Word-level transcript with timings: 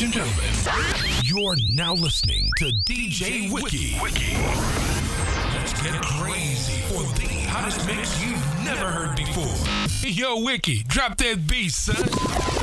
Ladies 0.00 0.16
and 0.16 0.24
gentlemen, 0.24 1.10
you're 1.24 1.56
now 1.74 1.92
listening 1.92 2.48
to 2.56 2.72
DJ 2.86 3.52
Wiki. 3.52 3.98
Wiki. 4.02 4.34
Let's 5.52 5.74
get 5.82 6.00
crazy 6.00 6.80
for 6.88 7.02
the 7.20 7.28
hottest 7.50 7.86
mix 7.86 8.18
you've 8.24 8.64
never 8.64 8.86
heard 8.86 9.14
before. 9.14 10.08
Yo, 10.08 10.40
Wiki, 10.40 10.84
drop 10.84 11.18
that 11.18 11.46
beat, 11.46 11.72
son. 11.72 12.59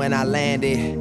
When 0.00 0.14
I 0.14 0.24
landed. 0.24 0.96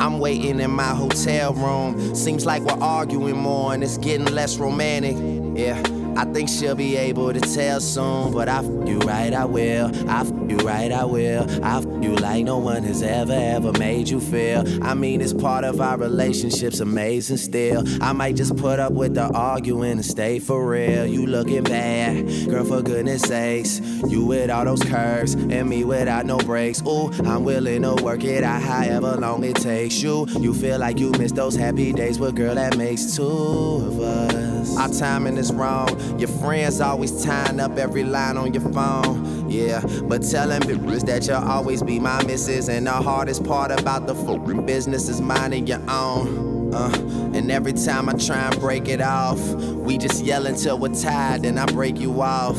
I'm 0.00 0.18
waiting 0.18 0.60
in 0.60 0.70
my 0.70 0.94
hotel 0.94 1.52
room. 1.52 2.14
Seems 2.14 2.46
like 2.46 2.62
we're 2.62 2.82
arguing 2.82 3.36
more 3.36 3.74
and 3.74 3.84
it's 3.84 3.98
getting 3.98 4.24
less 4.28 4.56
romantic. 4.56 5.14
Yeah, 5.54 5.78
I 6.16 6.24
think 6.24 6.48
she'll 6.48 6.74
be 6.74 6.96
able 6.96 7.34
to 7.34 7.40
tell 7.40 7.82
soon. 7.82 8.32
But 8.32 8.48
I 8.48 8.60
f 8.60 8.64
you 8.86 8.98
right, 9.00 9.34
I 9.34 9.44
will. 9.44 9.88
I 10.08 10.20
f 10.22 10.30
you 10.48 10.56
right, 10.58 10.90
I 10.90 11.04
will. 11.04 11.46
I 11.64 11.78
f 11.78 11.84
you 12.02 12.14
like 12.16 12.44
no 12.44 12.58
one 12.58 12.82
has 12.84 13.02
ever, 13.02 13.32
ever 13.32 13.72
made 13.72 14.08
you 14.08 14.20
feel. 14.20 14.64
I 14.84 14.94
mean, 14.94 15.20
it's 15.20 15.32
part 15.32 15.64
of 15.64 15.80
our 15.80 15.98
relationship's 15.98 16.80
amazing 16.80 17.36
still. 17.36 17.84
I 18.02 18.12
might 18.12 18.36
just 18.36 18.56
put 18.56 18.78
up 18.78 18.92
with 18.92 19.14
the 19.14 19.24
arguing 19.34 19.92
and 19.92 20.04
stay 20.04 20.38
for 20.38 20.68
real. 20.68 21.06
You 21.06 21.26
looking 21.26 21.64
bad, 21.64 22.48
girl, 22.48 22.64
for 22.64 22.82
goodness 22.82 23.22
sakes. 23.22 23.80
You 24.08 24.24
with 24.24 24.50
all 24.50 24.64
those 24.64 24.82
curves 24.82 25.34
and 25.34 25.68
me 25.68 25.84
without 25.84 26.26
no 26.26 26.38
breaks. 26.38 26.82
Ooh, 26.82 27.10
I'm 27.24 27.44
willing 27.44 27.82
to 27.82 27.94
work 28.02 28.24
it 28.24 28.44
out 28.44 28.62
however 28.62 29.16
long 29.16 29.44
it 29.44 29.56
takes 29.56 30.02
you. 30.02 30.26
You 30.40 30.54
feel 30.54 30.78
like 30.78 30.98
you 30.98 31.10
miss 31.12 31.32
those 31.32 31.56
happy 31.56 31.92
days, 31.92 32.18
but 32.18 32.34
girl, 32.34 32.54
that 32.54 32.76
makes 32.76 33.16
two 33.16 33.26
of 33.26 34.00
us. 34.00 34.76
Our 34.76 34.88
timing 34.88 35.36
is 35.36 35.52
wrong. 35.52 35.88
Your 36.18 36.28
friends 36.28 36.80
always 36.80 37.24
tying 37.24 37.60
up 37.60 37.76
every 37.78 38.04
line 38.04 38.36
on 38.36 38.54
your 38.54 38.62
phone. 38.72 39.37
Yeah, 39.48 39.80
but 40.02 40.22
tell 40.22 40.48
them 40.48 40.60
bitches 40.62 41.06
that 41.06 41.26
you'll 41.26 41.36
always 41.36 41.82
be 41.82 41.98
my 41.98 42.22
missus. 42.24 42.68
And 42.68 42.86
the 42.86 42.92
hardest 42.92 43.44
part 43.44 43.70
about 43.70 44.06
the 44.06 44.14
fucking 44.14 44.66
business 44.66 45.08
is 45.08 45.20
minding 45.20 45.66
your 45.66 45.82
own. 45.88 46.74
Uh, 46.74 46.90
and 47.32 47.50
every 47.50 47.72
time 47.72 48.10
I 48.10 48.12
try 48.12 48.46
and 48.46 48.60
break 48.60 48.88
it 48.88 49.00
off, 49.00 49.40
we 49.54 49.96
just 49.96 50.22
yell 50.22 50.46
until 50.46 50.78
we're 50.78 50.94
tired, 50.94 51.46
and 51.46 51.58
I 51.58 51.64
break 51.66 51.98
you 51.98 52.20
off. 52.20 52.58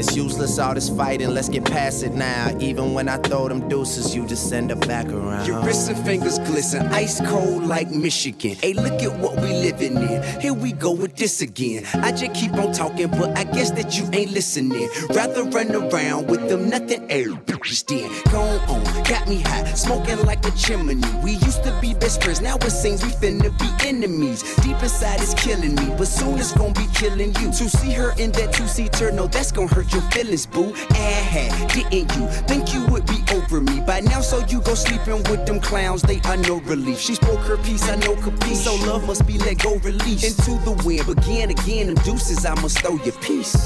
It's 0.00 0.16
useless 0.16 0.58
all 0.58 0.72
this 0.72 0.88
fighting, 0.88 1.28
let's 1.28 1.50
get 1.50 1.66
past 1.66 2.02
it 2.02 2.14
now. 2.14 2.56
Even 2.58 2.94
when 2.94 3.06
I 3.06 3.18
throw 3.18 3.48
them 3.48 3.68
deuces, 3.68 4.14
you 4.14 4.26
just 4.26 4.48
send 4.48 4.70
it 4.70 4.80
back 4.88 5.06
around. 5.08 5.46
Your 5.46 5.60
wrists 5.60 5.88
and 5.88 6.06
fingers 6.06 6.38
glisten, 6.38 6.86
ice 6.86 7.20
cold 7.28 7.64
like 7.64 7.90
Michigan. 7.90 8.56
Hey, 8.62 8.72
look 8.72 9.02
at 9.02 9.18
what 9.18 9.36
we 9.36 9.52
living 9.52 9.98
in. 9.98 10.22
Here 10.40 10.54
we 10.54 10.72
go 10.72 10.90
with 10.90 11.16
this 11.16 11.42
again. 11.42 11.84
I 11.92 12.12
just 12.12 12.32
keep 12.32 12.54
on 12.54 12.72
talking, 12.72 13.08
but 13.08 13.36
I 13.36 13.44
guess 13.44 13.72
that 13.72 13.98
you 13.98 14.08
ain't 14.14 14.30
listening. 14.32 14.88
Rather 15.10 15.42
run 15.42 15.70
around 15.70 16.28
with 16.28 16.48
them 16.48 16.70
nothing 16.70 17.06
bitches 17.06 17.84
then. 17.84 18.10
Go 18.32 18.40
on, 18.40 18.99
got 19.10 19.28
me 19.28 19.40
hot, 19.40 19.66
smoking 19.76 20.22
like 20.24 20.46
a 20.46 20.52
chimney. 20.52 20.94
We 21.24 21.32
used 21.32 21.64
to 21.64 21.76
be 21.80 21.94
best 21.94 22.22
friends, 22.22 22.40
now 22.40 22.54
it 22.54 22.70
seems 22.70 23.02
we 23.02 23.10
finna 23.10 23.50
be 23.58 23.88
enemies. 23.88 24.42
Deep 24.62 24.80
inside 24.80 25.20
is 25.20 25.34
killing 25.34 25.74
me, 25.74 25.86
but 25.98 26.06
soon 26.06 26.38
it's 26.38 26.52
gonna 26.52 26.72
be 26.72 26.86
killing 26.94 27.34
you. 27.40 27.50
To 27.50 27.68
see 27.68 27.90
her 27.90 28.12
in 28.18 28.30
that 28.32 28.52
two-seater, 28.52 29.10
no, 29.10 29.26
that's 29.26 29.50
gonna 29.50 29.66
hurt 29.66 29.92
your 29.92 30.02
feelings, 30.12 30.46
boo. 30.46 30.72
Ah, 30.92 31.70
didn't 31.74 32.14
you 32.14 32.26
think 32.46 32.72
you 32.72 32.86
would 32.86 33.04
be 33.06 33.18
over 33.34 33.60
me 33.60 33.80
by 33.80 33.98
now? 33.98 34.20
So 34.20 34.46
you 34.46 34.60
go 34.60 34.74
sleeping 34.74 35.24
with 35.28 35.44
them 35.44 35.58
clowns, 35.58 36.02
they 36.02 36.20
are 36.26 36.36
no 36.36 36.60
relief. 36.60 37.00
She 37.00 37.16
spoke 37.16 37.40
her 37.40 37.56
piece, 37.56 37.88
I 37.88 37.96
know 37.96 38.14
capiche. 38.14 38.62
So 38.62 38.76
love 38.86 39.04
must 39.08 39.26
be 39.26 39.38
let 39.38 39.58
go, 39.58 39.74
release 39.78 40.22
into 40.22 40.52
the 40.64 40.80
wind. 40.84 41.06
Begin 41.06 41.50
again, 41.50 41.86
them 41.88 41.96
deuces, 42.04 42.46
I 42.46 42.54
must 42.62 42.78
throw 42.78 42.94
your 43.02 43.14
piece. 43.14 43.56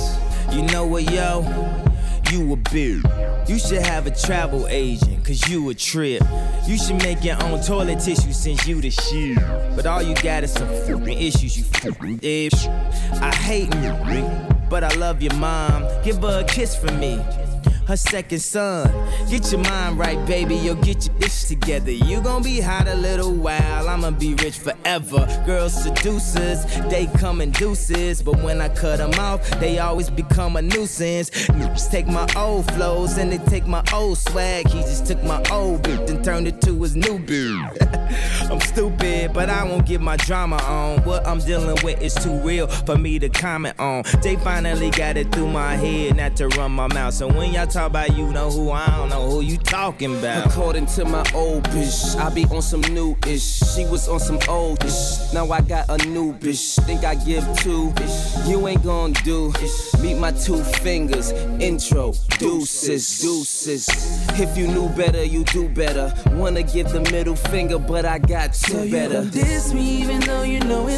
You 0.52 0.62
know 0.62 0.86
what, 0.86 1.10
yo? 1.12 1.93
You 2.34 2.52
a 2.52 2.56
beard. 2.56 3.04
You 3.46 3.60
should 3.60 3.82
have 3.82 4.08
a 4.08 4.10
travel 4.10 4.66
agent, 4.66 5.24
cause 5.24 5.48
you 5.48 5.70
a 5.70 5.74
trip. 5.74 6.20
You 6.66 6.76
should 6.76 7.00
make 7.00 7.22
your 7.22 7.40
own 7.44 7.60
toilet 7.62 8.00
tissue 8.00 8.32
since 8.32 8.66
you 8.66 8.80
the 8.80 8.90
shit. 8.90 9.38
But 9.76 9.86
all 9.86 10.02
you 10.02 10.16
got 10.16 10.42
is 10.42 10.52
some 10.52 10.66
fucking 10.66 11.16
issues, 11.16 11.56
you 11.56 11.62
fucking 11.62 12.18
bitch. 12.18 12.66
I 13.22 13.32
hate 13.32 13.72
you, 13.76 14.28
but 14.68 14.82
I 14.82 14.92
love 14.96 15.22
your 15.22 15.34
mom. 15.34 15.86
Give 16.02 16.16
her 16.22 16.40
a 16.40 16.44
kiss 16.44 16.74
for 16.74 16.90
me. 16.94 17.20
Her 17.86 17.96
second 17.98 18.40
son. 18.40 18.90
Get 19.28 19.52
your 19.52 19.60
mind 19.60 19.98
right, 19.98 20.24
baby. 20.26 20.54
You'll 20.56 20.76
get 20.76 21.06
your 21.06 21.16
ish 21.18 21.44
together. 21.44 21.90
You 21.90 22.22
gon' 22.22 22.42
be 22.42 22.60
hot 22.60 22.88
a 22.88 22.94
little 22.94 23.32
while. 23.32 23.88
I'ma 23.88 24.10
be 24.10 24.34
rich 24.34 24.58
forever. 24.58 25.26
Girls 25.44 25.82
seducers, 25.82 26.64
they 26.88 27.06
come 27.18 27.42
in 27.42 27.50
deuces. 27.50 28.22
But 28.22 28.42
when 28.42 28.62
I 28.62 28.70
cut 28.70 28.98
them 28.98 29.12
off, 29.20 29.48
they 29.60 29.78
always 29.80 30.08
become 30.08 30.56
a 30.56 30.62
nuisance. 30.62 31.28
Niggas 31.30 31.90
take 31.90 32.06
my 32.06 32.26
old 32.36 32.70
flows 32.72 33.18
and 33.18 33.30
they 33.30 33.38
take 33.50 33.66
my 33.66 33.82
old 33.92 34.16
swag. 34.16 34.66
He 34.68 34.80
just 34.80 35.06
took 35.06 35.22
my 35.22 35.42
old 35.50 35.82
bitch 35.82 36.08
and 36.08 36.24
turned 36.24 36.48
it 36.48 36.62
to 36.62 36.80
his 36.82 36.96
new 36.96 37.18
bitch. 37.18 38.50
I'm 38.50 38.60
stupid, 38.60 39.32
but 39.32 39.50
I 39.50 39.64
won't 39.64 39.86
get 39.86 40.00
my 40.00 40.16
drama 40.16 40.56
on. 40.56 41.02
What 41.04 41.26
I'm 41.26 41.38
dealing 41.38 41.76
with 41.82 42.00
is 42.00 42.14
too 42.14 42.38
real 42.40 42.66
for 42.66 42.96
me 42.96 43.18
to 43.18 43.28
comment 43.28 43.78
on. 43.78 44.04
They 44.22 44.36
finally 44.36 44.90
got 44.90 45.16
it 45.16 45.32
through 45.32 45.48
my 45.48 45.76
head 45.76 46.16
not 46.16 46.36
to 46.36 46.48
run 46.48 46.72
my 46.72 46.86
mouth. 46.88 47.14
So 47.14 47.28
when 47.28 47.52
y'all 47.52 47.66
talk 47.74 47.88
about 47.88 48.16
you 48.16 48.30
know 48.30 48.50
who, 48.50 48.70
I 48.70 48.86
don't 48.96 49.08
know 49.08 49.28
who 49.28 49.40
you 49.40 49.58
talking 49.58 50.16
about. 50.16 50.46
According 50.46 50.86
to 50.94 51.04
my 51.04 51.24
old 51.34 51.64
bitch, 51.64 52.16
I 52.16 52.32
be 52.32 52.44
on 52.44 52.62
some 52.62 52.82
new 52.82 53.16
ish. 53.26 53.42
She 53.42 53.84
was 53.86 54.06
on 54.08 54.20
some 54.20 54.38
old 54.48 54.84
ish. 54.84 55.32
Now 55.32 55.50
I 55.50 55.60
got 55.60 55.88
a 55.88 55.98
new 56.06 56.32
bitch. 56.34 56.80
Think 56.84 57.02
I 57.02 57.16
give 57.16 57.44
two? 57.58 57.92
You 58.48 58.68
ain't 58.68 58.84
gon' 58.84 59.12
do. 59.24 59.52
Meet 60.00 60.18
my 60.18 60.30
two 60.30 60.62
fingers. 60.62 61.32
Intro. 61.60 62.12
Deuces. 62.38 63.20
Deuces. 63.20 63.88
If 64.40 64.56
you 64.56 64.68
knew 64.68 64.88
better, 64.90 65.24
you 65.24 65.42
do 65.44 65.68
better. 65.68 66.14
Wanna 66.30 66.62
give 66.62 66.90
the 66.90 67.00
middle 67.10 67.34
finger, 67.34 67.80
but 67.80 68.04
I 68.04 68.18
got 68.20 68.54
two 68.54 68.72
So 68.72 68.82
you 68.84 68.92
better. 68.92 69.22
gon' 69.22 69.30
diss 69.30 69.74
me 69.74 70.00
even 70.00 70.20
though 70.20 70.42
you 70.44 70.60
know 70.60 70.86
it's 70.86 70.93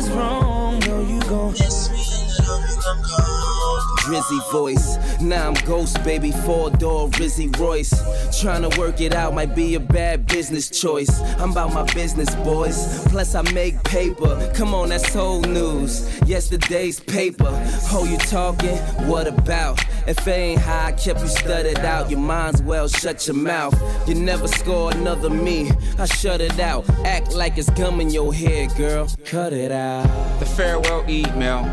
Drizzy 4.16 4.50
voice. 4.50 5.20
Now 5.20 5.48
I'm 5.48 5.66
ghost, 5.66 6.02
baby, 6.02 6.32
four 6.32 6.70
door 6.70 7.10
Rizzy 7.10 7.54
Royce. 7.58 7.92
Trying 8.40 8.68
to 8.68 8.80
work 8.80 9.02
it 9.02 9.14
out 9.14 9.34
might 9.34 9.54
be 9.54 9.74
a 9.74 9.80
bad 9.80 10.24
business 10.26 10.70
choice. 10.70 11.20
I'm 11.38 11.50
about 11.50 11.74
my 11.74 11.82
business, 11.92 12.34
boys. 12.36 13.04
Plus, 13.08 13.34
I 13.34 13.42
make 13.52 13.82
paper. 13.84 14.50
Come 14.54 14.72
on, 14.72 14.88
that's 14.88 15.14
old 15.14 15.46
news. 15.46 16.08
Yesterday's 16.26 16.98
paper. 16.98 17.50
Oh, 17.92 18.06
you 18.10 18.16
talking? 18.16 18.78
What 19.06 19.26
about? 19.26 19.84
If 20.06 20.26
it 20.26 20.30
ain't 20.30 20.60
how 20.60 20.86
I 20.86 20.92
kept 20.92 21.20
you 21.20 21.28
studied 21.28 21.80
out, 21.80 22.10
your 22.10 22.20
mind's 22.20 22.62
well 22.62 22.88
shut 22.88 23.26
your 23.26 23.36
mouth. 23.36 23.74
You 24.08 24.14
never 24.14 24.48
score 24.48 24.92
another 24.92 25.28
me. 25.28 25.70
I 25.98 26.06
shut 26.06 26.40
it 26.40 26.58
out. 26.58 26.88
Act 27.04 27.34
like 27.34 27.58
it's 27.58 27.68
gum 27.70 28.00
in 28.00 28.08
your 28.08 28.32
head, 28.32 28.74
girl. 28.76 29.10
Cut 29.26 29.52
it 29.52 29.72
out. 29.72 30.06
The 30.40 30.46
farewell 30.46 31.04
email 31.06 31.64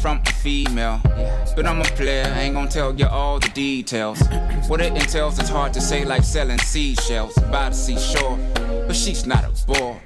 from 0.00 0.22
a 0.26 0.32
female. 0.32 1.00
But 1.54 1.66
I'm 1.66 1.80
a 1.80 1.84
player, 1.84 2.32
ain't 2.36 2.54
gonna 2.54 2.70
tell 2.70 2.94
you 2.94 3.06
all 3.06 3.38
the 3.38 3.50
details. 3.50 4.20
What 4.66 4.80
it 4.80 4.96
entails 4.96 5.38
is 5.38 5.48
hard 5.48 5.74
to 5.74 5.80
say, 5.80 6.04
like 6.04 6.24
selling 6.24 6.58
seashells 6.58 7.34
by 7.52 7.68
the 7.68 7.74
seashore. 7.74 8.38
But 8.86 8.96
she's 8.96 9.26
not 9.26 9.44
a 9.44 9.66
bore, 9.66 10.00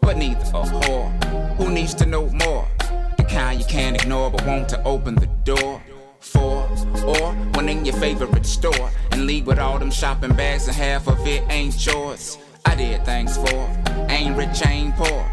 but 0.00 0.16
neither 0.16 0.40
a 0.40 0.62
whore. 0.62 1.56
Who 1.56 1.70
needs 1.70 1.94
to 1.94 2.06
know 2.06 2.28
more? 2.28 2.68
The 3.16 3.24
kind 3.28 3.58
you 3.58 3.66
can't 3.66 4.00
ignore, 4.00 4.30
but 4.30 4.46
want 4.46 4.68
to 4.70 4.82
open 4.84 5.16
the 5.16 5.26
door 5.44 5.82
for. 6.20 6.68
Or 7.04 7.32
when 7.54 7.68
in 7.68 7.84
your 7.84 7.96
favorite 7.96 8.46
store 8.46 8.90
and 9.10 9.26
leave 9.26 9.46
with 9.46 9.58
all 9.58 9.78
them 9.78 9.90
shopping 9.90 10.34
bags 10.34 10.68
and 10.68 10.76
half 10.76 11.08
of 11.08 11.26
it 11.26 11.42
ain't 11.50 11.84
yours. 11.84 12.38
I 12.64 12.76
did 12.76 13.04
things 13.04 13.36
for, 13.36 13.68
ain't 14.08 14.36
rich, 14.36 14.64
ain't 14.64 14.94
poor. 14.94 15.32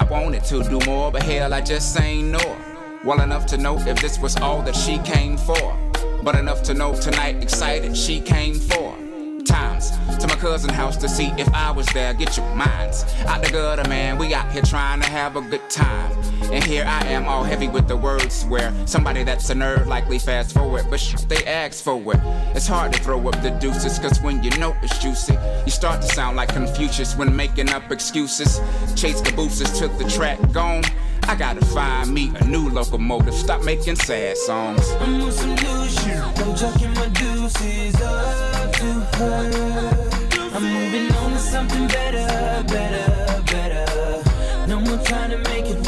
I 0.00 0.04
wanted 0.04 0.44
to 0.44 0.62
do 0.62 0.78
more, 0.86 1.10
but 1.12 1.22
hell, 1.22 1.52
I 1.52 1.60
just 1.60 2.00
ain't 2.00 2.28
know. 2.28 2.67
Well 3.04 3.20
enough 3.20 3.46
to 3.46 3.56
know 3.56 3.78
if 3.78 4.00
this 4.00 4.18
was 4.18 4.36
all 4.38 4.60
that 4.62 4.74
she 4.74 4.98
came 4.98 5.36
for. 5.36 5.76
But 6.22 6.34
enough 6.34 6.64
to 6.64 6.74
know 6.74 6.94
tonight, 6.94 7.40
excited 7.42 7.96
she 7.96 8.20
came 8.20 8.54
for. 8.54 8.96
Times 9.44 9.90
to 10.18 10.26
my 10.26 10.34
cousin 10.34 10.70
house 10.70 10.96
to 10.98 11.08
see 11.08 11.28
if 11.38 11.48
I 11.54 11.70
was 11.70 11.86
there. 11.88 12.12
Get 12.12 12.36
your 12.36 12.52
minds 12.56 13.04
out 13.26 13.42
the 13.42 13.50
gutter, 13.50 13.88
man. 13.88 14.18
We 14.18 14.34
out 14.34 14.50
here 14.50 14.62
trying 14.62 15.00
to 15.00 15.08
have 15.08 15.36
a 15.36 15.40
good 15.40 15.68
time. 15.70 16.10
And 16.50 16.64
here 16.64 16.84
I 16.86 17.04
am, 17.06 17.26
all 17.26 17.44
heavy 17.44 17.68
with 17.68 17.88
the 17.88 17.96
words. 17.96 18.44
Where 18.46 18.72
somebody 18.86 19.22
that's 19.24 19.50
a 19.50 19.54
nerd 19.54 19.86
likely 19.86 20.18
fast 20.18 20.52
forward, 20.54 20.86
but 20.88 21.00
sh- 21.00 21.14
they 21.28 21.44
ask 21.44 21.84
for 21.84 22.00
it. 22.12 22.20
It's 22.56 22.66
hard 22.66 22.92
to 22.94 23.02
throw 23.02 23.28
up 23.28 23.40
the 23.42 23.50
deuces, 23.50 23.98
cause 23.98 24.20
when 24.22 24.42
you 24.42 24.50
know 24.58 24.74
it's 24.82 24.98
juicy, 24.98 25.36
you 25.64 25.70
start 25.70 26.00
to 26.02 26.08
sound 26.08 26.36
like 26.36 26.48
Confucius 26.50 27.16
when 27.16 27.34
making 27.34 27.68
up 27.70 27.90
excuses. 27.92 28.60
Chase 28.94 29.20
Cabooses 29.20 29.78
took 29.78 29.96
the 29.98 30.04
track, 30.04 30.38
gone. 30.52 30.84
I 31.24 31.36
gotta 31.36 31.62
find 31.66 32.14
me 32.14 32.32
a 32.40 32.44
new 32.44 32.70
locomotive. 32.70 33.34
Stop 33.34 33.62
making 33.62 33.96
sad 33.96 34.38
songs. 34.38 34.90
I'm 35.00 35.20
on 35.20 35.30
some 35.30 35.54
new 35.54 35.88
shit. 35.88 36.16
I'm 36.16 36.56
chucking 36.56 36.94
my 36.94 37.08
deuces 37.08 38.00
up 38.00 38.72
to 38.72 38.92
her. 39.18 40.08
I'm 40.54 40.62
moving 40.62 41.12
on 41.16 41.32
to 41.32 41.38
something 41.38 41.86
better, 41.88 42.64
better, 42.66 43.42
better. 43.42 44.22
No 44.66 44.80
more 44.80 44.98
trying 45.04 45.30
to 45.30 45.38
make 45.50 45.66
it 45.66 45.86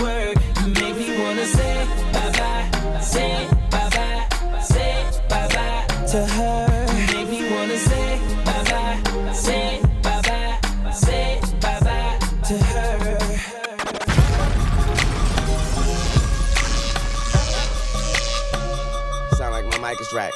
my 20.12 20.18
right. 20.18 20.32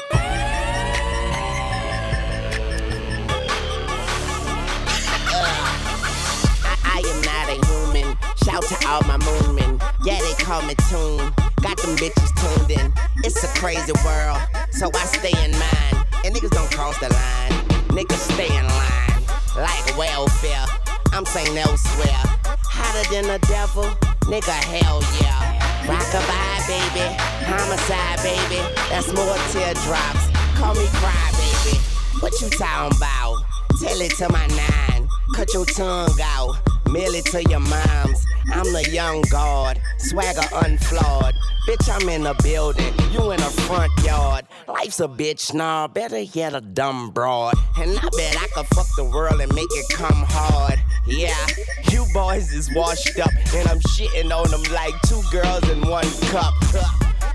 I, 6.62 6.76
I 6.84 6.98
am 7.06 7.20
not 7.22 7.48
a 7.48 7.56
human. 7.66 8.16
Shout 8.44 8.62
to 8.64 8.88
all 8.88 9.02
my 9.02 9.18
moonmen. 9.18 9.80
Yeah, 10.04 10.20
they 10.20 10.34
call 10.44 10.62
me 10.62 10.74
Tune. 10.90 11.32
Got 11.62 11.78
them 11.78 11.96
bitches 11.96 12.32
tuned 12.36 12.70
in. 12.70 12.92
It's 13.24 13.42
a 13.42 13.48
crazy 13.58 13.92
world, 14.04 14.40
so 14.70 14.90
I 14.94 15.04
stay 15.06 15.32
in 15.44 15.52
mine. 15.52 16.06
And 16.24 16.34
niggas 16.34 16.50
don't 16.50 16.70
cross 16.70 16.98
the 16.98 17.08
line. 17.08 17.52
Niggas 17.88 18.32
stay 18.32 18.48
in 18.56 18.66
line. 18.66 19.22
Like 19.56 19.96
welfare. 19.96 20.66
I'm 21.12 21.24
saying 21.26 21.56
elsewhere. 21.56 22.22
Hotter 22.46 23.08
than 23.12 23.24
the 23.28 23.38
devil. 23.46 23.84
Nigga, 24.24 24.52
hell 24.52 25.00
yeah. 25.20 25.53
Rockabye, 25.86 26.66
baby. 26.66 27.06
Homicide, 27.44 28.22
baby. 28.22 28.60
That's 28.88 29.12
more 29.12 29.36
teardrops. 29.52 30.28
Call 30.56 30.74
me 30.74 30.86
cry, 30.92 31.30
baby. 31.36 31.78
What 32.20 32.32
you 32.40 32.48
talking 32.48 32.96
about? 32.96 33.42
Tell 33.80 34.00
it 34.00 34.12
to 34.16 34.28
my 34.30 34.46
nine. 34.46 35.08
Cut 35.34 35.52
your 35.52 35.66
tongue 35.66 36.16
out. 36.22 36.56
Mail 36.88 37.14
it 37.14 37.26
to 37.26 37.42
your 37.44 37.60
moms. 37.60 38.24
I'm 38.52 38.72
the 38.72 38.88
young 38.90 39.22
god. 39.30 39.80
Swagger 39.98 40.48
unflawed. 40.64 41.34
Bitch, 41.66 41.88
I'm 41.88 42.08
in 42.10 42.24
the 42.24 42.34
building. 42.42 42.92
You 43.10 43.30
in 43.30 43.38
the 43.38 43.50
front 43.64 43.90
yard. 44.04 44.44
Life's 44.68 45.00
a 45.00 45.08
bitch, 45.08 45.54
nah. 45.54 45.88
Better 45.88 46.20
yet, 46.20 46.54
a 46.54 46.60
dumb 46.60 47.10
broad. 47.10 47.54
And 47.78 47.98
I 47.98 48.08
bet 48.16 48.36
I 48.36 48.46
could 48.52 48.66
fuck 48.74 48.86
the 48.96 49.04
world 49.04 49.40
and 49.40 49.54
make 49.54 49.70
it 49.70 49.88
come 49.88 50.26
hard. 50.28 50.78
Yeah, 51.06 51.46
you 51.90 52.04
boys 52.12 52.52
is 52.52 52.68
washed 52.74 53.18
up. 53.18 53.30
And 53.54 53.66
I'm 53.68 53.80
shitting 53.80 54.30
on 54.30 54.50
them 54.50 54.62
like 54.74 54.94
two 55.06 55.22
girls 55.32 55.66
in 55.70 55.80
one 55.88 56.10
cup. 56.28 56.52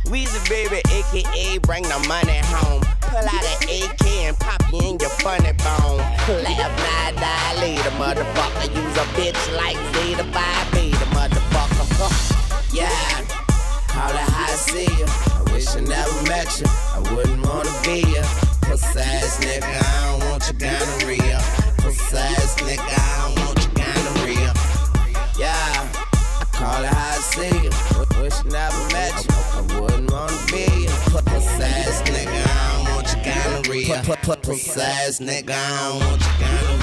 Weezy 0.05 0.47
baby, 0.47 0.81
aka 0.93 1.57
bring 1.59 1.83
the 1.83 2.05
money 2.07 2.37
home. 2.53 2.81
Pull 3.01 3.17
out 3.17 3.45
an 3.45 3.63
AK 3.63 4.05
and 4.29 4.37
pop 4.37 4.61
you 4.71 4.79
in 4.79 4.99
your 4.99 5.09
funny 5.09 5.53
bone. 5.53 5.97
Laugh, 6.43 6.73
not 6.77 7.15
die 7.15 7.61
later, 7.61 7.89
motherfucker. 7.97 8.69
Use 8.75 8.97
a 8.97 9.05
bitch 9.17 9.57
like 9.57 9.77
Zeta 9.95 10.23
Phi 10.25 10.71
Beta, 10.71 11.05
motherfucker. 11.17 12.73
Yeah, 12.73 13.38
call 13.99 14.11
it 14.11 14.29
how 14.31 14.53
I 14.53 14.55
see 14.55 14.89
you. 14.99 15.07
I 15.37 15.41
wish 15.51 15.67
I 15.75 15.81
never 15.81 16.19
met 16.31 16.49
you. 16.59 16.67
I 16.95 16.99
wouldn't 17.13 17.41
wanna 17.45 17.75
be 17.83 17.99
you. 18.15 18.25
Pussy 18.67 18.99
ass 18.99 19.35
nigga, 19.43 19.67
I 19.67 20.01
don't 20.07 20.29
want 20.29 20.41
your 20.47 20.57
gonorrhea. 20.65 21.37
Pussy 21.83 22.17
ass 22.17 22.55
nigga, 22.67 22.93
I 22.95 23.13
don't 23.19 23.35
want 23.43 23.57
your 23.63 23.75
gonorrhea. 23.81 24.51
Yeah. 25.37 25.87
Call 26.59 26.83
it 26.83 26.93
how 26.99 27.17
I 27.17 27.21
see 27.33 27.55
you. 27.65 27.71
Wish 28.21 28.39
I 28.39 28.47
never 28.59 28.83
met 28.95 29.15
you. 29.25 29.35
I 29.57 29.61
wouldn't 29.79 30.11
wanna 30.11 30.39
be 30.51 30.65
you. 30.83 30.93
Pussy 31.31 31.63
ass 31.63 32.01
nigga, 32.13 32.39
I 32.39 32.67
don't 32.71 32.85
want 32.91 33.07
your 33.13 33.23
gonorrhea. 33.27 33.97
Pussy 34.43 34.81
ass 34.81 35.19
nigga, 35.19 35.55
I 35.55 35.89
don't 35.89 35.99
want 36.05 36.21
your 36.21 36.35
gonorrhea. 36.39 36.78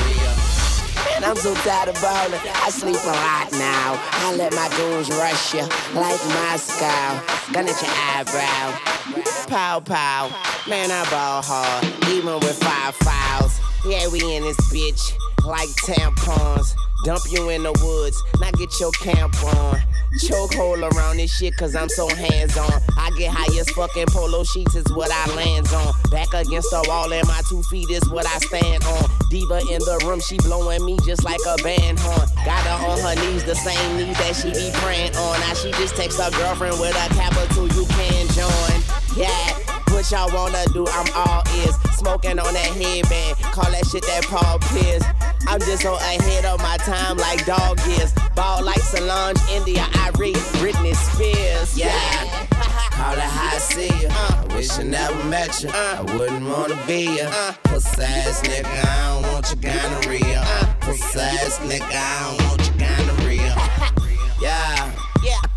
I'm 1.26 1.34
so 1.34 1.52
tired 1.54 1.88
of 1.88 2.00
ballin'. 2.00 2.38
I 2.62 2.70
sleep 2.70 3.02
a 3.02 3.08
lot 3.08 3.50
now. 3.58 3.98
I 4.12 4.32
let 4.36 4.54
my 4.54 4.68
goons 4.76 5.10
rush 5.10 5.54
you 5.54 5.62
like 5.92 6.22
Moscow. 6.38 7.18
Gun 7.52 7.66
at 7.66 7.82
your 7.82 7.90
eyebrow. 8.14 9.46
Pow 9.48 9.80
pow. 9.80 10.30
Man, 10.68 10.92
I 10.92 11.02
ball 11.10 11.42
hard, 11.42 11.84
even 12.10 12.34
with 12.38 12.56
five 12.62 12.94
fouls. 12.94 13.58
Yeah, 13.84 14.06
we 14.06 14.20
in 14.36 14.44
this 14.44 14.56
bitch 14.70 15.18
like 15.44 15.68
tampons. 15.82 16.76
Dump 17.06 17.22
you 17.30 17.50
in 17.50 17.62
the 17.62 17.70
woods, 17.86 18.20
now 18.40 18.50
get 18.58 18.80
your 18.80 18.90
camp 18.90 19.32
on. 19.54 19.78
Chokehold 20.26 20.82
around 20.90 21.18
this 21.18 21.32
shit, 21.32 21.56
cause 21.56 21.76
I'm 21.76 21.88
so 21.88 22.08
hands 22.08 22.58
on. 22.58 22.82
I 22.98 23.12
get 23.16 23.30
high 23.32 23.46
as 23.60 23.70
fucking 23.70 24.06
polo 24.08 24.42
sheets, 24.42 24.74
is 24.74 24.90
what 24.90 25.12
I 25.12 25.32
lands 25.36 25.72
on. 25.72 25.94
Back 26.10 26.34
against 26.34 26.70
the 26.70 26.84
wall, 26.88 27.12
and 27.12 27.24
my 27.28 27.40
two 27.48 27.62
feet 27.70 27.88
is 27.90 28.02
what 28.10 28.26
I 28.26 28.38
stand 28.38 28.82
on. 28.82 29.08
Diva 29.30 29.60
in 29.70 29.78
the 29.86 30.02
room, 30.04 30.18
she 30.18 30.36
blowing 30.38 30.84
me 30.84 30.98
just 31.06 31.22
like 31.22 31.38
a 31.46 31.54
band 31.62 32.00
horn. 32.00 32.26
Got 32.44 32.66
her 32.66 32.86
on 32.90 32.98
her 32.98 33.14
knees, 33.22 33.44
the 33.44 33.54
same 33.54 33.98
knees 33.98 34.18
that 34.18 34.34
she 34.34 34.50
be 34.50 34.74
praying 34.82 35.14
on. 35.14 35.38
Now 35.38 35.54
she 35.54 35.70
just 35.78 35.94
text 35.94 36.20
her 36.20 36.32
girlfriend 36.32 36.80
with 36.80 36.90
a 36.90 37.14
capital, 37.14 37.68
you 37.68 37.86
can 37.86 38.26
join. 38.34 38.82
Yeah. 39.14 39.65
What 39.96 40.10
y'all 40.10 40.30
wanna 40.34 40.62
do, 40.74 40.86
I'm 40.90 41.06
all 41.14 41.42
ears. 41.56 41.74
Smoking 41.96 42.38
on 42.38 42.52
that 42.52 42.70
headband, 42.76 43.38
call 43.50 43.70
that 43.70 43.86
shit 43.86 44.02
that 44.04 44.24
Paul 44.24 44.58
Pierce. 44.68 45.02
I'm 45.48 45.58
just 45.60 45.86
on 45.86 45.96
ahead 45.96 46.44
of 46.44 46.60
my 46.60 46.76
time 46.76 47.16
like 47.16 47.46
dog 47.46 47.80
is. 47.88 48.12
Ball 48.34 48.62
like 48.62 48.78
Solange, 48.80 49.38
India, 49.50 49.86
I 49.94 50.10
read 50.18 50.36
Britney 50.60 50.94
Spears. 50.94 51.78
Yeah. 51.78 51.88
Call 52.90 53.14
it 53.14 53.20
how 53.20 53.56
I 53.56 53.58
see 53.58 53.86
you. 54.02 54.08
Uh, 54.10 54.44
I 54.44 54.54
wish 54.54 54.78
I 54.78 54.82
never 54.82 55.24
met 55.24 55.62
you. 55.62 55.70
Uh, 55.70 55.96
I 55.98 56.02
wouldn't 56.14 56.46
wanna 56.46 56.78
be 56.86 57.16
you. 57.16 57.22
Uh. 57.22 57.54
Pussy 57.64 58.02
ass 58.02 58.42
nigga, 58.42 58.66
I 58.66 59.22
don't 59.22 59.32
want 59.32 59.46
your 59.50 59.72
gonorrhea. 59.72 60.44
Pussy 60.82 61.20
ass 61.20 61.58
nigga, 61.60 61.88
I 61.90 62.36
don't 62.36 62.48
want 62.48 62.66
your 62.68 62.76
gonorrhea. 62.76 63.56
Yeah. 64.42 64.75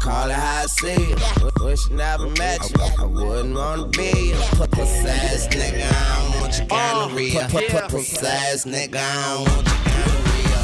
I 0.10 0.12
call 0.12 0.30
it 0.30 0.34
how 0.34 0.64
I 0.64 0.66
see 0.66 1.06
you. 1.06 1.16
Wish 1.62 1.92
I 1.92 1.94
never 1.94 2.30
met 2.42 2.58
you. 2.66 2.82
I 2.82 3.06
wouldn't 3.06 3.54
wanna 3.54 3.86
be 3.94 4.34
you. 4.34 4.42
Pussy 4.74 5.06
ass 5.06 5.46
nigga, 5.54 5.86
I 5.86 6.02
don't 6.18 6.42
want 6.42 6.58
your 6.58 6.66
gonorrhea. 6.66 7.46
Uh, 7.46 7.90
Pussy 7.90 8.26
ass 8.26 8.66
nigga, 8.66 8.98
I 8.98 9.14
don't 9.38 9.46
want 9.54 9.70
your 9.70 9.78
gonorrhea. 9.86 10.58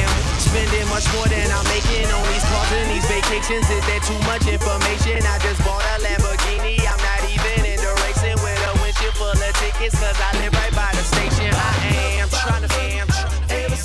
am 0.00 0.12
spending 0.40 0.88
much 0.88 1.04
more 1.12 1.28
than 1.28 1.44
I'm 1.44 1.66
making 1.76 2.08
on 2.08 2.24
these 2.32 2.46
cars 2.48 2.72
and 2.72 2.88
these 2.88 3.04
vacations. 3.04 3.68
Is 3.68 3.84
there 3.84 4.00
too 4.00 4.16
much 4.24 4.48
information? 4.48 5.20
I 5.28 5.36
just 5.44 5.60
bought 5.60 5.84
a 5.92 6.00
Lamborghini. 6.00 6.80
I'm 6.88 7.00
not 7.04 7.20
even 7.28 7.68
into 7.68 7.90
racing 8.00 8.40
with 8.40 8.60
a 8.64 8.72
windshield 8.80 9.12
full 9.20 9.28
of 9.28 9.52
tickets, 9.60 9.92
cause 10.00 10.16
I 10.16 10.32
live 10.40 10.56
right 10.56 10.72
by 10.72 10.88
the 10.96 11.04
station. 11.04 11.52
I 11.52 12.24
am 12.24 12.28
trying 12.32 12.64
to 12.64 12.72
am 12.96 13.08
Ever 13.52 13.76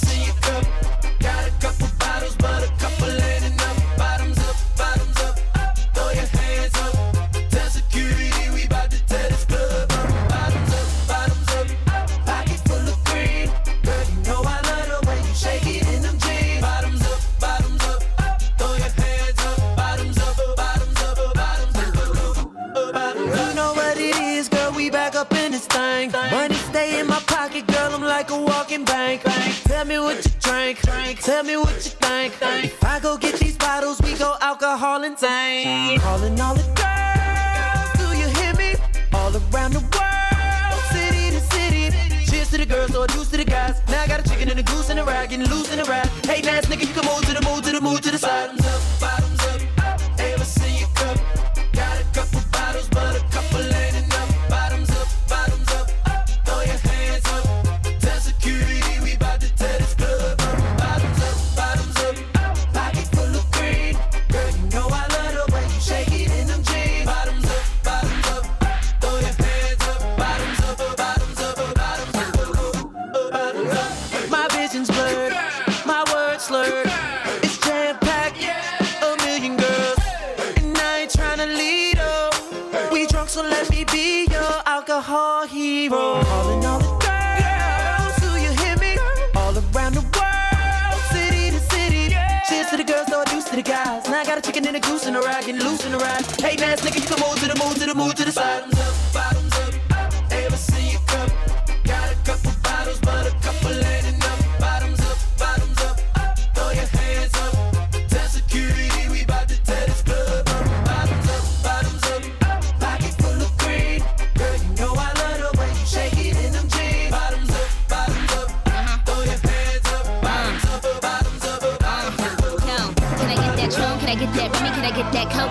me 31.48 31.56
what 31.56 31.76
you 31.76 31.92
think. 32.04 32.34
If 32.42 32.84
I 32.84 33.00
go 33.00 33.18
get 33.18 33.40
these 33.40 33.58
bottles, 33.58 34.02
we 34.02 34.16
go 34.16 34.36
alcohol 34.42 35.04
and 35.06 35.18
tank. 35.18 36.02
Calling 36.02 36.40
all 36.42 36.54
the 36.54 36.68
girls, 36.76 37.90
do 38.00 38.08
you 38.20 38.28
hear 38.38 38.54
me? 38.56 38.76
All 39.14 39.32
around 39.32 39.72
the 39.72 39.84
world, 39.96 40.82
city 40.92 41.32
to 41.32 41.42
city. 41.54 41.96
Cheers 42.30 42.50
to 42.52 42.58
the 42.58 42.66
girls, 42.66 42.94
or 42.94 43.08
juice 43.08 43.30
to 43.32 43.38
the 43.38 43.46
guys. 43.46 43.82
Now 43.88 44.04
I 44.04 44.08
got 44.08 44.20
a 44.20 44.30
chicken 44.30 44.50
and 44.50 44.60
a 44.60 44.64
goose 44.64 44.90
and 44.90 45.00
a 45.00 45.06
rag, 45.06 45.30
getting 45.30 45.48
loose 45.48 45.72
in 45.72 45.78
the 45.78 45.86
rap. 45.86 46.08
Hey, 46.26 46.42
nice 46.42 46.66
nigga, 46.66 46.82
you 46.82 46.94
can 46.94 47.06
move 47.06 47.24
to 47.26 47.34
the 47.34 47.42
move 47.50 47.64
to 47.64 47.72
the 47.72 47.82
move 47.82 48.02
to 48.02 48.12
the 48.12 48.18
side. 48.18 48.57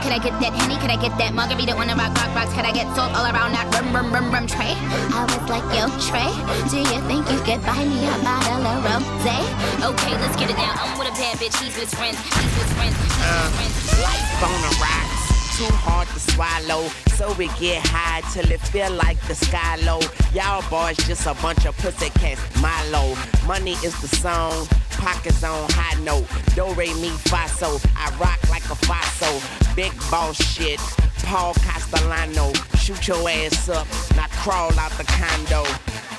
Get 0.08 0.22
that 0.22 0.30
Coke? 0.30 0.38
Can 0.38 0.38
I 0.38 0.38
get 0.38 0.38
that 0.38 0.52
Henny? 0.54 0.76
Can 0.78 0.90
I 0.90 0.96
get 0.96 1.18
that 1.18 1.34
Margarita 1.34 1.74
on 1.74 1.86
the 1.88 1.94
rock, 1.96 2.14
rock, 2.14 2.34
rocks? 2.34 2.52
Can 2.54 2.64
I 2.64 2.72
get 2.72 2.86
salt 2.94 3.12
all 3.14 3.26
around 3.26 3.52
that 3.52 3.66
rum, 3.74 3.94
rum, 3.94 4.12
rum, 4.12 4.30
rum 4.30 4.46
tray? 4.46 4.74
I 5.10 5.26
was 5.26 5.44
like, 5.50 5.66
yo, 5.74 5.90
Trey, 5.98 6.30
do 6.70 6.78
you 6.78 7.00
think 7.10 7.26
you 7.30 7.40
could 7.42 7.62
buy 7.66 7.82
me 7.84 8.06
a 8.06 8.14
bottle 8.22 8.66
of 8.66 8.86
rosé? 8.86 9.38
Okay, 9.82 10.14
let's 10.18 10.36
get 10.36 10.50
it 10.50 10.56
now. 10.56 10.74
I'm 10.78 10.98
with 10.98 11.08
a 11.08 11.14
bad 11.18 11.36
bitch. 11.38 11.56
He's 11.62 11.76
with 11.76 11.90
friends. 11.94 12.18
He's 12.22 12.54
with 12.54 12.70
friends. 12.78 12.96
He's 13.02 13.18
with 13.18 13.34
his 13.34 13.50
friends. 13.58 14.06
Life 14.06 14.42
on 14.46 14.58
the 14.62 14.72
rocks, 14.78 15.58
too 15.58 15.72
hard 15.74 16.08
to 16.14 16.20
swallow. 16.20 16.88
So 17.16 17.32
we 17.34 17.48
get 17.58 17.82
high 17.86 18.22
till 18.32 18.50
it 18.50 18.60
feel 18.60 18.92
like 18.92 19.18
the 19.26 19.34
sky 19.34 19.76
low. 19.82 20.00
Y'all 20.32 20.62
boys 20.68 20.96
just 21.08 21.26
a 21.26 21.34
bunch 21.40 21.64
of 21.66 21.76
pussycats, 21.78 22.40
Milo. 22.60 23.16
Money 23.46 23.74
is 23.82 23.98
the 24.00 24.08
song, 24.08 24.68
pockets 24.98 25.42
on 25.44 25.68
high 25.70 25.98
note. 26.02 26.26
Do 26.54 26.72
re 26.74 26.92
mi 26.94 27.10
fa 27.10 27.48
so, 27.48 27.78
I 27.96 28.10
rock 28.18 28.40
like 28.48 28.64
a 28.64 28.76
faso. 28.86 29.30
Big 29.76 29.92
boss 30.10 30.36
shit, 30.36 30.80
Paul 31.24 31.54
Castellano. 31.54 32.52
Shoot 32.78 33.08
your 33.08 33.28
ass 33.28 33.68
up, 33.68 33.86
now 34.16 34.26
crawl 34.42 34.78
out 34.78 34.92
the 34.92 35.04
condo. 35.04 35.64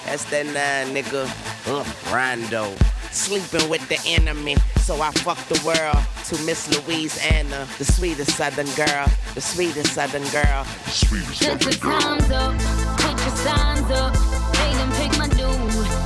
That's 0.05 0.23
that 0.25 0.45
nine 0.45 0.95
nigga, 0.95 1.27
uh, 1.67 1.83
Rondo. 2.13 2.73
Sleeping 3.11 3.69
with 3.69 3.87
the 3.89 3.99
enemy, 4.05 4.55
so 4.81 5.01
I 5.01 5.11
fuck 5.11 5.37
the 5.47 5.59
world 5.65 5.97
to 6.25 6.45
Miss 6.45 6.67
Louisiana, 6.69 7.67
the 7.77 7.85
sweetest 7.85 8.31
southern 8.31 8.67
girl, 8.75 9.07
the 9.33 9.41
sweetest 9.41 9.93
southern 9.93 10.23
girl. 10.29 10.65
Put 10.85 11.63
your 11.63 11.73
times 11.73 12.29
up, 12.31 12.53
put 12.97 13.19
your 13.19 13.35
signs 13.37 13.91
up. 13.91 14.13
They 14.53 14.71
done 14.73 14.91
pick 14.93 15.17
my 15.17 15.27
dude 15.29 15.47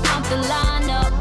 out 0.07 0.23
the 0.29 0.37
lineup. 0.47 1.20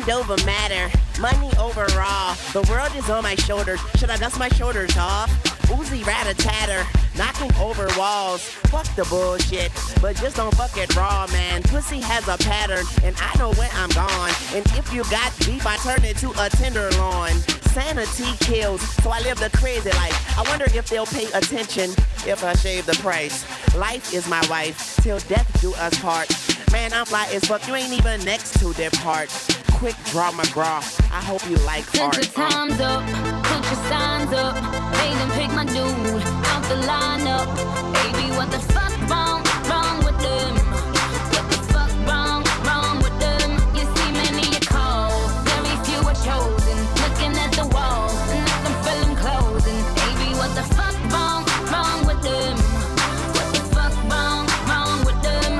Mind 0.00 0.10
over 0.10 0.44
matter, 0.44 0.90
money 1.20 1.50
overall. 1.58 2.34
The 2.52 2.66
world 2.70 2.94
is 2.96 3.08
on 3.10 3.22
my 3.22 3.34
shoulders. 3.34 3.80
Should 3.96 4.10
I 4.10 4.16
dust 4.16 4.38
my 4.38 4.48
shoulders 4.50 4.96
off? 4.96 5.30
Uzi 5.68 6.04
rat 6.06 6.26
tatter, 6.38 6.86
knocking 7.16 7.52
over 7.60 7.86
walls. 7.98 8.42
Fuck 8.42 8.86
the 8.96 9.04
bullshit, 9.04 9.72
but 10.00 10.16
just 10.16 10.36
don't 10.36 10.54
fuck 10.54 10.76
it 10.76 10.94
raw, 10.96 11.26
man. 11.32 11.62
Pussy 11.62 12.00
has 12.00 12.26
a 12.28 12.36
pattern, 12.38 12.84
and 13.04 13.16
I 13.18 13.38
know 13.38 13.52
when 13.54 13.70
I'm 13.74 13.90
gone. 13.90 14.30
And 14.54 14.66
if 14.76 14.92
you 14.92 15.02
got 15.04 15.36
beef, 15.46 15.66
I 15.66 15.76
turn 15.78 16.04
it 16.04 16.16
to 16.18 16.30
a 16.38 16.48
tenderloin. 16.50 17.34
Sanity 17.70 18.36
kills, 18.40 18.82
so 19.02 19.10
I 19.10 19.20
live 19.20 19.38
the 19.38 19.50
crazy 19.56 19.90
life. 19.90 20.38
I 20.38 20.42
wonder 20.48 20.66
if 20.74 20.88
they'll 20.88 21.06
pay 21.06 21.26
attention 21.32 21.90
if 22.26 22.42
I 22.42 22.54
shave 22.54 22.86
the 22.86 22.94
price. 22.94 23.44
Life 23.76 24.12
is 24.12 24.28
my 24.28 24.44
wife, 24.48 24.96
till 25.02 25.18
death 25.20 25.60
do 25.60 25.72
us 25.74 25.98
part. 26.00 26.28
Man, 26.72 26.92
I'm 26.92 27.06
fly 27.06 27.28
as 27.32 27.44
fuck, 27.44 27.66
you 27.68 27.74
ain't 27.74 27.92
even 27.92 28.24
next 28.24 28.58
to 28.60 28.72
depart. 28.74 29.30
Quick 29.80 29.96
draw 30.10 30.30
McGraw, 30.32 30.82
I 31.10 31.22
hope 31.24 31.48
you 31.48 31.56
like 31.64 31.86
Put 31.86 32.00
art. 32.02 32.16
your 32.16 32.26
times 32.26 32.78
up, 32.80 33.02
put 33.48 33.64
your 33.64 33.80
signs 33.88 34.30
up. 34.30 34.54
They 34.92 35.08
done 35.16 35.30
pick 35.32 35.50
my 35.56 35.64
dude 35.64 36.22
out 36.52 36.62
the 36.68 36.76
lineup. 36.84 37.48
Baby, 37.96 38.28
what 38.36 38.50
the 38.50 38.58
fuck 38.58 38.92
wrong, 39.08 39.40
wrong 39.72 40.04
with 40.04 40.20
them? 40.20 40.52
What 41.32 41.46
the 41.48 41.58
fuck 41.72 41.88
wrong, 42.04 42.44
wrong 42.68 42.98
with 43.00 43.16
them? 43.24 43.56
You 43.72 43.88
see 43.96 44.12
many 44.12 44.52
you 44.52 44.60
call, 44.68 45.16
very 45.48 45.74
few 45.88 46.00
are 46.04 46.20
chosen. 46.28 46.76
Looking 47.00 47.32
at 47.40 47.52
the 47.56 47.64
wall, 47.72 48.12
nothing 48.36 48.76
feeling 48.84 49.16
closing. 49.16 49.80
Baby, 49.96 50.36
what 50.36 50.52
the 50.60 50.64
fuck 50.76 50.92
wrong, 51.08 51.48
wrong 51.72 52.04
with 52.04 52.20
them? 52.20 52.56
What 53.32 53.48
the 53.56 53.64
fuck 53.72 53.96
wrong, 54.12 54.44
wrong 54.68 54.98
with 55.08 55.20
them? 55.24 55.56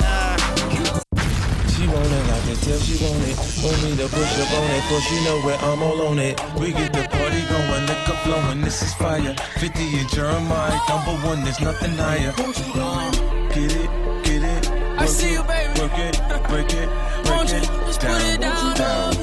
She 1.72 1.88
want 1.88 2.04
it, 2.04 2.24
I 2.28 2.38
can 2.44 2.56
tell 2.60 2.78
she 2.80 3.02
want 3.02 3.24
it. 3.24 3.49
Want 3.62 3.82
me 3.82 3.94
to 3.96 4.08
push 4.08 4.38
up 4.40 4.52
on 4.58 4.70
it, 4.70 4.82
cause 4.88 5.02
she 5.04 5.24
know 5.24 5.38
where 5.42 5.58
I'm 5.58 5.82
all 5.82 6.00
on 6.08 6.18
it. 6.18 6.40
We 6.58 6.72
get 6.72 6.94
the 6.94 7.06
party 7.08 7.42
going, 7.52 7.86
liquor 7.86 8.16
flowing, 8.24 8.62
this 8.62 8.80
is 8.80 8.94
fire. 8.94 9.34
50 9.58 9.98
and 9.98 10.08
Jeremiah, 10.08 10.80
number 10.88 11.26
one, 11.26 11.44
there's 11.44 11.60
nothing 11.60 11.94
higher. 11.96 12.32
Get 13.52 13.76
it, 13.76 13.90
get 14.24 14.42
it. 14.42 14.70
I 14.98 15.04
see 15.04 15.32
you, 15.32 15.42
baby. 15.42 15.78
Work 15.78 15.98
it, 15.98 16.16
break 16.48 16.72
it, 16.72 16.88
break 17.26 17.52
it. 17.52 17.68
Just 17.84 18.00
put 18.00 18.22
it 18.32 18.40
down, 18.40 19.19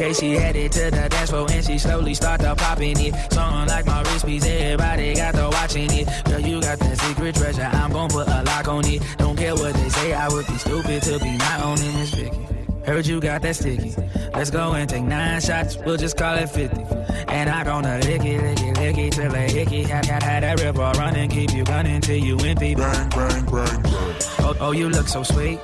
Okay, 0.00 0.12
she 0.12 0.30
headed 0.34 0.70
to 0.70 0.92
the 0.92 1.08
dance 1.10 1.30
floor 1.30 1.50
and 1.50 1.66
she 1.66 1.76
slowly 1.76 2.14
start 2.14 2.40
to 2.42 2.54
popping 2.54 2.96
it. 3.00 3.32
Song 3.32 3.66
like 3.66 3.84
my 3.84 4.00
wrist 4.02 4.26
piece, 4.26 4.46
everybody 4.46 5.12
got 5.16 5.34
to 5.34 5.48
watching 5.50 5.90
it. 5.90 6.24
Girl, 6.24 6.38
you 6.38 6.60
got 6.60 6.78
that 6.78 6.98
secret 7.00 7.34
treasure, 7.34 7.62
I'm 7.62 7.90
gon' 7.90 8.08
put 8.08 8.28
a 8.28 8.44
lock 8.44 8.68
on 8.68 8.86
it. 8.86 9.02
Don't 9.18 9.36
care 9.36 9.56
what 9.56 9.74
they 9.74 9.88
say, 9.88 10.12
I 10.12 10.28
would 10.28 10.46
be 10.46 10.56
stupid 10.56 11.02
to 11.02 11.18
be 11.18 11.36
not 11.38 11.62
owning 11.62 11.92
this 11.94 12.10
Vicky. 12.10 12.38
Heard 12.86 13.06
you 13.08 13.20
got 13.20 13.42
that 13.42 13.56
sticky. 13.56 13.92
Let's 14.34 14.50
go 14.50 14.72
and 14.74 14.88
take 14.88 15.02
nine 15.02 15.40
shots, 15.40 15.76
we'll 15.78 15.96
just 15.96 16.16
call 16.16 16.36
it 16.36 16.48
50. 16.48 16.80
And 17.26 17.50
I 17.50 17.64
gonna 17.64 17.98
lick 17.98 18.24
it, 18.24 18.40
lick 18.40 18.60
it, 18.60 18.78
lick 18.78 18.98
it 18.98 19.12
till 19.14 19.34
it 19.34 19.50
hickey. 19.50 19.82
Had, 19.82 20.06
had, 20.06 20.22
had 20.22 20.42
that 20.44 20.60
river 20.60 20.92
running, 20.96 21.28
keep 21.28 21.52
you 21.52 21.64
gunning 21.64 22.00
till 22.02 22.16
you 22.16 22.38
empty. 22.38 22.76
Bang, 22.76 23.10
bang, 23.10 23.44
bang, 23.46 23.82
bang. 23.82 24.14
Oh, 24.38 24.56
oh, 24.60 24.70
you 24.70 24.90
look 24.90 25.08
so 25.08 25.24
sweet. 25.24 25.58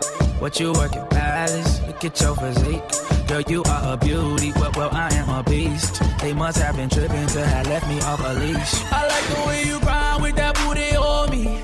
What 0.45 0.61
you 0.61 0.73
working, 0.75 1.07
palace? 1.07 1.81
Look 1.87 2.05
at 2.05 2.21
your 2.21 2.37
physique. 2.37 3.27
Girl, 3.27 3.41
you 3.49 3.63
are 3.63 3.95
a 3.95 3.97
beauty, 3.97 4.53
well, 4.57 4.73
well, 4.77 4.91
I 4.93 5.09
am 5.15 5.31
a 5.31 5.43
beast. 5.43 6.03
They 6.21 6.35
must 6.35 6.59
have 6.59 6.77
been 6.77 6.91
tripping 6.91 7.27
to 7.29 7.47
have 7.47 7.67
left 7.67 7.89
me 7.89 7.99
off 8.03 8.21
a 8.23 8.35
leash. 8.35 8.75
I 8.93 9.07
like 9.07 9.25
the 9.35 9.49
way 9.49 9.65
you 9.65 9.81
grind 9.81 10.23
with 10.23 10.37
that 10.37 10.55
booty 10.57 10.95
on 10.99 11.31
me. 11.31 11.64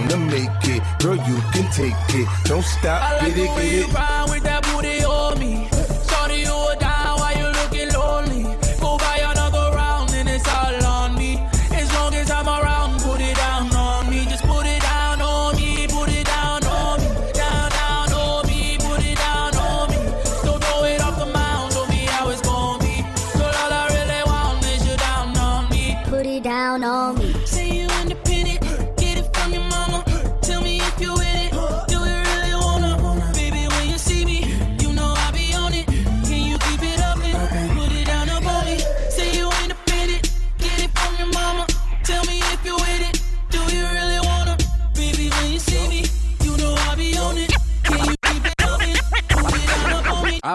wanna 0.09 0.17
make 0.17 0.49
it. 0.63 0.81
Girl, 0.99 1.15
you 1.15 1.37
can 1.53 1.69
take 1.71 1.93
it. 2.15 2.27
Don't 2.45 2.63
stop, 2.63 3.01
I 3.01 3.17
like 3.17 3.35
get 3.35 3.37
it, 3.37 3.55
get 3.55 3.89
it. 3.89 4.60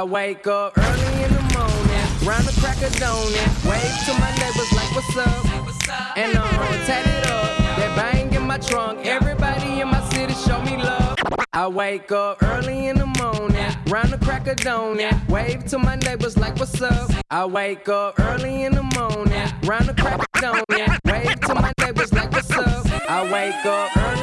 Wake 0.06 0.46
up 0.46 0.78
early 0.78 1.24
in 1.24 1.32
the 1.34 1.42
morning, 1.58 2.06
round 2.24 2.44
the 2.46 2.58
crack 2.60 2.80
of 2.82 2.92
donut, 2.92 3.64
wave 3.68 3.96
to 4.06 4.12
my 4.20 4.30
neighbors 4.36 4.72
like 4.72 4.94
what's 4.94 5.16
up, 5.16 6.16
and 6.16 6.36
I'm 6.38 6.86
tat 6.86 7.06
it 7.06 7.26
up. 7.26 7.58
That 7.76 7.96
bang 7.96 8.32
in 8.32 8.42
my 8.46 8.58
trunk, 8.58 9.04
everybody 9.04 9.80
in 9.80 9.88
my 9.88 10.00
city 10.10 10.34
show 10.34 10.62
me 10.62 10.76
love. 10.76 11.16
I 11.52 11.66
wake 11.66 12.12
up 12.12 12.42
early 12.42 12.86
in 12.86 12.98
the 12.98 13.06
morning, 13.06 13.72
round 13.88 14.10
the 14.10 14.18
crack 14.18 14.46
of 14.46 14.56
donut, 14.58 15.28
wave 15.28 15.64
to 15.66 15.78
my 15.78 15.96
neighbors 15.96 16.36
like 16.36 16.56
what's 16.56 16.80
up. 16.80 17.10
I 17.30 17.44
wake 17.44 17.88
up 17.88 18.20
early 18.20 18.62
in 18.62 18.74
the 18.74 18.82
morning, 18.82 19.48
round 19.64 19.86
the 19.86 19.94
crack 19.94 20.20
of 20.20 20.40
donut, 20.40 20.98
wave 21.04 21.40
to 21.40 21.54
my 21.54 21.72
neighbors 21.80 22.12
like 22.12 22.30
what's 22.30 22.50
up. 22.52 22.86
I 23.08 23.22
wake 23.32 23.66
up 23.66 23.96
early 23.96 24.15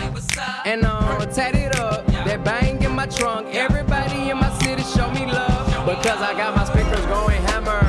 and 0.66 0.84
I'm 0.84 1.30
tat 1.32 1.54
it 1.54 1.76
up. 1.78 2.06
That 2.06 2.44
bang 2.44 2.82
in 2.82 2.92
my 2.92 3.06
trunk, 3.06 3.54
everybody 3.54 4.30
in 4.30 4.38
my 4.38 4.50
city 4.58 4.82
show 4.82 5.10
me 5.12 5.26
love 5.26 5.66
because 5.86 6.20
I 6.20 6.32
got 6.34 6.56
my 6.56 6.64
speakers 6.64 7.04
going 7.06 7.42
hammer. 7.42 7.80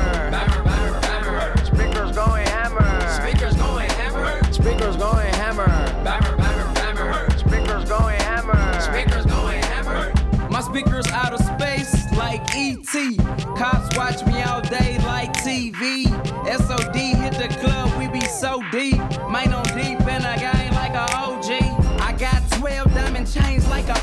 Speakers 1.64 2.12
going 2.14 2.46
hammer. 2.46 3.08
Speakers 3.08 3.56
going 3.56 3.90
hammer. 3.90 4.52
Speakers 4.52 4.96
going 4.96 5.34
hammer. 5.34 7.28
Speakers 7.38 7.88
going 7.88 8.20
hammer. 8.20 8.80
Speakers 8.80 9.26
going 9.26 9.62
hammer. 9.62 10.12
My 10.50 10.60
speakers 10.60 11.06
out 11.08 11.32
of 11.32 11.40
space 11.40 12.10
like 12.12 12.42
ET. 12.54 13.16
Cops 13.56 13.96
watch 13.96 14.24
me 14.26 14.42
all 14.42 14.60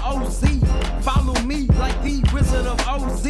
OZ. 0.05 0.43
Follow 1.01 1.33
me 1.41 1.67
like 1.79 1.99
the 2.03 2.23
Wizard 2.31 2.67
of 2.67 2.79
OZ. 2.87 3.27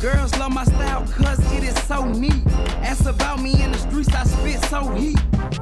Girls 0.00 0.36
love 0.38 0.52
my 0.52 0.64
style 0.64 1.04
cause 1.06 1.38
it 1.52 1.62
is 1.62 1.76
so 1.84 2.04
neat. 2.04 2.46
Ask 2.82 3.06
about 3.06 3.42
me 3.42 3.62
in 3.62 3.70
the 3.72 3.78
streets, 3.78 4.08
I 4.14 4.24
spit 4.24 4.64
so 4.64 4.88
heat. 4.94 5.18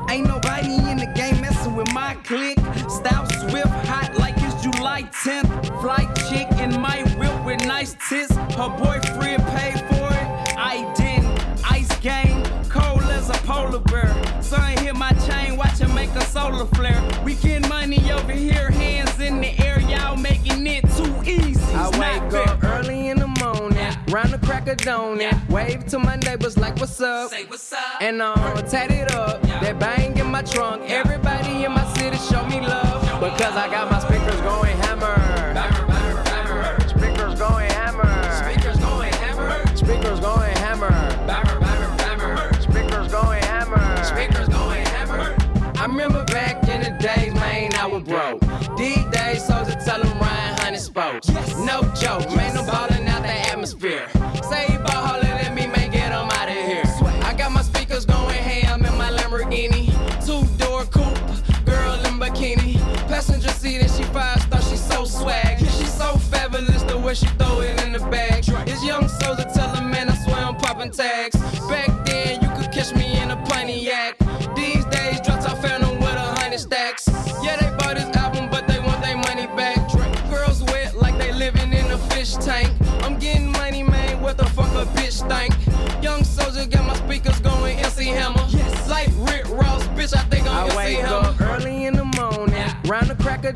Ain't 0.09 0.29
nobody 0.29 0.75
in 0.91 0.99
the 0.99 1.11
game 1.15 1.41
messing 1.41 1.75
with 1.75 1.93
my 1.93 2.15
clique. 2.25 2.59
Style 2.89 3.27
swift, 3.49 3.75
hot 3.89 4.13
like 4.19 4.35
it's 4.39 4.63
July 4.63 5.03
10th. 5.25 5.81
Flight 5.81 6.09
chick 6.29 6.49
in 6.61 6.81
my 6.81 7.03
whip 7.19 7.35
with 7.45 7.67
nice 7.67 7.97
tits. 8.09 8.33
Her 8.57 8.71
boyfriend 8.79 9.43
paid 9.57 9.81
for 9.89 10.09
it. 10.21 10.27
I 10.57 10.93
didn't. 10.97 11.25
Ice 11.71 11.99
game, 11.99 12.45
cold 12.69 13.03
as 13.05 13.29
a 13.31 13.39
polar 13.45 13.81
bear. 13.81 14.11
Son 14.43 14.77
hit 14.79 14.95
my 14.95 15.13
chain, 15.27 15.57
watch 15.57 15.79
him 15.79 15.95
make 15.95 16.11
a 16.11 16.25
solar 16.27 16.67
flare. 16.67 17.03
We 17.25 17.35
get 17.35 17.69
money 17.69 18.13
over 18.13 18.33
here, 18.33 18.71
hands 18.71 19.19
in 19.19 19.41
the 19.41 19.59
air, 19.59 19.64
the 24.65 24.77
crack 24.77 24.81
of 24.81 24.87
donut, 24.87 25.51
wave 25.51 25.85
to 25.87 25.99
my 25.99 26.17
neighbors 26.17 26.57
like 26.57 26.79
what's 26.79 27.01
up, 27.01 27.31
say 27.31 27.45
what's 27.45 27.73
up, 27.73 27.79
and 28.01 28.23
I'm 28.23 28.57
it 28.59 29.13
up. 29.13 29.43
That 29.43 29.79
bang 29.79 30.17
in 30.17 30.27
my 30.27 30.43
trunk, 30.43 30.91
everybody 30.91 31.65
in 31.65 31.73
my 31.73 31.85
city 31.95 32.17
show 32.17 32.45
me 32.47 32.61
love 32.61 33.03
because 33.21 33.57
I 33.57 33.69
got 33.69 33.91
my 33.91 33.99
speakers 34.01 34.41
going 34.41 34.77
hammer. 34.79 35.15
Speakers 36.89 37.39
going 37.39 37.71
hammer. 37.71 38.31
Speakers 38.43 38.79
going 38.81 39.13
hammer. 39.13 39.77
Speakers 39.77 40.21
going 40.21 40.57
hammer. 40.57 40.93
Speakers 42.61 43.13
going 43.13 43.43
hammer. 43.43 44.05
Speakers 44.05 44.49
going 44.49 44.87
hammer. 44.87 45.37
I 45.77 45.87
remember 45.87 46.25
back 46.25 46.67
in 46.69 46.81
the 46.81 46.91
days, 47.01 47.35
man, 47.35 47.75
I 47.75 47.87
was 47.87 48.03
broke. 48.03 48.41
These 48.77 49.05
days, 49.07 49.47
soldiers 49.47 49.85
tell 49.85 50.03
them 50.03 50.19
Ryan 50.19 50.59
Honey 50.59 50.79
spoke. 50.79 51.23
No 51.59 51.83
joke, 51.95 52.35
man, 52.35 52.57
I'm 52.57 52.67
way 67.15 67.29
she 67.29 67.35
throw 67.37 67.61
it 67.61 67.83
in 67.85 67.93
the 67.93 67.99
bag. 68.11 68.45
It's 68.67 68.85
young 68.85 69.09
soldier 69.09 69.47
tell 69.55 69.73
them, 69.73 69.91
man, 69.91 70.09
I 70.09 70.15
swear 70.25 70.37
I'm 70.37 70.57
popping 70.57 70.91
tags. 70.91 71.54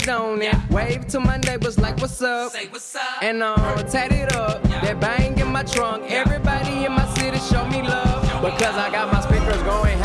Round 0.06 0.40
the 0.42 0.46
crack 0.46 0.60
of 0.62 0.68
donut, 0.68 0.70
wave 0.70 1.06
to 1.08 1.20
my 1.20 1.36
neighbors 1.38 1.78
like 1.78 1.96
what's 1.98 2.20
up, 2.22 2.52
Say 2.52 2.66
what's 2.68 2.94
up. 2.96 3.02
and 3.22 3.42
I'm 3.42 3.86
tat 3.88 4.12
it 4.12 4.32
up. 4.34 4.62
That 4.62 5.00
bang 5.00 5.38
in 5.38 5.48
my 5.48 5.62
trunk, 5.62 6.10
everybody 6.10 6.84
in 6.84 6.92
my 6.92 7.06
city 7.14 7.38
show 7.38 7.66
me 7.68 7.82
love. 7.82 8.22
Because 8.42 8.76
I 8.76 8.90
got 8.90 9.12
my 9.12 9.20
speakers 9.20 9.62
going 9.62 9.98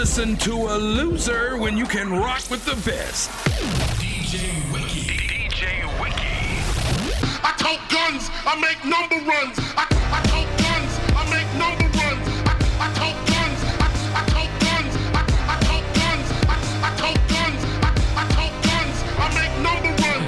listen 0.00 0.34
to 0.34 0.52
a 0.54 0.76
loser 0.78 1.58
when 1.58 1.76
you 1.76 1.84
can 1.84 2.10
rock 2.10 2.40
with 2.50 2.64
the 2.64 2.74
best? 2.90 3.28
DJ 4.00 4.72
Wiki. 4.72 5.18
DJ 5.28 5.84
Wiki. 6.00 6.40
I 7.44 7.52
tote 7.58 7.84
guns, 7.90 8.30
I 8.46 8.58
make 8.58 8.82
number 8.82 9.16
runs. 9.30 9.58
I, 9.76 9.89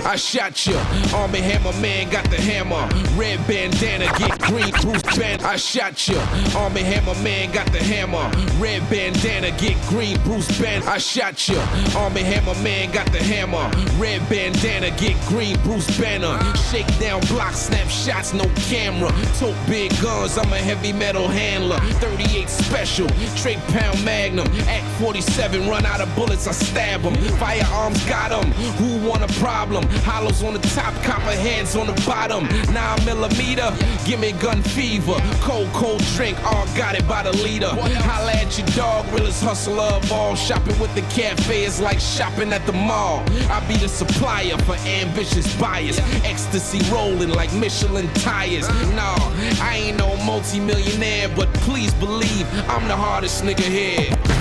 I 0.04 0.16
shot 0.16 0.66
ya. 0.66 0.78
Army 1.14 1.40
Hammer 1.40 1.72
man 1.80 2.10
got 2.10 2.28
the 2.28 2.36
hammer. 2.36 2.88
Red 3.16 3.38
bandana, 3.46 4.06
get 4.18 4.38
green 4.40 4.72
Bruce 4.82 5.02
Banner. 5.16 5.46
I 5.46 5.56
shot 5.56 6.08
ya. 6.08 6.18
Army 6.58 6.82
Hammer 6.82 7.14
man 7.22 7.52
got 7.52 7.70
the 7.72 7.78
hammer. 7.78 8.28
Red 8.58 8.82
bandana, 8.90 9.50
get 9.58 9.80
green 9.88 10.20
Bruce 10.24 10.50
Banner. 10.60 10.86
I 10.88 10.98
shot 10.98 11.48
ya. 11.48 11.60
Army 11.96 12.22
Hammer 12.22 12.54
man 12.62 12.90
got 12.90 13.10
the 13.12 13.22
hammer. 13.22 13.70
Red 13.96 14.28
bandana, 14.28 14.90
get 14.98 15.16
green 15.28 15.56
Bruce 15.62 15.86
Banner. 15.98 16.36
Shake 16.70 16.86
down 16.98 17.20
block, 17.26 17.54
snap 17.54 17.88
shots, 17.88 18.34
no 18.34 18.44
camera. 18.68 19.12
Tote 19.38 19.56
big 19.68 19.92
guns, 20.02 20.36
I'm 20.36 20.52
a 20.52 20.56
heavy 20.56 20.92
metal 20.92 21.28
handler. 21.28 21.78
38 22.00 22.48
special, 22.48 23.08
straight 23.36 23.60
pound 23.68 24.04
magnum. 24.04 24.48
Act 24.66 24.86
47, 25.00 25.68
run 25.68 25.86
out 25.86 26.00
of 26.00 26.14
bullets, 26.16 26.48
I 26.48 26.52
stab 26.52 27.04
'em. 27.04 27.14
Firearms 27.38 28.02
got 28.06 28.32
'em. 28.32 28.50
Who 28.80 29.08
want 29.08 29.22
a 29.22 29.32
problem? 29.40 29.88
Hollows 30.05 30.42
on 30.42 30.55
the 30.55 30.61
top, 30.74 30.94
copperheads 31.02 31.76
on 31.76 31.87
the 31.87 31.94
bottom. 32.07 32.44
Nine 32.72 33.05
millimeter, 33.05 33.74
give 34.05 34.20
me 34.20 34.33
gun 34.33 34.62
fever. 34.62 35.16
Cold, 35.40 35.68
cold 35.72 36.02
drink, 36.16 36.37
all 36.44 36.66
got 36.76 36.94
it 36.94 37.07
by 37.09 37.22
the 37.22 37.33
liter. 37.33 37.68
Holla 37.68 38.33
at 38.33 38.59
your 38.59 38.66
dog, 38.68 39.07
realest 39.12 39.42
hustler 39.42 39.83
of 39.83 40.11
all. 40.12 40.35
Shopping 40.35 40.78
with 40.78 40.94
the 40.94 41.02
cafe 41.02 41.64
is 41.64 41.81
like 41.81 42.00
shopping 42.00 42.52
at 42.52 42.64
the 42.66 42.72
mall. 42.72 43.22
I 43.50 43.64
be 43.68 43.76
the 43.76 43.88
supplier 43.88 44.59
for 44.59 44.74
ambitious 44.87 45.55
buyers. 45.61 45.98
Ecstasy 46.24 46.81
rolling 46.92 47.31
like 47.31 47.52
Michelin 47.55 48.09
tires. 48.14 48.68
Nah, 48.94 49.16
I 49.61 49.76
ain't 49.76 49.98
no 49.98 50.16
multi-millionaire, 50.24 51.28
but 51.37 51.52
please 51.55 51.92
believe 51.94 52.46
I'm 52.68 52.88
the 52.88 52.96
hardest 52.96 53.42
nigga 53.44 53.61
here. 53.61 54.32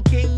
King 0.00 0.33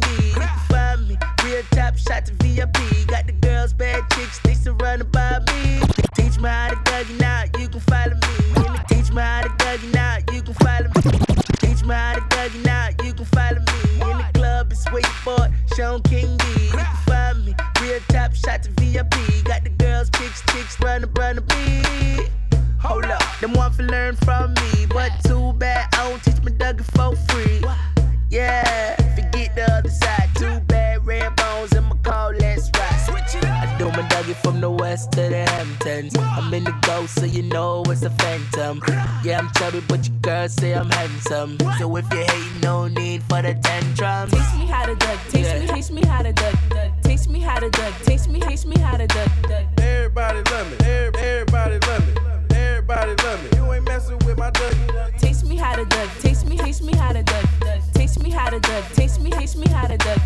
Teach 48.17 48.29
me, 48.29 48.41
teach 48.41 48.65
me 48.65 48.79
how 48.79 48.97
to 48.97 49.07
duck. 49.07 49.29
Everybody 49.77 50.39
love 50.51 50.71
me. 50.71 50.87
Everybody 50.87 51.79
love 51.87 52.07
me. 52.07 52.57
Everybody 52.57 53.15
love 53.23 53.43
me. 53.43 53.59
You 53.59 53.73
ain't 53.75 53.85
messing 53.85 54.19
with 54.25 54.39
my 54.39 54.51
Dougie. 54.53 55.19
Teach 55.21 55.45
me 55.45 55.57
how 55.57 55.77
to 55.77 55.85
duck. 55.85 56.09
Teach 56.21 56.43
me, 56.47 56.57
teach 56.57 56.81
me 56.81 56.97
how 56.97 57.13
to 57.13 57.23
duck. 57.23 57.45
Teach 57.93 58.19
me 58.21 58.31
how 58.31 58.49
to 58.49 58.59
duck. 58.59 58.85
Teach 58.95 59.19
me, 59.19 59.31
teach 59.33 59.55
me 59.57 59.69
how 59.69 59.87
to 59.87 59.99
duck. 59.99 60.19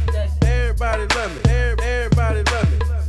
Everybody 0.42 1.06
love 1.16 1.34
me. 1.34 1.50
Everybody 1.50 2.44
love 2.44 2.70
me. 2.70 2.99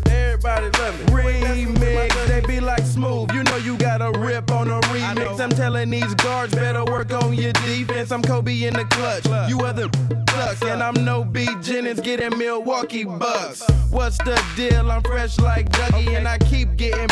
Everybody 0.44 0.80
love 0.80 1.00
me. 1.00 1.06
Remix, 1.06 2.28
they 2.28 2.42
be 2.42 2.60
like 2.60 2.84
smooth. 2.84 3.32
You 3.32 3.44
know 3.44 3.58
you 3.58 3.78
got 3.78 4.02
a 4.02 4.18
rip 4.18 4.50
on 4.52 4.70
a 4.72 4.82
remix. 4.82 5.40
I'm 5.40 5.52
telling 5.52 5.92
these 5.92 6.16
guards 6.16 6.56
better 6.56 6.84
work 6.84 7.14
on 7.14 7.36
your 7.36 7.54
defense. 7.54 8.12
I'm 8.12 8.24
Kobe 8.24 8.64
in 8.64 8.74
the 8.74 8.86
clutch. 8.86 9.28
You 9.48 9.62
other 9.62 9.88
sucks, 10.32 10.64
and 10.64 10.82
I'm 10.82 11.06
no 11.06 11.24
B 11.24 11.48
Jennings 11.62 12.00
getting 12.00 12.36
Milwaukee 12.40 13.04
Bucks. 13.04 13.62
What's 13.92 14.18
the 14.18 14.42
deal? 14.56 14.90
I'm 14.90 15.04
fresh 15.04 15.38
like 15.38 15.70
Dougie, 15.70 16.18
and 16.18 16.28
I 16.28 16.40
keep 16.40 16.76
getting. 16.76 17.10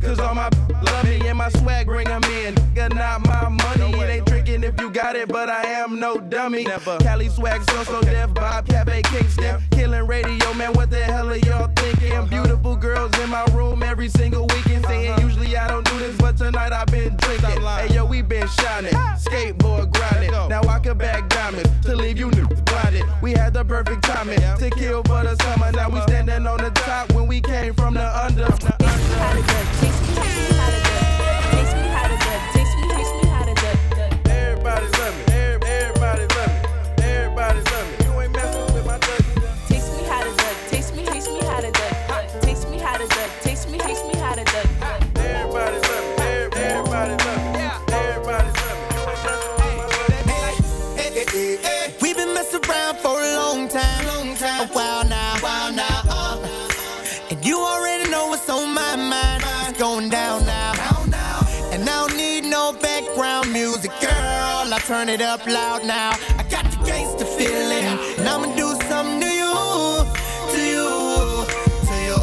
Cause 0.00 0.18
all 0.18 0.34
my 0.34 0.50
love 0.82 1.04
me 1.04 1.20
and 1.28 1.38
my 1.38 1.50
swag 1.50 1.86
bring 1.86 2.08
'em 2.08 2.24
in. 2.24 2.56
Nigga, 2.56 2.92
not 2.96 3.24
my 3.24 3.48
money. 3.48 3.96
It 4.00 4.10
ain't 4.10 4.26
tricking 4.62 4.74
if 4.74 4.80
you 4.80 4.90
got 4.90 5.16
it, 5.16 5.28
but 5.28 5.48
I 5.48 5.62
am 5.62 5.98
no 5.98 6.18
dummy. 6.18 6.64
Never. 6.64 6.98
Cali 6.98 7.28
swag, 7.28 7.62
so 7.70 7.84
so 7.84 8.00
deaf, 8.02 8.34
Bob 8.34 8.66
Cafe 8.66 9.02
Kingston. 9.02 9.60
Killing 9.70 10.06
radio, 10.06 10.52
man, 10.54 10.72
what 10.74 10.90
the 10.90 11.02
hell 11.02 11.30
are 11.30 11.36
y'all 11.36 11.70
thinking? 11.76 12.26
Beautiful 12.28 12.76
girls 12.76 13.16
in 13.20 13.30
my 13.30 13.44
room 13.52 13.82
every 13.82 14.08
single 14.08 14.46
weekend. 14.48 14.86
Saying 14.86 15.18
usually 15.20 15.56
I 15.56 15.68
don't 15.68 15.84
do 15.84 15.98
this, 15.98 16.16
but 16.16 16.36
tonight 16.36 16.72
I've 16.72 16.86
been 16.86 17.16
drinking. 17.16 17.62
Hey 17.62 17.94
yo, 17.94 18.04
we 18.04 18.22
been 18.22 18.48
shining. 18.48 18.92
Skateboard 18.92 19.92
grinding. 19.92 20.30
Now 20.48 20.62
I 20.62 20.78
can 20.78 20.98
back 20.98 21.28
diamonds 21.28 21.70
to 21.86 21.96
leave 21.96 22.18
you 22.18 22.30
new 22.30 22.46
blinded. 22.46 23.04
We 23.20 23.32
had 23.32 23.54
the 23.54 23.64
perfect 23.64 24.04
timing 24.04 24.38
to 24.38 24.70
kill 24.70 25.02
for 25.04 25.22
the 25.22 25.36
summer. 25.42 25.72
Now 25.72 25.90
we 25.90 26.00
standing 26.02 26.46
on 26.46 26.58
the 26.58 26.70
top 26.70 27.12
when 27.12 27.26
we 27.26 27.40
came 27.40 27.74
from 27.74 27.94
the 27.94 28.24
under. 28.24 28.44
Everybody 28.44 29.42
love 30.56 30.81
me. 34.80 34.86
Every- 34.88 35.00
Everybody 35.02 35.31
turn 64.86 65.08
it 65.08 65.20
up 65.20 65.46
loud 65.46 65.84
now. 65.84 66.10
I 66.38 66.44
got 66.50 66.64
the 66.64 66.84
gangster 66.84 67.24
feeling, 67.24 67.86
and 68.18 68.28
I'ma 68.28 68.54
do 68.56 68.74
something 68.88 69.20
to 69.20 69.30
you, 69.42 69.54
to 70.54 70.60
you, 70.74 70.90
to 71.88 71.94
you. 72.08 72.18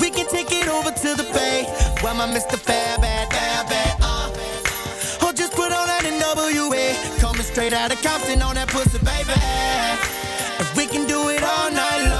We 0.00 0.10
can 0.10 0.28
take 0.28 0.52
it 0.52 0.68
over 0.68 0.90
to 0.90 1.14
the 1.14 1.28
bay, 1.34 1.64
where 2.02 2.14
my 2.14 2.26
Mr. 2.26 2.56
Fab 2.56 3.02
at, 3.02 3.32
Fab 3.32 3.72
at, 3.72 3.98
uh. 4.00 5.26
Or 5.26 5.32
just 5.32 5.52
put 5.54 5.72
on 5.72 5.86
that 5.88 6.04
NWA. 6.04 7.18
Coming 7.18 7.42
straight 7.42 7.72
out 7.72 7.92
of 7.92 8.00
Compton 8.02 8.42
on 8.42 8.54
that 8.54 8.68
pussy, 8.68 8.98
baby. 8.98 9.34
And 10.58 10.76
we 10.76 10.86
can 10.86 11.06
do 11.08 11.30
it 11.30 11.42
all 11.42 11.70
night 11.70 12.08
long. 12.08 12.15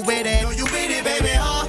You 0.00 0.06
with 0.06 0.26
it. 0.26 0.58
you 0.58 0.64
with 0.64 0.90
it, 0.90 1.04
baby, 1.04 1.34
huh? 1.34 1.66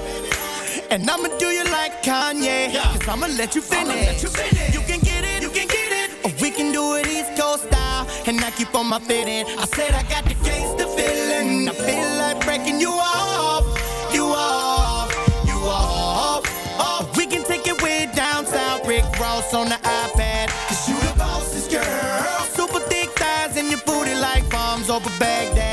And 0.89 1.09
I'ma 1.09 1.29
do 1.37 1.47
you 1.47 1.63
like 1.65 2.03
Kanye. 2.03 2.73
Cause 2.73 3.07
I'ma 3.07 3.27
let 3.27 3.55
you 3.55 3.61
finish. 3.61 4.23
You 4.23 4.81
can 4.81 4.99
get 4.99 5.23
it, 5.23 5.41
you 5.41 5.49
can 5.49 5.67
get 5.67 5.91
it. 5.91 6.25
Or 6.25 6.31
we 6.41 6.51
can 6.51 6.71
do 6.71 6.95
it 6.95 7.07
East 7.07 7.35
Coast 7.39 7.63
style. 7.67 8.07
And 8.27 8.39
I 8.43 8.51
keep 8.51 8.73
on 8.75 8.87
my 8.87 8.99
fitting. 8.99 9.45
I 9.57 9.65
said 9.65 9.93
I 9.93 10.03
got 10.03 10.23
the 10.25 10.35
gangster 10.45 10.87
feeling. 10.97 11.69
I 11.69 11.73
feel 11.73 12.09
like 12.19 12.43
breaking 12.45 12.79
you 12.79 12.91
off. 12.91 13.65
You 14.13 14.25
off. 14.25 15.11
You 15.45 15.57
off. 15.65 16.43
Oh, 16.79 17.11
we 17.17 17.25
can 17.25 17.43
take 17.43 17.67
it 17.67 17.81
way 17.81 18.09
down 18.15 18.45
south. 18.45 18.87
Rick 18.87 19.05
Ross 19.19 19.53
on 19.53 19.67
the 19.69 19.79
iPad. 20.03 20.47
Cause 20.67 20.87
you 20.89 20.95
the 20.95 21.17
boss's 21.17 21.67
girl. 21.67 22.45
Super 22.55 22.79
thick 22.91 23.09
thighs 23.11 23.57
and 23.57 23.69
your 23.69 23.81
booty 23.85 24.15
like 24.15 24.49
bombs 24.49 24.89
over 24.89 25.09
Baghdad. 25.19 25.70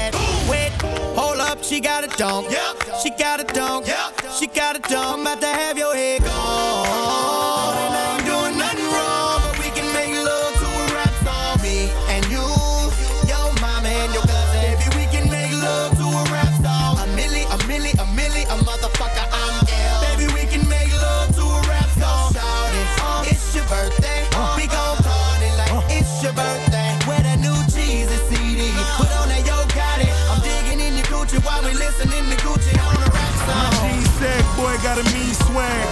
She 1.69 1.81
got 1.81 2.03
a 2.03 2.07
dunk. 2.17 2.51
She 3.03 3.11
got 3.11 3.41
a 3.41 3.45
dunk. 3.45 3.85
She 4.39 4.47
got 4.47 4.77
a 4.77 4.79
dunk. 4.79 5.19
I'm 5.19 5.21
about 5.21 5.43
to 5.43 5.49
have 5.49 5.77
your 5.77 5.95
head 5.95 6.18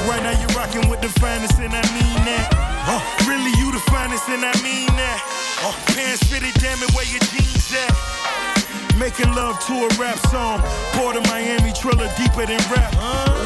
rocking 0.06 0.88
with 0.88 1.00
the 1.00 1.08
finest, 1.20 1.58
and 1.58 1.72
I 1.74 1.82
mean 1.94 2.20
that. 2.26 2.48
Uh, 2.86 3.00
really, 3.28 3.50
you 3.58 3.72
the 3.72 3.82
finest, 3.90 4.28
and 4.28 4.44
I 4.44 4.54
mean 4.62 4.86
that. 4.94 5.18
Uh, 5.62 5.72
pants 5.94 6.22
fitted, 6.30 6.54
damn 6.62 6.78
it, 6.82 6.90
where 6.94 7.06
your 7.06 7.20
jeans 7.30 7.74
at? 7.74 7.92
Making 8.98 9.34
love 9.34 9.58
to 9.66 9.74
a 9.74 9.88
rap 9.98 10.18
song. 10.30 10.62
Of 10.96 11.22
Miami, 11.28 11.70
Trilla 11.70 12.10
deeper 12.16 12.46
than 12.46 12.58
rap. 12.66 12.92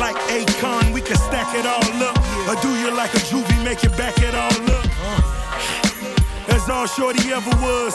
Like 0.01 0.17
Akon, 0.33 0.95
we 0.95 1.01
can 1.03 1.17
stack 1.17 1.55
it 1.55 1.67
all 1.67 1.85
up. 2.03 2.17
Or 2.49 2.57
do 2.63 2.71
you 2.81 2.91
like 2.91 3.13
a 3.13 3.21
juvie, 3.29 3.63
make 3.63 3.85
it 3.85 3.95
back 3.99 4.17
it 4.19 4.35
all 4.35 4.49
up? 4.73 4.87
That's 6.47 6.69
all 6.71 6.87
Shorty 6.87 7.31
ever 7.33 7.51
was. 7.61 7.95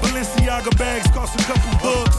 Balenciaga 0.00 0.76
bags 0.78 1.06
cost 1.10 1.38
a 1.38 1.44
couple 1.44 1.70
bucks. 1.84 2.16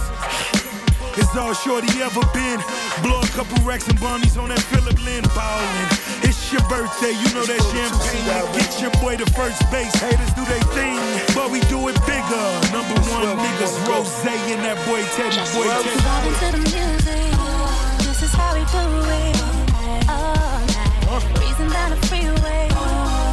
It's 1.18 1.36
all 1.36 1.54
Shorty 1.54 1.90
ever 2.02 2.22
been. 2.34 2.60
Blow 3.02 3.22
a 3.22 3.28
couple 3.34 3.58
racks 3.66 3.88
and 3.88 4.00
bunnies 4.00 4.38
on 4.38 4.50
that 4.50 4.62
Phillip 4.70 5.00
Lim 5.04 5.24
ballin'. 5.34 5.88
It's 6.22 6.52
your 6.54 6.62
birthday, 6.70 7.12
you 7.18 7.30
know 7.34 7.46
that 7.46 7.64
champagne. 7.74 8.30
Get 8.54 8.70
your 8.82 8.92
boy 9.02 9.18
to 9.18 9.26
first 9.34 9.60
base. 9.72 9.94
Haters 9.98 10.34
do 10.38 10.46
they 10.46 10.62
thing, 10.78 11.00
but 11.34 11.50
we 11.50 11.60
do 11.72 11.80
it 11.90 11.98
bigger. 12.06 12.48
Number 12.70 12.96
one 13.10 13.34
niggas, 13.42 13.74
Rose 13.90 14.14
and 14.26 14.62
that 14.62 14.78
boy 14.86 15.02
Teddy. 15.18 15.42
Boy 15.58 15.66
Teddy. 15.66 15.98
Vibing 16.06 16.38
to 16.38 16.48
the 16.54 16.62
music. 16.70 17.34
This 18.06 18.22
is 18.22 18.34
how 18.34 18.54
we 18.54 18.62
do 18.70 18.86
it. 19.10 19.42
All 20.10 20.62
night. 20.62 21.24
Breezing 21.36 21.70
down 21.70 21.90
the 21.90 22.00
freeway. 22.08 22.70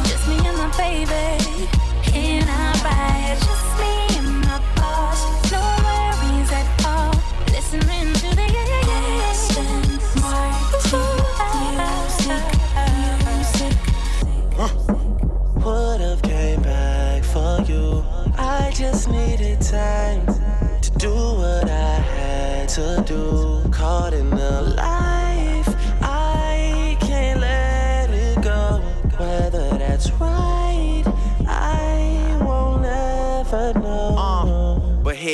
Just 0.09 0.27
me 0.27 0.41
and 0.41 0.57
my 0.57 0.69
baby. 0.77 1.69
In 2.17 2.47
our 2.49 2.73
ride. 2.83 3.37
Just 3.37 3.70
to 22.75 23.03
do. 23.05 23.69
Caught 23.69 24.13
in 24.13 24.29
the 24.29 24.61
life, 24.77 25.20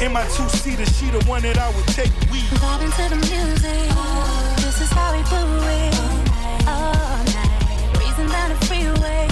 In 0.00 0.12
my 0.12 0.24
two 0.28 0.48
seater, 0.48 0.86
she 0.86 1.10
the 1.10 1.22
one 1.26 1.42
that 1.42 1.58
I 1.58 1.68
would 1.74 1.86
take. 1.88 2.12
We 2.30 2.40
Vibing 2.60 2.92
to 2.98 3.04
the 3.08 3.16
music. 3.16 3.88
This 4.64 4.80
is 4.80 4.90
how 4.90 5.12
we 5.12 5.22
do 5.32 5.42
it. 5.82 5.94
All 6.68 7.24
night. 7.34 7.90
Breezing 7.94 8.28
down 8.28 8.50
the 8.50 8.58
freeway. 8.66 9.28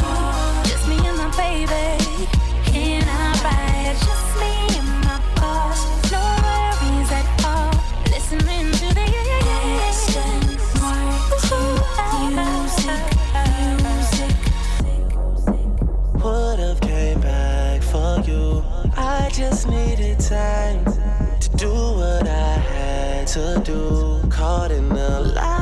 Just 0.65 0.89
me 0.89 0.97
and 1.09 1.19
my 1.19 1.31
baby. 1.37 1.87
In 2.79 3.03
our 3.09 3.35
ride. 3.45 3.97
Just 4.07 4.31
me 4.41 4.53
and 4.79 4.89
my 5.05 5.19
boss. 5.37 5.81
No 6.13 6.23
worries 6.45 7.11
at 7.13 7.27
all. 7.45 7.73
Listening 8.11 8.71
to 8.73 8.95
the 8.95 9.13
Would've 16.23 16.81
came 16.81 17.21
back 17.21 17.83
for 17.83 18.23
you. 18.25 18.63
I 18.97 19.29
just 19.33 19.69
needed 19.69 20.22
to 23.33 23.63
do. 23.65 24.21
Caught 24.29 24.73
in 24.73 24.91
the 24.91 25.21
life, 25.35 25.62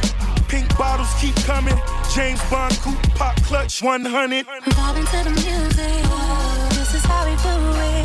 Pink 0.51 0.77
bottles 0.77 1.07
keep 1.21 1.33
coming. 1.45 1.79
James 2.13 2.41
Bond 2.49 2.77
coupe 2.79 3.01
pop 3.15 3.41
clutch 3.43 3.81
100. 3.81 4.45
Vibing 4.45 5.09
to 5.11 5.23
the 5.23 5.31
music. 5.31 6.03
This 6.77 6.93
is 6.93 7.05
how 7.05 7.23
we 7.25 7.35
do 7.37 7.79
it. 7.95 8.00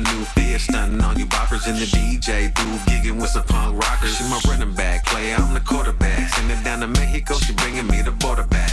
A 0.00 0.14
new 0.14 0.24
fit, 0.24 0.60
stunning 0.60 1.00
on 1.00 1.18
you 1.18 1.26
boppers 1.26 1.66
in 1.68 1.74
the 1.74 1.86
DJ 1.86 2.54
booth, 2.54 2.82
gigging 2.86 3.20
with 3.20 3.30
some 3.30 3.44
punk 3.44 3.82
rockers. 3.82 4.16
She 4.16 4.24
my 4.24 4.40
running 4.48 4.74
back 4.74 5.04
player, 5.04 5.36
I'm 5.36 5.54
the 5.54 5.60
quarterback. 5.60 6.28
Send 6.34 6.50
it 6.50 6.62
down 6.64 6.80
to 6.80 6.86
Mexico, 6.86 7.34
she 7.34 7.52
bringing 7.54 7.86
me 7.86 8.02
the 8.02 8.12
border 8.12 8.44
back. 8.44 8.72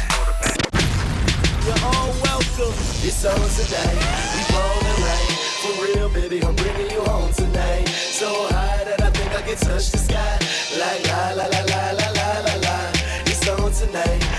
You're 1.66 1.84
all 1.84 2.12
welcome. 2.24 2.76
It's 3.04 3.26
on 3.26 3.40
tonight. 3.58 3.98
We 4.34 4.42
ballin' 4.54 5.00
right. 5.08 5.30
For 5.62 5.74
real, 5.84 6.10
baby, 6.10 6.44
I'm 6.44 6.56
bringing 6.56 6.92
you 6.92 7.02
home 7.02 7.32
tonight. 7.34 7.88
So 7.88 8.28
high 8.50 8.84
that 8.86 9.02
I 9.02 9.10
think 9.12 9.32
I 9.34 9.42
can 9.42 9.58
touch 9.58 9.92
the 9.92 9.98
sky. 9.98 10.40
Like 10.80 11.02
la 11.08 11.32
la 11.40 11.46
la 11.54 11.62
la 11.72 11.84
la 12.00 12.08
la 12.20 12.30
la 12.48 12.56
la. 12.66 12.78
It's 13.26 13.48
on 13.50 13.72
tonight. 13.72 14.37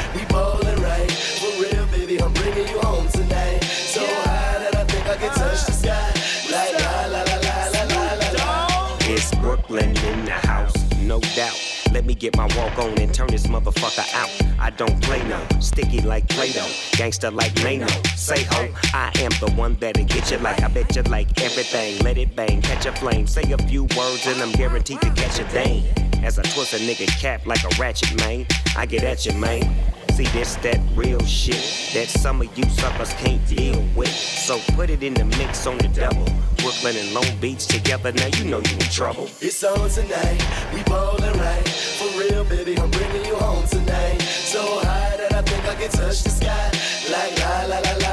Brooklyn 9.69 9.97
in 10.07 10.25
the 10.25 10.33
house, 10.33 10.75
no 11.01 11.21
doubt. 11.37 11.59
Let 11.93 12.07
me 12.07 12.15
get 12.15 12.37
my 12.37 12.47
walk 12.57 12.79
on 12.79 12.99
and 12.99 13.13
turn 13.13 13.29
this 13.29 13.47
motherfucker 13.47 14.07
out. 14.15 14.31
I 14.59 14.71
don't 14.71 15.01
play 15.03 15.23
no, 15.29 15.45
sticky 15.61 16.01
like 16.01 16.27
Play-Doh, 16.29 16.71
gangster 16.93 17.31
like 17.31 17.55
Mano. 17.63 17.87
Say 18.17 18.45
ho, 18.45 18.69
I 18.95 19.13
am 19.21 19.31
the 19.41 19.53
one 19.57 19.75
that'll 19.75 20.05
get 20.05 20.31
you 20.31 20.39
like 20.39 20.63
I 20.63 20.69
bet 20.69 20.97
you 20.97 21.03
like 21.03 21.39
everything. 21.43 21.99
Let 22.03 22.17
it 22.17 22.35
bang, 22.35 22.63
catch 22.63 22.87
a 22.87 22.93
flame, 22.93 23.27
say 23.27 23.53
a 23.53 23.59
few 23.59 23.85
words 23.97 24.27
and 24.27 24.41
I'm 24.41 24.53
guaranteed 24.53 25.03
to 25.03 25.11
catch 25.11 25.39
a 25.39 25.45
dame. 25.53 25.85
As 26.25 26.39
I 26.39 26.43
twist 26.43 26.73
a 26.73 26.79
nigga 26.79 27.07
cap 27.21 27.47
like 27.47 27.63
a 27.65 27.81
ratchet, 27.81 28.17
man, 28.19 28.47
I 28.77 28.87
get 28.87 29.05
at 29.05 29.27
you, 29.27 29.33
man. 29.35 29.63
See, 30.19 30.27
this 30.37 30.57
that 30.67 30.81
real 30.97 31.25
shit 31.25 31.95
that 31.95 32.09
some 32.09 32.43
of 32.43 32.59
you 32.59 32.65
suckers 32.71 33.13
can't 33.13 33.39
deal 33.47 33.81
with. 33.95 34.09
So 34.09 34.59
put 34.75 34.91
it 34.91 35.05
in 35.05 35.15
the 35.15 35.25
mix 35.25 35.65
on 35.65 35.79
the 35.79 35.87
double. 35.87 36.27
Brooklyn 36.57 36.97
and 36.97 37.15
Long 37.15 37.39
Beach 37.41 37.69
together, 37.69 38.11
now 38.11 38.27
you 38.35 38.47
know 38.47 38.59
you 38.59 38.73
in 38.73 38.91
trouble. 38.91 39.31
It's 39.41 39.63
on 39.63 39.89
tonight. 39.89 40.43
We 40.75 40.83
ballin' 40.83 41.39
right. 41.39 41.69
For 41.69 42.19
real, 42.19 42.43
baby, 42.43 42.77
I'm 42.81 42.91
bringing 42.91 43.27
you 43.27 43.37
home 43.37 43.65
tonight. 43.69 44.21
So 44.23 44.81
high 44.81 45.19
that 45.19 45.35
I 45.35 45.43
think 45.43 45.65
I 45.65 45.77
can 45.77 45.89
touch 45.89 46.25
the 46.25 46.31
sky. 46.31 46.67
Like 47.13 47.39
la 47.39 47.77
la 47.77 47.79
la 47.79 47.93
la 47.99 48.08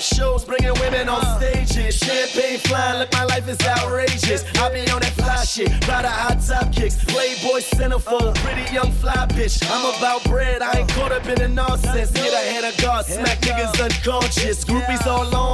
Shows, 0.00 0.44
bringing 0.44 0.72
women 0.80 1.08
on 1.08 1.20
stages. 1.40 1.96
Champagne 1.96 2.58
flying, 2.60 3.00
look, 3.00 3.12
my 3.12 3.24
life 3.24 3.48
is 3.48 3.58
outrageous. 3.66 4.44
I 4.56 4.72
be 4.72 4.88
on 4.92 5.00
that 5.00 5.12
fly 5.14 5.42
shit, 5.44 5.72
proud 5.82 6.04
of 6.04 6.12
hot 6.12 6.38
top 6.40 6.72
kicks. 6.72 7.02
Playboy 7.04 7.60
centerfold, 7.60 8.36
pretty 8.36 8.72
young 8.72 8.92
fly 8.92 9.26
bitch. 9.26 9.58
I'm 9.68 9.84
about 9.96 10.22
bread, 10.24 10.62
I 10.62 10.80
ain't 10.80 10.88
caught 10.90 11.10
up 11.10 11.26
in 11.26 11.34
the 11.34 11.48
nonsense. 11.48 12.12
Get 12.12 12.32
ahead 12.32 12.64
of 12.64 12.80
God, 12.80 13.06
smack 13.06 13.38
niggas 13.40 13.82
unconscious. 13.82 14.64
Groupies 14.64 15.04
all 15.04 15.34
on 15.34 15.47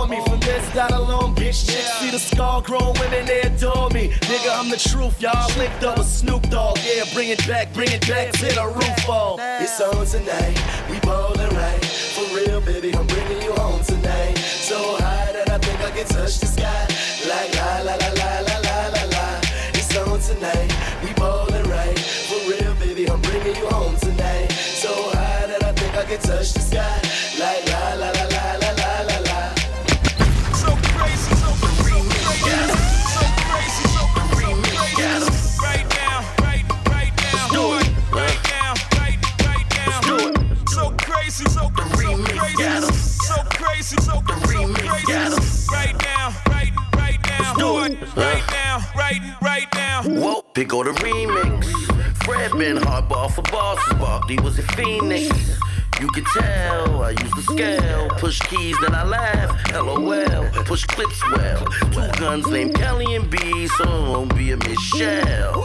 me, 0.75 0.81
from 0.81 0.91
this 0.91 0.91
down 0.91 0.91
to 0.91 1.01
Long 1.01 1.35
Beach. 1.35 1.67
Chicks 1.67 1.93
see 1.99 2.11
the 2.11 2.19
scar 2.19 2.63
grown 2.63 2.95
women, 3.01 3.27
they 3.27 3.43
adore 3.43 3.91
me. 3.91 4.09
Nigga, 4.09 4.59
I'm 4.59 4.71
the 4.71 4.77
truth, 4.77 5.21
y'all. 5.21 5.49
Linked 5.59 5.85
up 5.85 5.99
with 5.99 6.07
Snoop 6.07 6.49
Dogg. 6.51 6.79
Yeah, 6.85 7.05
bring 7.15 7.29
it 7.29 7.47
back, 7.47 7.73
bring 7.73 7.91
it 7.91 8.07
back 8.07 8.33
to 8.33 8.47
the 8.47 8.67
roof 8.75 9.05
fall. 9.07 9.39
It's 9.41 9.81
on 9.81 10.07
tonight, 10.07 10.59
we 10.91 11.01
ballin' 11.01 11.55
right. 11.55 11.85
For 12.15 12.27
real, 12.35 12.61
baby, 12.61 12.95
I'm 12.95 13.07
bringing 13.07 13.43
you 13.43 13.53
home 13.55 13.83
tonight. 13.85 14.39
So 14.39 14.97
high 14.99 15.33
that 15.33 15.51
I 15.51 15.59
think 15.59 15.81
I 15.81 15.91
can 15.91 16.07
touch 16.07 16.41
the 16.41 16.47
sky. 16.47 16.87
Like 17.29 17.55
la 17.55 17.83
la 17.83 17.95
la 17.97 18.11
la 18.21 18.41
la 18.41 18.57
la 18.59 18.79
la 18.95 19.05
la. 19.15 19.41
It's 19.75 19.97
on 19.97 20.21
tonight, 20.21 20.71
we 21.03 21.13
ballin' 21.15 21.69
right. 21.71 21.99
For 21.99 22.41
real, 22.51 22.75
baby, 22.75 23.09
I'm 23.09 23.21
bringing 23.23 23.57
you 23.57 23.67
home 23.69 23.97
tonight. 23.97 24.51
So 24.53 24.93
high 24.93 25.47
that 25.47 25.65
I 25.65 25.73
think 25.73 25.97
I 25.97 26.05
can 26.05 26.21
touch 26.21 26.53
the 26.53 26.61
sky. 26.61 27.01
Like 27.39 27.67
la 27.71 27.95
la 27.95 28.14
crazy, 43.85 44.03
so 44.03 44.21
crazy, 44.21 44.47
so 44.47 44.67
crazy. 44.69 44.87
Right 45.73 45.97
now, 46.03 46.35
right, 46.49 46.73
right 46.97 47.19
now, 47.27 47.85
it. 47.85 48.17
Right 48.17 48.43
now, 48.51 48.91
right, 48.97 49.21
right 49.43 49.67
now. 49.75 50.03
Whoa, 50.03 50.43
big 50.55 50.69
go 50.69 50.83
the 50.85 50.91
remix. 50.91 51.65
Fred 52.25 52.53
been 52.53 52.79
hardball 52.79 53.31
for 53.31 53.43
bosses. 53.43 53.95
Barkley 53.95 54.39
was 54.39 54.59
a 54.59 54.63
Phoenix. 54.63 55.59
You 56.01 56.09
can 56.09 56.25
tell 56.25 57.03
I 57.03 57.11
use 57.11 57.31
the 57.33 57.43
scale. 57.43 58.09
Push 58.11 58.41
keys, 58.41 58.77
then 58.81 58.95
I 58.95 59.05
laugh. 59.05 59.73
LOL. 59.73 60.65
Push 60.65 60.85
clips 60.87 61.23
well. 61.31 61.65
Two 61.93 62.21
guns 62.21 62.47
named 62.49 62.75
Kelly 62.75 63.15
and 63.15 63.31
B, 63.31 63.67
so 63.69 63.85
it 63.85 64.09
won't 64.11 64.37
be 64.37 64.53
a 64.53 64.57
Michelle. 64.57 65.65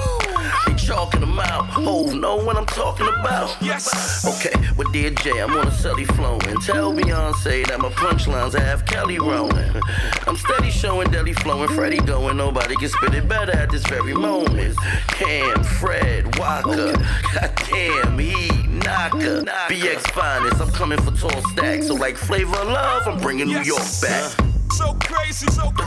They 0.66 0.74
chalking 0.76 1.22
them 1.22 1.40
out. 1.40 1.66
Hove 1.68 2.14
know 2.14 2.36
what 2.36 2.58
I'm 2.58 2.66
talking 2.66 3.08
about. 3.08 3.56
Yes. 3.62 4.26
Okay, 4.26 4.54
with 4.78 4.92
Dear 4.92 5.10
I'm 5.44 5.52
on 5.58 5.68
a 5.68 5.72
celly 5.72 6.06
flowing. 6.16 6.60
Tell 6.62 6.94
Beyonce 6.94 7.68
that 7.68 7.80
my 7.80 7.90
punchlines 7.90 8.58
have 8.58 8.86
Kelly 8.86 9.20
rolling. 9.20 9.82
I'm 10.28 10.36
steady 10.36 10.70
showing 10.70 11.10
deli 11.12 11.34
flowing, 11.34 11.70
Freddie 11.70 12.02
going. 12.02 12.38
Nobody 12.38 12.76
can 12.76 12.90
spit 12.90 13.14
it 13.14 13.28
better 13.28 13.52
at 13.52 13.72
this 13.72 13.86
very 13.88 14.14
moment. 14.14 14.76
Cam, 15.08 15.64
Fred, 15.64 16.38
Walker, 16.38 16.94
oh, 16.96 17.30
goddamn, 17.34 18.20
he, 18.20 18.50
Knocker, 18.84 19.44
BX 19.70 20.12
finest. 20.12 20.62
I'm 20.62 20.72
coming 20.72 21.00
for 21.02 21.12
tall 21.12 21.42
stacks. 21.52 21.88
So 21.88 21.96
like 21.96 22.16
flavor 22.18 22.58
of 22.58 22.68
love, 22.68 23.08
I'm 23.08 23.20
bringing 23.20 23.48
New 23.48 23.62
York 23.62 23.82
back. 24.02 24.32
So 24.74 24.94
crazy, 25.04 25.48
so, 25.48 25.64
so 25.64 25.72
crazy, 25.74 25.84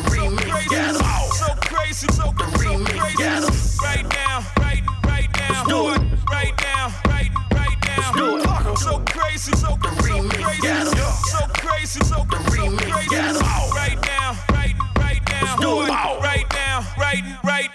so 1.34 1.54
crazy, 1.62 2.06
so, 2.12 2.24
so 2.24 2.32
crazy. 2.84 3.26
Right 3.82 4.06
now, 4.10 4.44
right, 4.58 4.82
right 5.06 5.28
now, 5.38 5.64
do 5.64 5.88
it. 5.94 6.02
Right 6.30 6.52
now, 6.60 6.92
right, 7.06 7.30
right 7.54 7.78
now, 7.86 8.12
do 8.12 8.38
it. 8.38 8.78
So 8.78 8.98
crazy, 9.06 9.52
so, 9.52 9.68
so 9.68 9.76
crazy, 9.78 9.88
so 10.04 11.46
crazy, 11.54 12.00
so, 12.00 12.16
so 12.16 12.26
crazy. 12.28 12.76
Right 12.86 13.98
now, 14.02 14.36
right, 14.52 14.74
right 14.98 15.20
now. 15.30 15.56
Do 15.56 15.82
it 15.82 15.88
right 15.88 16.46
now, 16.52 16.86
right, 16.98 17.22
right 17.44 17.71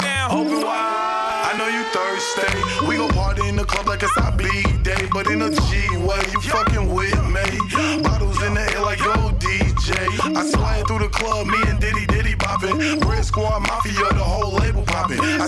like 3.98 4.04
it's 4.04 4.18
our 4.18 4.32
big 4.38 4.84
day, 4.84 5.08
but 5.12 5.28
in 5.28 5.42
a 5.42 5.50
G 5.50 5.98
way, 5.98 6.22
you 6.32 6.42
fucking 6.42 6.94
with 6.94 7.18
me. 7.34 8.04
Bottles 8.04 8.42
in 8.44 8.54
the 8.54 8.62
air 8.74 8.82
like 8.82 9.00
yo 9.00 9.32
DJ. 9.40 9.96
I 10.36 10.46
slide 10.46 10.86
through 10.88 11.00
the 11.00 11.10
club, 11.10 11.48
me 11.48 11.58
and 11.66 11.80
Diddy 11.80 12.06
Diddy 12.06 12.36
bopping. 12.36 13.04
Red 13.06 13.26
Squad 13.26 13.62
Mafia, 13.62 14.10
the 14.14 14.24
whole 14.24 14.54
label 14.54 14.84
popping. 14.84 15.20
I 15.20 15.48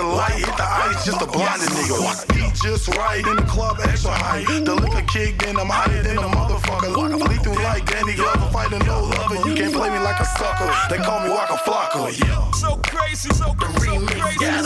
the 0.00 0.06
light 0.06 0.32
hit 0.32 0.56
the 0.56 0.64
ice 0.64 1.04
just 1.04 1.20
a 1.20 1.26
nigga. 1.26 2.34
Beat 2.34 2.54
just 2.54 2.88
right 2.96 3.24
in 3.26 3.36
the 3.36 3.42
club, 3.42 3.78
extra 3.82 4.12
high. 4.12 4.42
The 4.44 4.74
liquor 4.74 5.04
kicked 5.06 5.44
in, 5.44 5.56
I'm 5.56 5.68
higher 5.68 6.02
than 6.02 6.16
a 6.16 6.22
motherfucker. 6.22 7.20
Bleed 7.20 7.42
through 7.42 7.62
like 7.62 7.84
Danny 7.84 8.14
Glover, 8.14 8.48
fighting 8.50 8.80
no 8.86 9.04
lover. 9.04 9.48
You 9.48 9.54
can't 9.54 9.74
play 9.74 9.90
me 9.90 9.98
like 9.98 10.20
a 10.20 10.24
sucker. 10.24 10.72
They 10.88 10.98
call 10.98 11.20
me 11.24 11.30
Waka 11.30 11.56
Flocka. 11.64 12.18
Yeah. 12.18 12.50
So 12.52 12.76
crazy, 12.88 13.28
so, 13.30 13.44
so 13.44 13.54
crazy, 13.54 13.76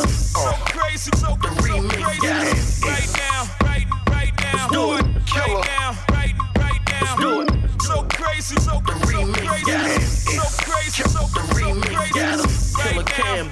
so 0.07 0.41
uh, 0.41 0.53
crazy, 0.71 1.11
so, 1.17 1.27
so 1.27 1.37
crazy. 1.37 1.71
Right 1.99 2.23
now, 2.23 3.51
right, 3.65 3.87
right 4.11 4.33
now. 4.39 4.69
Do 4.69 4.83
it, 4.95 5.05
right 5.35 5.65
now, 5.67 5.99
right, 6.11 6.35
right 6.59 6.81
now. 6.91 7.17
Do 7.17 7.41
it. 7.43 7.51
So 7.83 8.07
crazy, 8.11 8.57
so, 8.57 8.63
so 8.63 8.81
crazy, 8.83 9.75
so 10.03 10.47
crazy, 10.63 11.03
so, 11.03 11.19
so 11.19 11.27
crazy. 11.35 11.73
Right 11.91 12.15
now, 12.15 12.37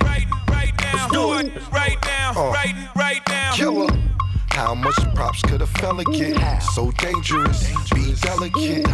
right, 0.07 0.42
right 0.81 1.11
now. 1.13 1.71
Right 1.73 1.99
now, 2.05 2.33
Uh. 2.37 2.53
right, 2.53 2.75
right 2.97 3.21
now. 3.29 3.53
Killer. 3.55 3.87
How 4.53 4.75
much 4.75 4.97
props 5.15 5.43
could 5.43 5.63
a 5.63 5.67
fella 5.67 6.05
get? 6.05 6.39
So 6.61 6.91
dangerous, 6.93 7.69
be 7.95 8.15
delicate. 8.21 8.87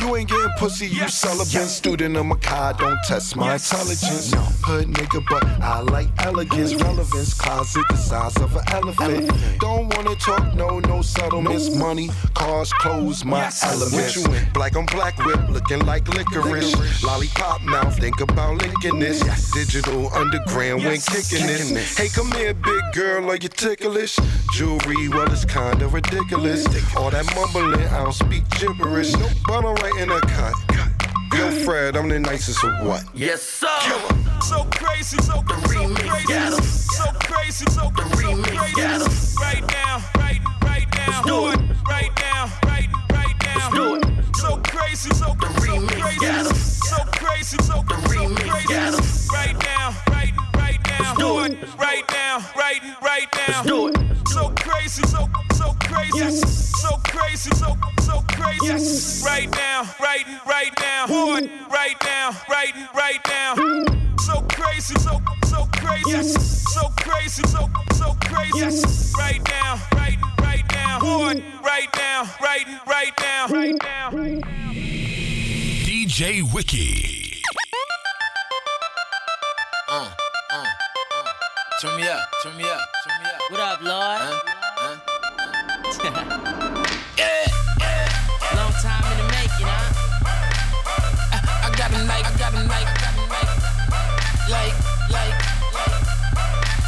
You 0.00 0.16
ain't 0.16 0.28
getting 0.28 0.50
pussy, 0.58 0.86
you 0.86 1.08
celibate. 1.08 1.68
Student 1.68 2.16
of 2.16 2.26
my 2.26 2.36
car, 2.36 2.72
don't 2.74 2.98
test 3.06 3.36
my 3.36 3.54
intelligence. 3.54 4.32
Hood 4.64 4.88
nigga, 4.88 5.22
but 5.28 5.44
I 5.62 5.80
like 5.80 6.08
elegance, 6.18 6.74
relevance. 6.74 7.34
Closet 7.34 7.84
the 7.88 7.96
size 7.96 8.36
of 8.38 8.56
an 8.56 8.62
elephant. 8.68 9.30
Don't 9.60 9.94
wanna 9.94 10.16
talk, 10.16 10.54
no, 10.54 10.80
no 10.80 11.02
settlements. 11.02 11.74
Money, 11.76 12.10
cars, 12.34 12.72
clothes, 12.72 13.24
my 13.24 13.50
elements. 13.62 14.26
Black 14.52 14.74
on 14.76 14.86
black 14.86 15.16
whip, 15.18 15.40
looking 15.50 15.84
like 15.86 16.08
licorice. 16.08 16.74
Lollipop 17.04 17.62
mouth, 17.62 17.96
think 17.98 18.20
about 18.20 18.60
licking 18.62 18.98
this. 18.98 19.20
Digital 19.52 20.12
underground 20.14 20.82
when 20.82 20.98
kicking 21.00 21.46
this. 21.46 21.96
Hey, 21.96 22.08
come 22.08 22.32
here, 22.32 22.54
big 22.54 22.82
girl, 22.94 23.30
are 23.30 23.36
you 23.36 23.48
ticklish? 23.48 24.18
Jewelry, 24.52 24.93
well, 25.08 25.30
it's 25.32 25.44
kinda 25.44 25.88
ridiculous. 25.88 26.66
All 26.96 27.10
that 27.10 27.24
mumbling, 27.34 27.86
I 27.88 28.04
don't 28.04 28.12
speak 28.12 28.48
gibberish. 28.58 29.12
But 29.46 29.64
I'm 29.64 29.74
right 29.74 29.96
in 29.98 30.10
a 30.10 30.20
cut. 30.20 30.54
Yo, 31.36 31.50
Fred, 31.64 31.96
I'm 31.96 32.08
the 32.08 32.20
nicest 32.20 32.62
of 32.62 32.86
what? 32.86 33.04
Yes, 33.14 33.42
sir. 33.42 33.66
So 34.40 34.64
crazy, 34.70 35.16
so, 35.18 35.42
so 35.42 35.42
crazy, 35.42 36.62
so 36.94 37.04
crazy, 37.20 37.66
so, 37.70 37.82
so 37.82 37.90
crazy. 37.92 38.42
Right 39.40 39.64
now, 39.68 40.02
right, 40.16 40.40
right 40.62 40.86
now. 40.94 41.22
Do 41.22 41.48
it 41.48 41.60
right 41.88 42.10
now, 42.20 42.50
right, 42.64 42.88
right 43.10 43.34
now. 43.44 43.70
Do 43.70 43.96
it. 43.96 44.04
So 44.36 44.58
crazy, 44.58 45.10
so, 45.10 45.34
so 45.34 45.80
crazy, 45.88 46.54
so 46.54 47.04
crazy, 47.12 47.56
so, 47.62 47.82
so 47.88 47.93
Right 58.84 59.50
now, 59.50 59.88
right, 59.98 60.26
right 60.46 60.70
now. 60.78 61.06
One, 61.06 61.48
right 61.70 61.96
now, 62.04 62.36
right, 62.50 62.74
right 62.94 63.18
now. 63.26 63.54
So 64.18 64.42
crazy, 64.50 64.94
so, 64.96 65.22
so 65.46 65.66
crazy, 65.72 66.22
so 66.28 66.90
crazy, 66.98 67.42
so, 67.44 67.70
so 67.94 68.14
crazy. 68.20 68.84
Right 69.16 69.40
now, 69.48 69.80
right, 69.94 70.18
right 70.38 70.64
now. 70.70 70.98
One, 71.00 71.42
right 71.62 71.88
now, 71.96 72.30
right, 72.42 72.66
right 72.86 73.12
now. 73.22 73.46
Right 73.48 73.74
now. 73.82 74.10
DJ 75.80 76.42
Wiki. 76.52 77.42
Uh, 79.88 80.10
uh, 80.50 80.56
uh. 80.56 80.64
Turn 81.80 81.96
me 81.96 82.06
up, 82.06 82.20
turn 82.42 82.56
me 82.58 82.64
up, 82.64 82.80
turn 83.06 83.22
me 83.22 83.30
up. 83.30 83.40
What 83.50 83.60
up, 83.60 83.80
Lord? 83.82 84.20
Huh? 84.20 84.40
Huh? 84.76 84.96
yeah, 87.16 87.46
yeah. 87.46 87.53
Night. 92.62 92.86
Like, 94.48 94.74
like, 95.10 95.34
like. 95.72 95.94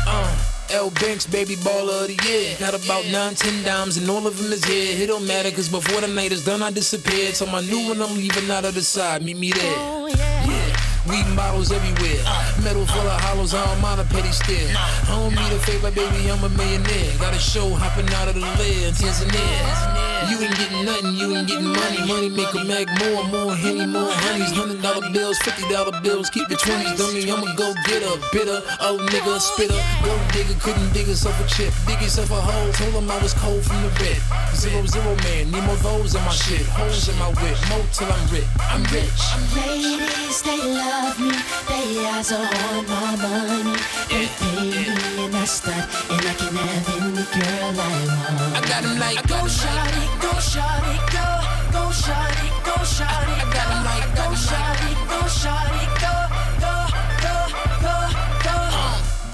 Uh. 0.06 0.46
L 0.70 0.90
Banks, 0.90 1.26
baby 1.26 1.54
baller 1.56 2.02
of 2.02 2.08
the 2.08 2.28
year. 2.28 2.56
Got 2.58 2.74
about 2.74 3.06
nine, 3.06 3.34
ten 3.34 3.62
dimes, 3.64 3.96
and 3.96 4.10
all 4.10 4.26
of 4.26 4.36
them 4.36 4.52
is 4.52 4.64
here. 4.64 5.00
It 5.00 5.06
don't 5.06 5.26
matter, 5.26 5.50
cause 5.50 5.68
before 5.68 6.00
the 6.00 6.08
night 6.08 6.32
is 6.32 6.44
done, 6.44 6.60
I 6.62 6.70
disappeared. 6.70 7.34
So 7.34 7.46
my 7.46 7.60
new 7.60 7.88
one, 7.88 8.02
I'm 8.02 8.16
leaving 8.16 8.50
out 8.50 8.64
of 8.64 8.74
the 8.74 8.82
side. 8.82 9.22
Meet 9.22 9.36
me 9.36 9.52
there. 9.52 10.45
Weed 11.08 11.26
models 11.34 11.70
everywhere. 11.70 12.22
Metal 12.62 12.86
full 12.86 13.06
of 13.06 13.20
hollows, 13.22 13.54
I 13.54 13.64
don't 13.64 13.80
mind 13.80 14.00
a 14.00 14.04
petty 14.04 14.32
stare. 14.32 14.74
I 14.74 15.14
don't 15.14 15.30
need 15.30 15.52
a 15.54 15.60
favor, 15.62 15.90
baby, 15.90 16.30
I'm 16.30 16.42
a 16.42 16.48
millionaire. 16.50 17.14
Got 17.18 17.34
a 17.34 17.38
show 17.38 17.70
hopping 17.74 18.08
out 18.18 18.28
of 18.28 18.34
the 18.34 18.40
lid, 18.58 18.94
Tanzania. 18.94 20.16
You 20.26 20.42
ain't 20.42 20.56
getting 20.58 20.84
nothing, 20.84 21.14
you 21.14 21.36
ain't 21.36 21.46
getting 21.46 21.70
money. 21.70 22.00
Money 22.10 22.28
make 22.30 22.52
a 22.54 22.64
mag 22.64 22.90
more, 22.98 23.22
more 23.30 23.54
henny, 23.54 23.86
more 23.86 24.10
honeys. 24.10 24.50
Hundred 24.50 24.82
dollar 24.82 25.06
bills, 25.12 25.38
fifty 25.38 25.62
dollar 25.70 25.94
bills, 26.02 26.28
keep 26.30 26.48
the 26.48 26.56
twenties. 26.56 26.98
Dummy, 26.98 27.30
I'ma 27.30 27.54
go 27.54 27.70
get 27.86 28.02
a 28.02 28.18
bitter, 28.32 28.58
old 28.82 29.06
nigga, 29.06 29.38
spitter. 29.38 29.78
Gold 30.02 30.20
digger 30.32 30.58
couldn't 30.58 30.90
dig 30.92 31.06
herself 31.06 31.38
a 31.38 31.46
chip, 31.46 31.70
dig 31.86 32.00
yourself 32.02 32.30
a 32.30 32.40
hole. 32.40 32.72
Told 32.72 32.94
him 32.98 33.10
I 33.10 33.18
was 33.22 33.34
cold 33.34 33.62
from 33.62 33.78
the 33.82 33.90
red. 34.02 34.18
Zero 34.56 34.82
zero 34.86 35.14
man, 35.22 35.54
need 35.54 35.62
more 35.62 35.78
those 35.86 36.14
in 36.16 36.22
my 36.26 36.34
shit. 36.34 36.66
Holes 36.74 37.06
in 37.06 37.16
my 37.22 37.30
whip, 37.38 37.54
more 37.70 37.86
till 37.94 38.10
I'm 38.10 38.26
rich. 38.34 38.50
I'm 38.58 38.82
rich. 38.90 39.22
Ladies, 39.54 40.42
they 40.42 40.58
love 40.58 40.95
me. 41.20 41.30
They 41.68 42.06
eyes 42.06 42.32
are 42.32 42.48
on 42.68 42.86
my 42.88 43.16
money. 43.22 43.76
They 44.10 44.26
pay 44.38 44.60
me 44.70 45.24
and 45.24 45.36
I 45.36 45.44
stunt, 45.44 45.86
and 46.10 46.24
I 46.30 46.34
can 46.40 46.54
have 46.56 46.88
any 46.96 47.24
girl 47.36 47.80
I 47.80 47.92
want. 48.08 48.56
I 48.56 48.60
got 48.60 48.68
got 48.68 48.84
'em 48.84 48.98
like 48.98 49.22
go 49.28 49.40
shawty, 49.58 50.04
go 50.24 50.32
shawty, 50.52 50.96
go, 51.16 51.28
go 51.76 51.84
shawty, 52.02 52.48
go 52.68 52.76
shawty. 52.94 53.34
I 53.42 53.46
got 53.56 53.68
'em 53.72 53.82
like 53.90 54.08
go 54.20 54.26
shawty, 54.46 54.90
go 55.12 55.20
shawty, 55.40 55.84
go, 56.02 56.12
go, 56.12 56.12
go, 56.12 56.25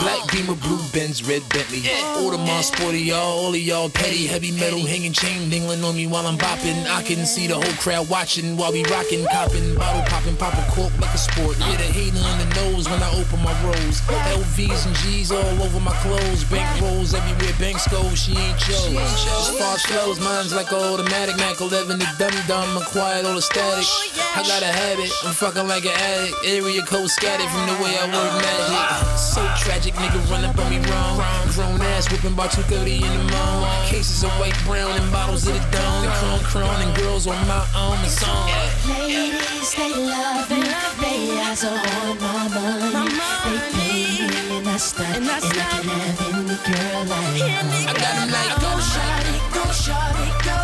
Black 0.03 0.33
Beamer, 0.33 0.57
blue 0.57 0.83
Benz, 0.93 1.23
red 1.23 1.43
Bentley. 1.51 1.87
All 2.19 2.31
the 2.31 2.39
my 2.39 2.61
sporty, 2.61 2.99
y'all, 2.99 3.39
all 3.39 3.55
of 3.55 3.61
y'all 3.61 3.89
petty, 3.89 4.27
heavy 4.27 4.51
metal 4.51 4.85
hanging 4.85 5.13
chain 5.13 5.49
dingling 5.49 5.85
on 5.85 5.95
me 5.95 6.09
while 6.09 6.27
I'm 6.27 6.37
bopping. 6.37 6.75
I 6.91 7.03
can 7.05 7.25
see 7.25 7.47
the 7.47 7.55
whole 7.55 7.77
crowd 7.79 8.09
watching 8.11 8.57
while 8.57 8.73
we 8.73 8.83
rocking, 8.91 9.25
copping, 9.31 9.77
bottle 9.77 10.03
popping, 10.11 10.37
pop 10.37 10.55
a 10.55 10.65
cork 10.73 10.91
like 10.99 11.15
a 11.15 11.19
sport. 11.19 11.57
Yeah, 11.61 11.77
the 11.77 11.87
hating 11.87 12.19
on 12.19 12.39
the 12.43 12.51
nose 12.59 12.91
when 12.91 13.01
I 13.01 13.11
open 13.15 13.39
my 13.47 13.55
rolls. 13.63 14.03
LVs 14.35 14.87
and 14.87 14.97
G's 15.07 15.31
all 15.31 15.63
over 15.63 15.79
my 15.79 15.95
clothes, 16.03 16.43
bank 16.51 16.67
rolls 16.83 17.15
everywhere, 17.15 17.55
banks 17.61 17.87
go. 17.87 18.03
She 18.19 18.33
ain't 18.35 18.59
yours. 18.67 18.99
As 18.99 19.55
far 19.55 19.79
flows, 19.87 20.19
mine's 20.19 20.53
like 20.53 20.73
an 20.73 20.83
automatic. 20.83 21.37
Mac 21.37 21.61
11, 21.61 21.99
the 21.99 22.09
dumb 22.19 22.35
dumb, 22.49 22.77
acquired 22.77 23.25
all 23.25 23.35
the 23.35 23.43
static. 23.43 23.87
I 24.35 24.43
got 24.43 24.63
a 24.63 24.73
habit, 24.73 25.13
I'm 25.23 25.33
fucking 25.33 25.69
like 25.69 25.85
an 25.85 25.95
addict. 25.95 26.35
Area 26.45 26.83
code 26.83 27.09
scattered 27.09 27.49
from 27.55 27.71
the 27.71 27.77
way 27.79 27.95
I 27.95 28.11
work 28.11 28.33
magic. 28.43 29.19
So 29.19 29.41
tragic, 29.63 29.92
nigga 30.01 30.21
run 30.31 30.45
up 30.45 30.59
on 30.59 30.69
me 30.71 30.79
wrong. 30.91 31.17
Grown 31.55 31.81
ass 31.93 32.11
whipping 32.11 32.35
by 32.35 32.49
2:30 32.49 33.03
in 33.03 33.13
the 33.19 33.25
morning. 33.33 33.89
Cases 33.89 34.25
of 34.25 34.33
white, 34.41 34.57
brown, 34.65 34.93
and 34.93 35.11
bottles 35.13 35.47
of 35.47 35.55
the 35.55 35.65
dawn. 35.77 36.05
Cron, 36.19 36.41
cron, 36.51 36.83
and 36.83 36.95
girls 36.97 37.27
on 37.27 37.41
my 37.47 37.65
own. 37.77 37.99
It's 38.05 38.23
on. 38.23 38.49
Ladies, 38.89 39.75
they 39.75 39.93
love 39.95 40.51
me. 40.51 40.63
They 41.01 41.41
eyes 41.41 41.65
are 41.65 41.77
on 41.77 42.19
my 42.21 42.49
money. 42.57 43.19
They 43.45 43.59
pay 43.73 44.27
me 44.29 44.57
and 44.57 44.69
I 44.69 44.77
stunt, 44.77 45.17
and 45.17 45.31
I 45.31 45.41
can 45.41 45.85
have 45.89 46.21
any 46.33 46.57
girl 46.69 46.97
I 46.97 47.05
want. 47.09 47.89
I 47.91 47.93
got 48.03 48.15
'em 48.21 48.31
like 48.37 48.55
go 48.65 48.73
shawty, 48.93 49.35
go 49.57 49.65
shawty, 49.85 50.27
go, 50.49 50.59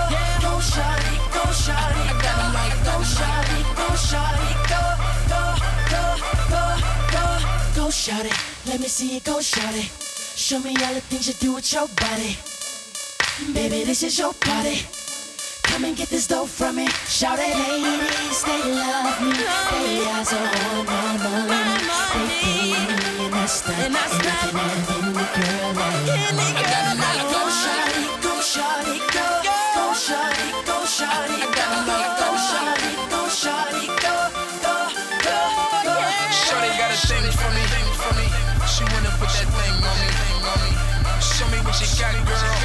go 0.45 0.53
shawty, 0.73 1.13
go 1.37 1.45
shawty. 1.65 2.03
I 2.13 2.15
got 2.25 2.37
'em 2.45 2.51
like 2.59 2.77
go 2.89 2.97
shawty, 3.15 3.59
go 3.81 3.89
shawty, 4.09 4.51
go, 4.73 4.83
go, 5.33 5.43
go, 5.93 6.03
go, 6.53 6.65
go, 7.15 7.25
go 7.77 7.85
shawty. 7.91 8.48
Let 8.67 8.81
me 8.81 8.89
see 8.89 9.15
you 9.15 9.21
go 9.21 9.39
shawty. 9.39 9.89
Show 10.37 10.61
me 10.61 10.77
all 10.85 10.95
the 10.95 11.01
things 11.01 11.27
you 11.29 11.35
do 11.35 11.55
with 11.55 11.73
your 11.73 11.89
body. 11.89 12.37
Baby, 13.53 13.85
this 13.85 14.03
is 14.03 14.19
your 14.19 14.33
party. 14.35 14.83
Come 15.63 15.85
and 15.85 15.97
get 15.97 16.09
this 16.09 16.27
dough 16.27 16.47
from 16.47 16.77
me. 16.77 16.87
Shout 17.07 17.39
it, 17.39 17.55
ladies, 17.57 18.43
they 18.45 18.63
love 18.75 19.21
me. 19.23 19.33
They 19.33 20.07
eyes 20.11 20.33
are 20.33 20.49
on 20.75 20.87
my 20.87 21.17
money. 21.23 21.79
They 22.15 22.29
pay 22.41 22.73
me 23.19 23.27
and 23.27 23.35
I 23.35 23.47
stunt, 23.47 23.79
and 23.79 23.97
I 23.97 24.89
can 24.89 24.98
daddy 42.13 42.25
girl. 42.25 42.58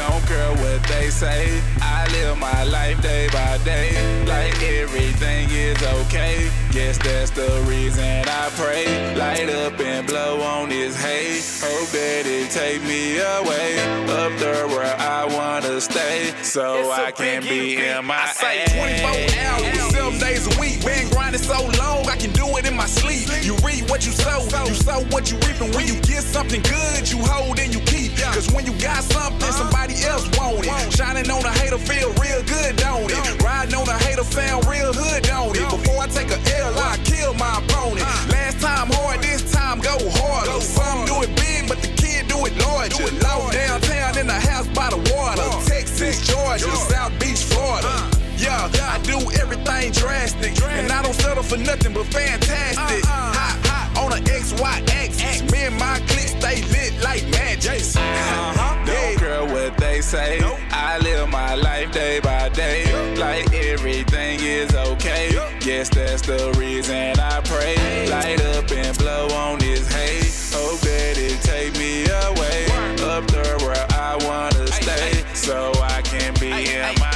Don't 0.00 0.24
care 0.26 0.52
what 0.62 0.82
they 0.88 1.10
say. 1.10 1.60
I 1.82 2.08
live 2.12 2.38
my 2.38 2.64
life 2.64 3.02
day 3.02 3.28
by 3.32 3.58
day. 3.64 3.90
Like 4.24 4.56
everything 4.62 5.50
is 5.50 5.76
okay. 5.82 6.48
Guess 6.72 6.96
that's 6.98 7.30
the 7.32 7.50
reason 7.68 8.24
I 8.26 8.48
pray. 8.56 9.14
Light 9.16 9.50
up 9.50 9.78
and 9.78 10.06
blow 10.06 10.40
on 10.40 10.70
this 10.70 10.96
hay. 10.96 11.40
Hope 11.60 11.88
that 11.90 12.24
it 12.24 12.50
take 12.50 12.82
me 12.82 13.18
away. 13.18 13.78
Up 14.22 14.32
there 14.38 14.66
where 14.68 14.96
I 14.98 15.26
wanna 15.26 15.78
stay. 15.82 16.32
So 16.42 16.90
I 16.90 17.10
can 17.10 17.42
be 17.42 17.76
in 17.76 18.06
my 18.06 18.22
I 18.22 18.32
say 18.32 18.64
24 18.72 19.10
hours, 19.44 19.92
seven 19.92 20.18
days 20.18 20.46
a 20.46 20.60
week. 20.60 20.82
Been 20.82 21.10
grinding 21.10 21.42
so 21.42 21.68
long, 21.78 22.08
I 22.08 22.16
can 22.16 22.32
do 22.32 22.46
it 22.56 22.66
in 22.66 22.74
my 22.74 22.86
sleep. 22.86 23.28
You 23.44 23.54
reap 23.56 23.90
what 23.90 23.99
sow, 24.20 24.64
you 24.66 24.74
sow 24.74 25.00
what 25.10 25.30
you 25.30 25.36
reap, 25.46 25.60
and 25.60 25.74
when 25.74 25.86
you 25.86 25.96
get 26.02 26.22
something 26.22 26.62
good, 26.62 27.10
you 27.10 27.18
hold 27.24 27.58
and 27.58 27.72
you 27.72 27.80
keep. 27.80 28.16
Cause 28.16 28.50
when 28.52 28.66
you 28.66 28.72
got 28.80 29.02
something, 29.04 29.50
somebody 29.52 29.94
else 30.04 30.28
want 30.38 30.66
it. 30.66 30.92
Shining 30.92 31.30
on 31.30 31.44
a 31.44 31.50
hater 31.50 31.78
feel 31.78 32.12
real 32.20 32.42
good, 32.44 32.76
don't 32.76 33.10
it? 33.10 33.42
Riding 33.42 33.74
on 33.74 33.88
a 33.88 33.98
hater 34.04 34.24
sound 34.24 34.66
real 34.66 34.92
hood, 34.92 35.22
don't 35.24 35.56
it? 35.56 35.68
Before 35.70 36.02
I 36.02 36.06
take 36.08 36.30
a 36.30 36.38
L, 36.60 36.78
I 36.78 36.96
kill 37.04 37.34
my 37.34 37.58
opponent. 37.58 38.06
Last 38.30 38.60
time 38.60 38.88
hard, 38.92 39.22
this 39.22 39.50
time 39.52 39.80
go 39.80 39.96
harder. 40.20 40.60
Some 40.60 41.06
do 41.06 41.22
it 41.22 41.34
big, 41.36 41.68
but 41.68 41.80
the 41.82 41.88
kid 41.96 42.28
do 42.28 42.44
it 42.46 42.56
larger. 42.58 43.04
Low 43.24 43.50
downtown 43.50 44.18
in 44.18 44.26
the 44.26 44.40
house 44.40 44.68
by 44.68 44.90
the 44.90 45.00
water. 45.14 45.42
Texas, 45.66 46.26
Georgia, 46.26 46.70
South 46.88 47.12
Beach, 47.18 47.44
Florida. 47.44 47.88
Yeah, 48.36 48.70
I 48.88 48.98
do 49.02 49.18
everything 49.40 49.92
drastic. 49.92 50.56
And 50.62 50.90
I 50.90 51.02
don't 51.02 51.14
settle 51.14 51.42
for 51.42 51.58
nothing 51.58 51.92
but 51.92 52.06
fantastic. 52.06 53.04
Hot, 53.04 53.36
hot 53.36 53.59
on 54.00 54.12
an 54.12 54.24
XY 54.24 54.88
axis. 54.88 55.52
Me 55.52 55.64
and 55.64 55.78
my 55.78 55.98
clique 56.08 56.34
stay 56.40 56.62
lit 56.72 56.92
like 57.02 57.22
magic. 57.28 57.80
Uh-huh. 57.96 58.84
Don't 58.86 59.18
care 59.18 59.44
what 59.44 59.76
they 59.76 60.00
say. 60.00 60.40
I 60.70 60.98
live 60.98 61.28
my 61.28 61.54
life 61.54 61.92
day 61.92 62.20
by 62.20 62.48
day. 62.48 62.84
Like 63.16 63.52
everything 63.52 64.40
is 64.40 64.74
okay. 64.74 65.30
Guess 65.60 65.90
that's 65.90 66.22
the 66.22 66.52
reason 66.58 67.18
I 67.20 67.40
pray. 67.44 67.76
Light 68.08 68.40
up 68.56 68.70
and 68.70 68.96
blow 68.98 69.28
on 69.28 69.58
this 69.58 69.86
hay. 69.92 70.20
Hope 70.56 70.80
that 70.80 71.18
it 71.18 71.40
take 71.42 71.72
me 71.78 72.04
away. 72.26 72.66
Up 73.14 73.26
there 73.28 73.58
where 73.58 73.86
I 73.92 74.16
wanna 74.24 74.66
stay. 74.68 75.24
So 75.34 75.72
I 75.82 76.00
can 76.02 76.32
be 76.40 76.50
in 76.50 76.94
my 76.98 77.10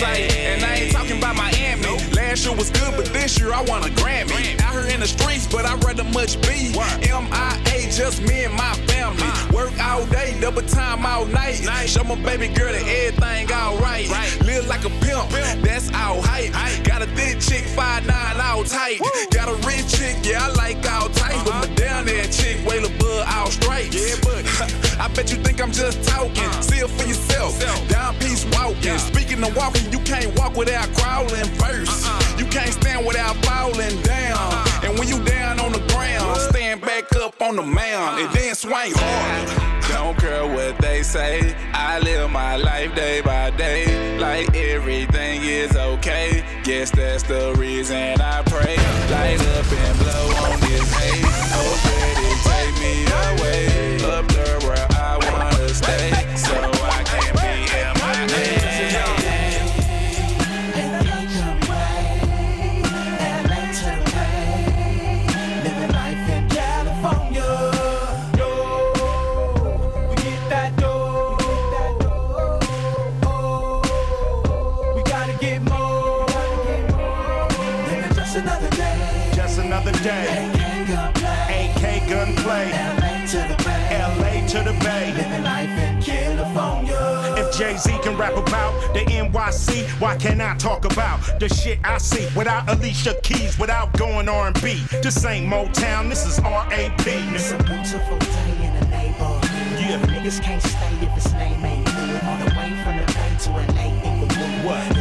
Say, 0.00 0.28
and 0.46 0.64
I 0.64 0.74
ain't 0.76 0.92
talking 0.92 1.18
about 1.18 1.36
Miami. 1.36 1.84
Last 2.14 2.46
year 2.46 2.56
was 2.56 2.70
good, 2.70 2.96
but 2.96 3.06
this 3.12 3.38
year 3.38 3.52
I 3.52 3.62
want 3.62 3.86
a 3.86 3.90
Grammy. 3.90 4.30
Here 4.32 4.59
in 5.00 5.08
the 5.08 5.08
streets, 5.08 5.46
but 5.46 5.64
I'd 5.64 5.82
rather 5.84 6.04
much 6.04 6.40
be. 6.42 6.72
MIA, 6.76 7.90
just 7.90 8.20
me 8.22 8.44
and 8.44 8.54
my 8.54 8.74
family. 8.86 9.24
Work 9.54 9.72
all 9.80 10.04
day, 10.06 10.36
double 10.40 10.62
time 10.62 11.06
all 11.06 11.24
night. 11.24 11.64
night. 11.64 11.88
Show 11.88 12.04
my 12.04 12.16
baby 12.16 12.48
girl 12.48 12.72
that 12.72 12.84
everything 12.86 13.50
alright. 13.50 14.08
Live 14.44 14.66
like 14.66 14.84
a 14.84 14.90
pimp, 15.00 15.30
that's 15.62 15.88
all 15.94 16.20
hype. 16.20 16.52
Got 16.84 17.02
a 17.02 17.06
thick 17.16 17.40
chick, 17.40 17.64
five 17.76 18.06
nine 18.06 18.40
all 18.40 18.64
tight. 18.64 19.00
Got 19.30 19.48
a 19.48 19.56
rich 19.66 19.88
chick, 19.88 20.16
yeah, 20.22 20.46
I 20.46 20.48
like 20.52 20.84
all 20.90 21.08
tight. 21.08 21.40
But 21.44 21.68
my 21.68 21.74
down 21.74 22.04
there 22.04 22.26
chick, 22.26 22.64
way 22.66 22.80
bud 22.80 23.24
all 23.26 23.50
straight. 23.50 23.94
Yeah, 23.94 24.16
but 24.22 24.44
I 25.00 25.08
bet 25.14 25.30
you 25.30 25.38
think 25.38 25.62
I'm 25.62 25.72
just 25.72 26.02
talking. 26.08 26.50
See 26.60 26.80
it 26.84 26.90
for 26.90 27.06
yourself. 27.08 27.58
Down 27.88 28.14
peace 28.18 28.44
walking. 28.52 28.98
Speaking 28.98 29.42
of 29.42 29.56
walking, 29.56 29.90
you 29.92 30.00
can't 30.00 30.36
walk 30.38 30.56
without 30.56 30.92
crawling 30.94 31.48
first. 31.56 32.06
You 32.38 32.44
can't 32.46 32.72
stand 32.72 33.06
without 33.06 33.36
falling 33.44 34.00
down. 34.02 34.50
And 34.90 34.98
when 34.98 35.06
you 35.06 35.22
down 35.22 35.60
on 35.60 35.70
the 35.70 35.78
ground, 35.94 36.36
stand 36.36 36.80
back 36.80 37.14
up 37.14 37.40
on 37.40 37.54
the 37.54 37.62
mound 37.62 38.22
and 38.22 38.34
then 38.34 38.56
swing 38.56 38.92
hard. 38.96 39.82
Don't 39.88 40.18
care 40.18 40.44
what 40.44 40.78
they 40.78 41.04
say. 41.04 41.54
I 41.72 42.00
live 42.00 42.28
my 42.32 42.56
life 42.56 42.92
day 42.96 43.20
by 43.20 43.50
day. 43.50 44.18
Like 44.18 44.52
everything 44.56 45.42
is 45.44 45.76
okay. 45.76 46.44
Guess 46.64 46.90
that's 46.90 47.22
the 47.22 47.54
reason 47.56 48.20
I 48.20 48.42
pray. 48.42 48.76
Light 49.14 49.40
up 49.54 49.70
and 49.70 49.98
blow 50.00 50.26
on 50.50 50.58
this 50.58 50.92
hay. 50.92 51.20
Hope 51.54 51.82
that 51.86 52.16
it 52.26 52.40
take 52.50 52.74
me 52.82 53.06
away. 53.30 54.18
Up 54.18 54.29
rap 88.20 88.36
about 88.36 88.92
the 88.92 89.00
NYC, 89.00 89.88
why 89.98 90.14
can't 90.16 90.42
I 90.42 90.54
talk 90.56 90.84
about 90.84 91.40
the 91.40 91.48
shit 91.48 91.78
I 91.82 91.96
see 91.96 92.28
without 92.36 92.68
Alicia 92.68 93.14
Keys, 93.22 93.58
without 93.58 93.96
going 93.96 94.28
R&B? 94.28 94.84
This 95.02 95.24
ain't 95.24 95.50
Motown, 95.50 96.10
this 96.10 96.26
is 96.26 96.38
R.A.P. 96.40 97.04
It's 97.34 97.52
a 97.52 97.56
beautiful 97.64 98.18
day 98.18 98.66
in 98.66 98.74
the 98.78 98.86
neighborhood. 98.88 99.44
Yeah. 99.80 99.98
Niggas 100.12 100.42
can't 100.42 100.62
stay 100.62 100.94
if 101.00 101.12
his 101.12 101.32
name 101.32 101.64
ain't 101.64 101.86
good. 101.86 102.22
All 102.24 102.36
the 102.36 102.52
way 102.58 102.70
from 102.84 102.96
the 102.98 103.06
Bay 103.16 103.32
to 103.44 103.50
LA 103.50 103.88
in 104.04 104.20
the 104.20 104.26
wood. 104.36 104.64
What? 104.66 104.99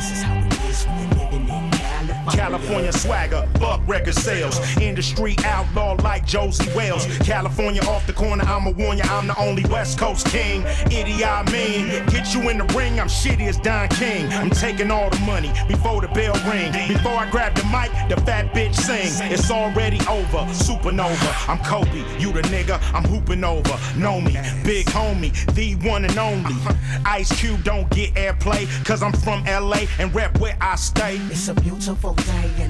California. 2.32 2.92
Swagger, 2.92 3.48
buck 3.60 3.82
record 3.88 4.16
sales. 4.16 4.60
Industry 4.78 5.36
outlaw 5.46 5.94
like 6.04 6.26
Josey 6.26 6.70
Wales. 6.76 7.06
California 7.20 7.82
off 7.84 8.06
the 8.08 8.14
corner, 8.14 8.44
I'ma 8.44 8.72
warn 8.72 8.98
ya, 8.98 9.06
I'm 9.10 9.28
the 9.28 9.40
only 9.40 9.66
West 9.66 9.98
Coast 9.98 10.28
king. 10.28 10.64
Idiot, 10.86 11.28
I 11.28 11.44
mean. 11.52 12.06
Get 12.08 12.34
you 12.34 12.50
in 12.50 12.58
the 12.58 12.66
ring, 12.76 13.00
I'm 13.00 13.08
shitty 13.08 13.48
as 13.48 13.58
Don 13.58 13.88
King. 13.90 14.28
I'm 14.34 14.50
taking 14.50 14.92
all 14.92 15.10
the 15.10 15.20
money 15.20 15.52
before 15.68 16.02
the 16.02 16.08
bell 16.10 16.36
ring. 16.52 16.72
Before 16.88 17.14
I 17.14 17.30
grab 17.30 17.56
the 17.56 17.64
mic, 17.66 17.92
the 18.10 18.22
fat 18.26 18.54
bitch 18.54 18.76
sing. 18.76 19.32
It's 19.32 19.52
already 19.52 20.00
over, 20.08 20.46
supernova. 20.54 21.50
I'm 21.50 21.60
Kobe, 21.60 22.04
you 22.20 22.32
the 22.34 22.42
nigga, 22.44 22.80
I'm 22.94 23.04
hooping 23.04 23.44
over. 23.44 23.78
Know 23.98 24.20
me, 24.22 24.34
big 24.64 24.86
homie, 24.88 25.32
the 25.54 25.76
one 25.88 26.06
and 26.06 26.18
only. 26.18 26.56
Ice 27.06 27.32
Cube 27.40 27.64
don't 27.64 27.90
get 27.92 28.14
airplay, 28.16 28.68
cause 28.86 29.02
I'm 29.02 29.14
from 29.14 29.44
LA 29.46 29.86
and 30.00 30.14
rep 30.14 30.38
where 30.40 30.58
I 30.62 30.76
stay. 30.76 31.18
It's 31.30 31.48
a 31.48 31.54
beautiful 31.54 32.14
day 32.26 32.64
in. 32.64 32.70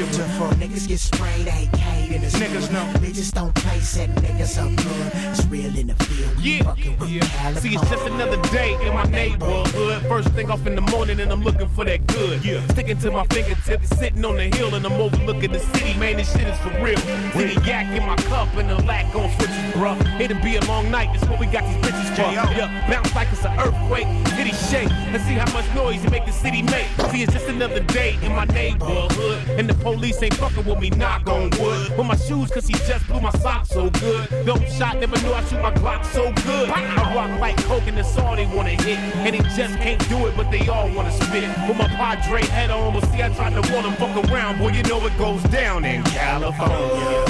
Beautiful. 0.00 0.48
Niggas 0.56 0.88
get 0.88 0.98
sprayed 0.98 1.46
AK 1.46 2.10
in 2.10 2.22
the 2.22 2.28
Niggas 2.28 2.72
know. 2.72 2.84
Bitches 3.00 3.32
don't 3.32 3.54
play, 3.54 3.78
set 3.80 4.08
niggas 4.16 4.56
up 4.56 4.74
good. 4.76 5.12
It's 5.30 5.44
real 5.46 5.76
in 5.76 5.88
the 5.88 5.94
field. 6.04 6.40
Yeah, 6.40 6.62
fucking 6.62 6.98
with 6.98 7.10
yeah. 7.10 7.20
California. 7.20 7.60
See, 7.60 7.74
it's 7.74 7.90
just 7.90 8.06
another 8.06 8.40
day 8.50 8.78
in 8.86 8.94
my 8.94 9.04
neighborhood. 9.04 10.02
First 10.08 10.30
thing 10.30 10.50
off 10.50 10.66
in 10.66 10.74
the 10.74 10.80
morning, 10.80 11.20
and 11.20 11.30
I'm 11.30 11.42
looking 11.42 11.68
for 11.68 11.84
that 11.84 12.06
good. 12.06 12.42
Yeah. 12.44 12.66
Sticking 12.68 12.98
to 12.98 13.10
my 13.10 13.26
fingertips, 13.26 13.90
sitting 13.98 14.24
on 14.24 14.36
the 14.36 14.44
hill, 14.56 14.74
and 14.74 14.86
I'm 14.86 14.92
overlooking 14.92 15.52
the 15.52 15.60
city. 15.60 15.98
Man, 15.98 16.16
this 16.16 16.32
shit 16.32 16.48
is 16.48 16.58
for 16.60 16.70
real. 16.82 16.96
See 17.34 17.54
the 17.54 17.60
yak 17.66 17.86
in 17.94 18.06
my 18.06 18.16
cup, 18.16 18.48
and 18.56 18.70
the 18.70 18.76
lack 18.84 19.14
on 19.14 19.28
switches, 19.36 19.56
bruh. 19.74 19.98
It'll 20.20 20.40
be 20.42 20.56
a 20.56 20.64
long 20.64 20.90
night. 20.90 21.10
That's 21.12 21.28
what 21.28 21.38
we 21.38 21.46
got 21.46 21.64
these 21.64 21.76
bitches 21.84 22.16
for. 22.16 22.32
Yeah, 22.32 22.88
bounce 22.88 23.14
like 23.14 23.28
it's 23.32 23.44
an 23.44 23.58
earthquake. 23.58 24.06
City 24.28 24.52
shake. 24.52 24.88
Let's 25.12 25.24
see 25.24 25.34
how 25.34 25.52
much 25.52 25.66
noise 25.74 26.02
you 26.02 26.10
make 26.10 26.24
the 26.24 26.32
city 26.32 26.62
make. 26.62 26.86
See, 27.10 27.22
it's 27.22 27.32
just 27.32 27.48
another 27.48 27.80
day 27.80 28.16
in 28.22 28.32
my 28.32 28.44
neighborhood, 28.46 28.59
and 28.68 29.68
the 29.68 29.74
police 29.74 30.22
ain't 30.22 30.34
fucking 30.34 30.64
with 30.64 30.78
me. 30.78 30.90
Knock 30.90 31.26
on 31.28 31.50
wood. 31.58 31.96
With 31.96 32.06
my 32.06 32.16
shoes, 32.16 32.50
cause 32.50 32.66
he 32.66 32.74
just 32.74 33.06
blew 33.06 33.20
my 33.20 33.30
socks 33.30 33.70
so 33.70 33.90
good. 33.90 34.28
Dope 34.44 34.64
shot, 34.66 34.98
never 34.98 35.18
knew 35.22 35.32
I 35.32 35.42
shoot 35.44 35.60
my 35.60 35.72
Glock 35.72 36.04
so 36.06 36.32
good. 36.44 36.68
I 36.70 37.14
rock 37.14 37.40
like 37.40 37.56
coke, 37.64 37.86
and 37.86 37.96
that's 37.96 38.16
all 38.18 38.36
they 38.36 38.46
wanna 38.46 38.70
hit. 38.70 38.98
And 38.98 39.34
they 39.34 39.42
just 39.56 39.76
can't 39.78 40.08
do 40.08 40.26
it, 40.26 40.36
but 40.36 40.50
they 40.50 40.68
all 40.68 40.90
wanna 40.94 41.12
spit. 41.12 41.48
With 41.68 41.78
my 41.78 41.88
Padre 41.88 42.42
head 42.42 42.70
on, 42.70 42.92
but 42.92 43.04
see, 43.10 43.22
I 43.22 43.28
tried 43.30 43.54
to 43.54 43.62
them, 43.62 43.92
fuck 43.94 44.30
around, 44.30 44.58
boy, 44.58 44.70
you 44.70 44.82
know 44.84 45.04
it 45.06 45.16
goes 45.18 45.42
down 45.44 45.84
in 45.84 46.02
California. 46.04 47.24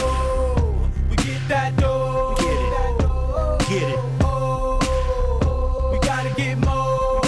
We 1.11 1.16
get 1.16 1.49
that 1.49 1.76
dough. 1.76 2.35
Get 3.68 3.83
it. 3.83 3.99
We 5.93 5.99
gotta 6.01 6.35
get 6.37 6.59
more. 6.59 7.20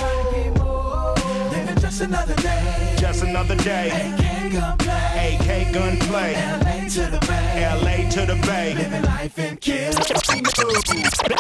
Living 1.51 1.79
just 1.79 2.01
another 2.01 2.35
day. 2.37 2.82
Just 3.03 3.25
another 3.25 3.57
day. 3.57 4.32
AK 4.53 4.61
gunplay. 4.61 5.39
AK 5.41 5.73
gunplay. 5.73 6.35
LA 6.35 6.89
to 6.91 7.11
the 7.11 7.19
Bay. 7.27 7.71
LA 7.73 8.11
to 8.11 8.27
the 8.27 8.35
Bay. 8.47 8.75
Living 8.75 9.03
life 9.05 9.39
in 9.39 9.57
California. 9.57 10.03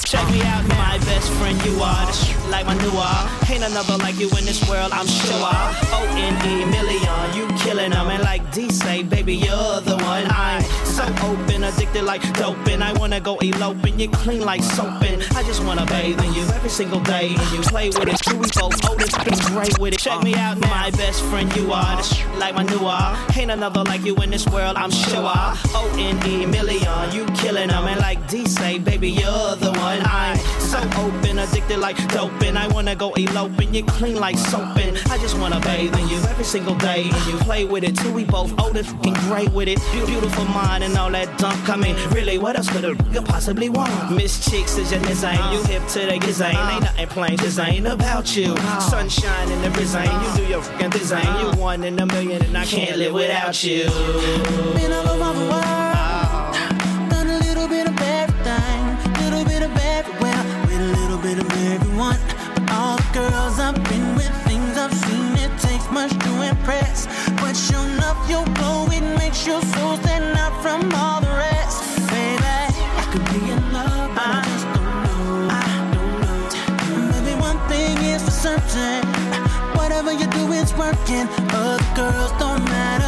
Check 0.04 0.30
me 0.30 0.42
out, 0.42 0.66
my 0.68 0.98
best 1.04 1.30
friend 1.32 1.62
you 1.64 1.78
are. 1.82 2.06
Like 2.48 2.64
my 2.64 2.74
new 2.74 2.90
are. 2.96 3.28
Ain't 3.50 3.64
another 3.64 3.98
like 3.98 4.18
you 4.18 4.28
in 4.38 4.46
this 4.46 4.66
world, 4.68 4.92
I'm 4.92 5.06
sure. 5.06 5.52
O 5.92 6.00
N 6.16 6.34
E 6.48 6.64
million, 6.64 7.36
you 7.36 7.46
killing 7.58 7.90
them. 7.90 8.08
And 8.08 8.22
like 8.22 8.50
D 8.52 8.70
say, 8.70 9.02
baby, 9.02 9.36
you're 9.36 9.80
the 9.80 9.96
one. 10.02 10.24
I'm 10.30 10.62
so 10.84 11.04
open, 11.24 11.64
addicted 11.64 12.04
like 12.04 12.22
doping. 12.34 12.80
I 12.80 12.92
wanna 12.94 13.20
go 13.20 13.36
eloping, 13.38 13.98
you 14.00 14.08
clean 14.08 14.40
like 14.40 14.62
soaping. 14.62 15.20
I 15.36 15.42
just 15.42 15.62
wanna 15.64 15.84
bathe 15.86 16.22
in 16.22 16.32
you 16.32 16.42
every 16.56 16.70
single 16.70 17.00
day. 17.00 17.28
And 17.28 17.52
you 17.52 17.60
play 17.60 17.88
with 17.88 18.08
it, 18.08 18.32
we 18.32 18.48
both 18.58 18.80
oh, 18.84 18.90
oldest, 18.90 19.18
great 19.52 19.78
with 19.78 19.94
it. 19.94 20.00
Check 20.00 20.22
me 20.22 20.34
out, 20.34 20.58
my 20.60 20.90
best 20.90 21.22
friend 21.24 21.54
you 21.56 21.72
are. 21.72 22.02
Like 22.38 22.54
my 22.54 22.62
new 22.64 22.86
are. 22.86 23.01
Ain't 23.36 23.50
another 23.50 23.82
like 23.84 24.05
you 24.05 24.14
in 24.16 24.30
this 24.30 24.46
world, 24.46 24.76
I'm 24.76 24.90
sure. 24.90 25.32
O 25.74 25.94
N 25.98 26.16
E 26.26 26.46
million, 26.46 27.12
you 27.12 27.24
killing 27.36 27.68
them. 27.68 27.86
And 27.86 28.00
like 28.00 28.28
D 28.28 28.46
say, 28.46 28.78
baby, 28.78 29.11
you're 29.11 29.57
the 29.57 29.72
one. 29.78 30.00
I'm 30.05 30.36
so 30.61 30.78
open, 31.00 31.38
addicted 31.38 31.78
like 31.78 31.96
doping. 32.09 32.57
I 32.57 32.68
wanna 32.68 32.94
go 32.94 33.12
eloping, 33.14 33.74
you 33.74 33.84
clean 33.84 34.16
like 34.16 34.38
soaping. 34.38 34.96
I 35.11 35.18
just 35.18 35.38
wanna 35.38 35.61
bathe 35.61 35.94
in 35.98 36.09
you 36.09 36.16
every 36.32 36.44
single 36.44 36.74
day. 36.76 37.03
And 37.03 37.26
you 37.26 37.36
play 37.38 37.64
with 37.64 37.84
it 37.84 37.96
till 37.96 38.12
we 38.12 38.24
both 38.24 38.59
old 38.61 38.76
and 38.76 38.86
fucking 38.86 39.14
great 39.28 39.50
with 39.53 39.68
it. 39.68 39.78
Beautiful 39.92 40.44
mind 40.46 40.84
and 40.84 40.96
all 40.96 41.11
that 41.11 41.38
dunk. 41.38 41.68
I 41.68 41.76
mean, 41.76 41.96
really, 42.11 42.38
what 42.38 42.57
else 42.57 42.68
could 42.70 42.84
a 42.84 42.96
you 43.12 43.22
possibly 43.22 43.68
want? 43.68 43.90
Miss 44.12 44.44
Chicks 44.48 44.76
is 44.78 44.90
your 44.92 45.00
design. 45.03 45.40
You 45.53 45.62
hip 45.64 45.86
to 45.88 46.00
the 46.07 46.18
design. 46.18 46.57
Ain't 46.72 46.82
nothing 46.82 47.09
plain 47.09 47.36
this 47.36 47.59
ain't 47.59 47.86
about 47.86 48.36
you. 48.36 48.57
Sunshine 48.80 49.50
in 49.50 49.61
the 49.62 49.70
design. 49.70 50.09
You 50.24 50.44
do 50.44 50.50
your 50.50 50.62
fucking 50.62 50.90
design. 50.90 51.26
You 51.40 51.61
one 51.61 51.84
in 51.84 51.98
a 51.98 52.07
million, 52.07 52.42
and 52.42 52.57
I 52.57 52.64
can't 52.64 52.91
live 52.97 53.14
without 53.14 53.62
you. 53.64 53.84
Been 54.74 54.93
all 54.93 55.09
over 55.09 55.38
the 55.38 55.47
world. 55.47 55.64
Ah. 55.64 57.09
Done 57.09 57.30
a 57.30 57.38
little 57.38 57.68
bit 57.68 57.86
of 57.86 57.97
everything. 57.99 58.82
Little 59.24 59.45
bit 59.45 59.62
of 59.62 59.72
everywhere. 59.78 60.43
With 60.66 60.80
a 60.80 60.93
little 61.01 61.18
bit 61.18 61.38
of 61.38 61.49
everyone. 61.72 62.18
But 62.55 62.70
all 62.72 62.97
the 62.97 63.09
girls 63.14 63.59
I've 63.59 63.82
been 63.84 64.14
with, 64.14 64.30
things 64.45 64.76
I've 64.76 64.93
seen, 64.93 65.36
it 65.45 65.53
takes 65.59 65.90
much 65.90 66.11
to 66.11 66.43
impress. 66.43 67.07
But 67.40 67.55
sure 67.55 67.86
enough, 67.86 68.18
your 68.28 68.45
glow, 68.57 68.86
it 68.90 69.05
makes 69.18 69.47
your 69.47 69.62
soul 69.62 69.97
stand 69.99 70.36
out 70.36 70.55
from 70.62 70.93
all 70.95 71.20
the 71.20 71.32
rest. 71.32 71.80
Baby, 72.11 72.45
I 72.45 73.05
could 73.11 73.24
be 73.32 73.40
in 73.51 73.62
love, 73.72 74.11
but 74.14 74.26
I 74.26 74.43
just 74.53 74.66
don't 74.74 74.97
know. 75.05 75.49
I 75.49 75.64
don't 75.95 76.14
know. 76.20 76.40
Maybe 77.12 77.34
one 77.40 77.59
thing 77.70 77.97
is 78.05 78.22
for 78.22 78.30
certain. 78.30 79.01
Whatever 79.78 80.12
you 80.12 80.26
do, 80.26 80.53
it's 80.53 80.74
working. 80.74 81.26
Girls 82.03 82.32
don't 82.32 82.64
matter. 82.64 83.01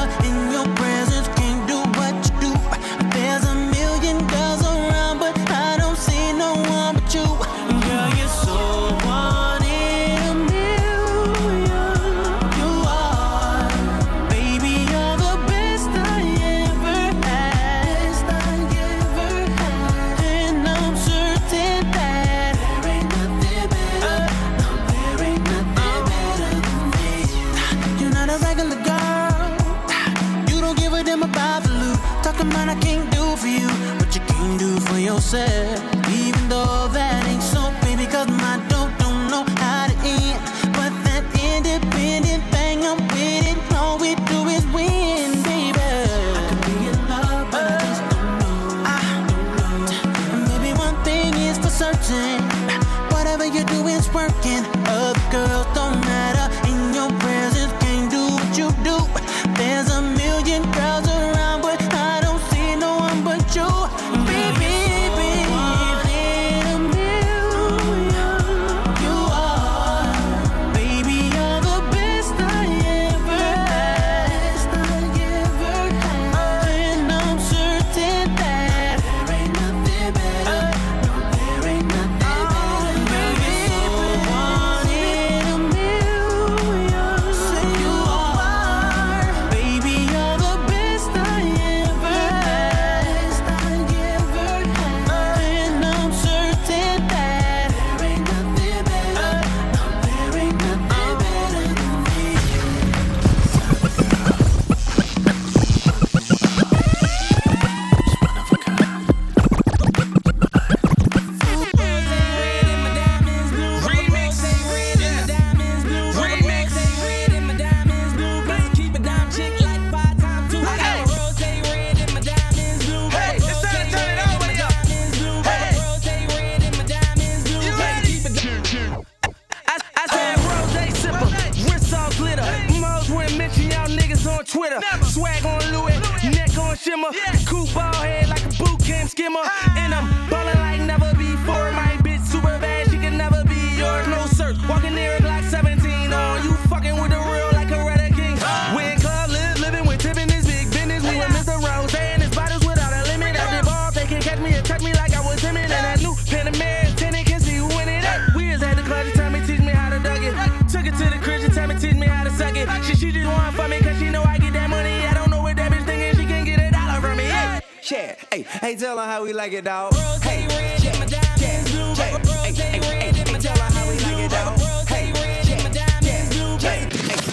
Hey, 168.35 168.59
hey, 168.61 168.77
tell 168.77 168.99
her 168.99 169.05
how 169.05 169.23
we 169.23 169.33
like 169.33 169.53
it, 169.53 169.65
dog. 169.65 169.95
Hey, 170.23 170.47
yeah, 170.49 170.77
yeah, 170.83 171.07
yeah, 171.07 171.95
hey, 171.95 172.13
hey, 172.53 172.79
hey, 172.79 173.13
hey, 173.13 173.39
tell 173.39 173.57
her 173.57 173.73
how 173.73 173.89
we 173.89 173.99
like 173.99 174.19
it, 174.19 174.31
dog. 174.31 174.59
Hey, 174.89 175.13
yeah, 175.15 175.43
yeah, 175.43 175.69
yeah, 176.03 176.29
hey, 176.59 176.81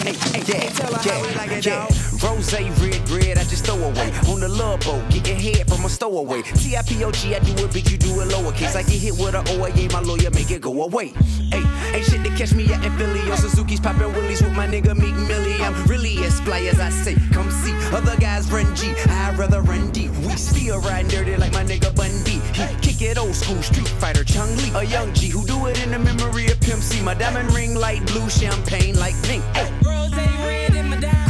hey, 0.02 0.12
hey, 0.12 0.42
yeah, 0.46 0.70
tell 0.70 0.94
her 0.94 1.10
how 1.10 1.22
we 1.22 1.34
like 1.34 1.52
it, 1.52 1.64
dog. 1.64 2.11
Rose 2.22 2.52
red 2.52 3.10
red, 3.10 3.36
I 3.36 3.44
just 3.44 3.66
throw 3.66 3.74
away. 3.74 4.12
On 4.28 4.38
the 4.38 4.48
love 4.48 4.80
boat, 4.80 5.02
getting 5.10 5.40
head 5.40 5.68
from 5.68 5.84
a 5.84 5.88
stowaway. 5.88 6.42
T-I-P-O-G, 6.42 7.34
I 7.34 7.38
do 7.40 7.64
it 7.64 7.72
big, 7.72 7.90
you 7.90 7.98
do 7.98 8.20
it 8.20 8.28
lowercase. 8.28 8.76
I 8.76 8.82
get 8.82 9.00
hit 9.00 9.14
with 9.18 9.34
a 9.34 9.42
OIA, 9.54 9.92
my 9.92 10.00
lawyer 10.00 10.30
make 10.30 10.50
it 10.52 10.60
go 10.60 10.84
away. 10.84 11.08
Hey, 11.50 11.64
ain't 11.92 12.04
shit 12.04 12.22
to 12.24 12.30
catch 12.30 12.54
me 12.54 12.72
out 12.72 12.84
in 12.84 12.92
Philly. 12.96 13.20
Yo, 13.26 13.34
Suzuki's 13.34 13.80
poppin' 13.80 14.12
willies 14.12 14.40
with 14.40 14.52
my 14.52 14.68
nigga 14.68 14.96
Meek 14.96 15.16
Millie. 15.28 15.60
I'm 15.62 15.74
really 15.86 16.16
as 16.24 16.40
fly 16.40 16.60
as 16.60 16.78
I 16.78 16.90
say. 16.90 17.16
Come 17.32 17.50
see, 17.50 17.74
other 17.92 18.16
guys 18.16 18.50
run 18.52 18.72
G. 18.76 18.94
I'd 19.06 19.36
rather 19.36 19.60
run 19.60 19.90
D. 19.90 20.08
We 20.24 20.36
still 20.36 20.80
riding 20.80 21.10
dirty 21.10 21.36
like 21.36 21.52
my 21.52 21.64
nigga 21.64 21.94
Bun 21.96 22.12
B. 22.24 22.40
He 22.54 22.66
kick 22.82 23.02
it 23.02 23.18
old 23.18 23.34
school, 23.34 23.60
Street 23.62 23.88
Fighter, 23.88 24.22
Chun-Li. 24.22 24.70
A 24.76 24.84
young 24.84 25.12
G 25.12 25.28
who 25.28 25.44
do 25.44 25.66
it 25.66 25.82
in 25.82 25.90
the 25.90 25.98
memory 25.98 26.46
of 26.52 26.60
Pimp 26.60 26.82
C. 26.82 27.02
My 27.02 27.14
diamond 27.14 27.52
ring 27.52 27.74
light 27.74 28.06
blue, 28.06 28.30
champagne 28.30 28.96
like 28.98 29.20
pink. 29.24 29.42
rosé 29.82 30.22
Hey. 30.22 30.42
Crayon 30.42 30.82
hustle, 31.02 31.21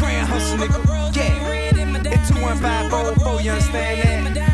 nigga. 0.56 1.14
Yeah. 1.14 2.12
It's 2.14 2.30
21544, 2.30 3.40
you 3.42 3.50
understand 3.50 4.36
that? 4.36 4.51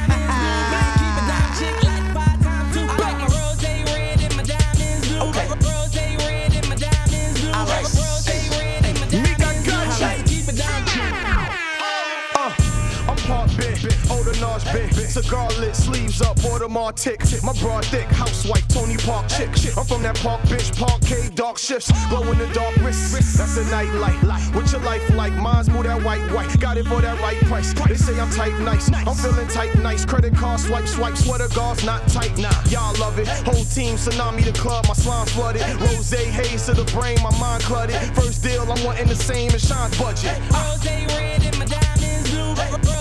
Scarlet 15.22 15.74
sleeves 15.74 16.20
up, 16.22 16.36
Audemars 16.38 16.94
tick. 16.94 17.20
My 17.42 17.52
broad 17.60 17.84
thick, 17.86 18.06
housewife, 18.06 18.66
Tony 18.68 18.96
Park 18.96 19.28
chick. 19.28 19.50
I'm 19.76 19.84
from 19.84 20.02
that 20.02 20.16
park, 20.16 20.40
bitch, 20.42 20.76
parkade, 20.78 21.34
dark 21.34 21.58
shifts. 21.58 21.90
Glow 22.08 22.22
in 22.30 22.38
the 22.38 22.46
dark 22.54 22.74
wrist, 22.76 23.12
that's 23.36 23.56
a 23.56 23.64
night 23.70 23.92
light. 23.94 24.18
What's 24.54 24.72
your 24.72 24.80
life 24.82 25.02
like? 25.10 25.32
Mine's 25.34 25.68
move 25.68 25.84
that 25.84 26.02
white, 26.02 26.22
white. 26.32 26.58
Got 26.60 26.76
it 26.76 26.86
for 26.86 27.00
that 27.00 27.20
right 27.20 27.36
price. 27.46 27.72
They 27.72 27.96
say 27.96 28.18
I'm 28.18 28.30
tight, 28.30 28.58
nice. 28.60 28.90
I'm 28.92 29.14
feeling 29.14 29.48
tight, 29.48 29.74
nice. 29.78 30.04
Credit 30.04 30.34
card 30.34 30.60
swipe, 30.60 30.86
swipe. 30.86 31.16
Sweater 31.16 31.48
guards 31.54 31.84
not 31.84 32.06
tight, 32.08 32.36
nah. 32.38 32.50
Y'all 32.68 32.94
love 32.98 33.18
it. 33.18 33.28
Whole 33.28 33.64
team, 33.64 33.96
tsunami 33.96 34.44
the 34.44 34.52
club, 34.52 34.86
my 34.88 34.94
slime 34.94 35.26
flooded. 35.26 35.62
Rose 35.80 36.10
haze 36.10 36.66
to 36.66 36.74
the 36.74 36.84
brain, 36.92 37.18
my 37.22 37.36
mind 37.38 37.62
cluttered. 37.64 38.00
First 38.14 38.42
deal, 38.42 38.62
I'm 38.62 38.82
wanting 38.84 39.08
the 39.08 39.16
same 39.16 39.50
as 39.50 39.66
Sean's 39.66 39.98
budget. 39.98 40.38
Rose 40.52 40.84
red 40.86 41.42
and 41.42 41.58
my 41.58 41.64
diamonds 41.66 42.30
blue. 42.30 42.97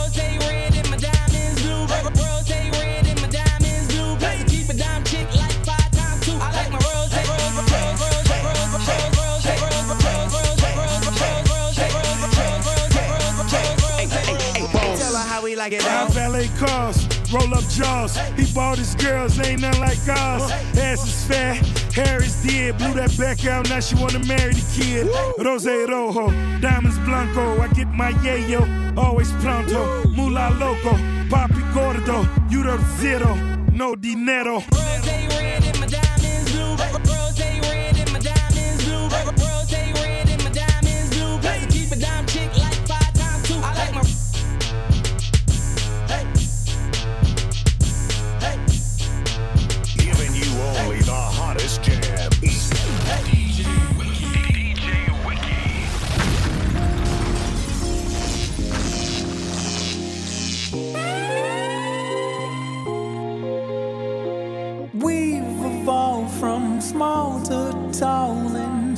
Like 15.70 15.82
it 15.82 15.86
Five 15.86 16.14
valet 16.14 16.48
cars, 16.60 17.08
roll 17.34 17.54
up 17.54 17.68
jaws. 17.70 18.18
He 18.38 18.46
bought 18.54 18.78
his 18.78 18.96
girls, 18.96 19.38
ain't 19.40 19.62
nothing 19.62 19.82
like 19.82 20.00
ours. 20.08 20.50
Ass 20.78 21.06
is 21.06 21.26
fat, 21.26 21.58
hair 21.94 22.24
is 22.24 22.42
dead. 22.44 22.78
Blew 22.78 22.94
that 22.94 23.18
back 23.18 23.46
out, 23.46 23.70
now 23.70 23.80
she 23.80 23.96
wanna 23.96 24.24
marry 24.26 24.54
the 24.54 24.66
kid. 24.76 25.08
Rose 25.46 25.66
Rojo, 25.66 26.32
diamonds 26.62 26.98
blanco. 27.00 27.62
I 27.62 27.68
get 27.70 27.88
my 27.90 28.14
yayo, 28.24 28.62
always 28.98 29.32
pronto. 29.44 30.08
Mula 30.10 30.56
loco, 30.58 30.94
papi 31.30 31.62
gordo. 31.74 32.26
You 32.50 32.64
the 32.64 32.78
zero, 33.00 33.36
no 33.74 33.96
dinero. 33.96 34.64
Rose 34.72 35.17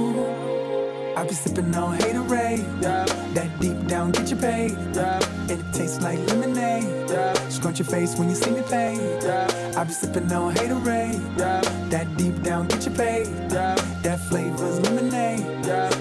I 1.19 1.25
be 1.25 1.35
sipping 1.35 1.75
on 1.75 1.99
haterade. 1.99 2.81
That 3.35 3.61
deep 3.61 3.87
down 3.87 4.13
get 4.13 4.31
you 4.31 4.37
paid. 4.37 4.73
And 4.97 5.51
it 5.51 5.75
tastes 5.75 6.01
like 6.01 6.19
lemonade. 6.29 7.11
Scrunch 7.53 7.79
your 7.79 7.89
face 7.89 8.17
when 8.17 8.31
you 8.31 8.37
see 8.37 8.53
me 8.53 8.63
pay. 8.63 8.97
I 9.77 9.85
be 9.85 9.93
sipping 9.93 10.33
on 10.33 10.55
haterade. 10.55 11.21
That 11.91 12.17
deep 12.17 12.43
down 12.43 12.69
get 12.69 12.87
you 12.87 12.93
paid. 12.93 13.27
That 13.51 14.19
flavor's 14.31 14.81
lemonade. 14.81 15.50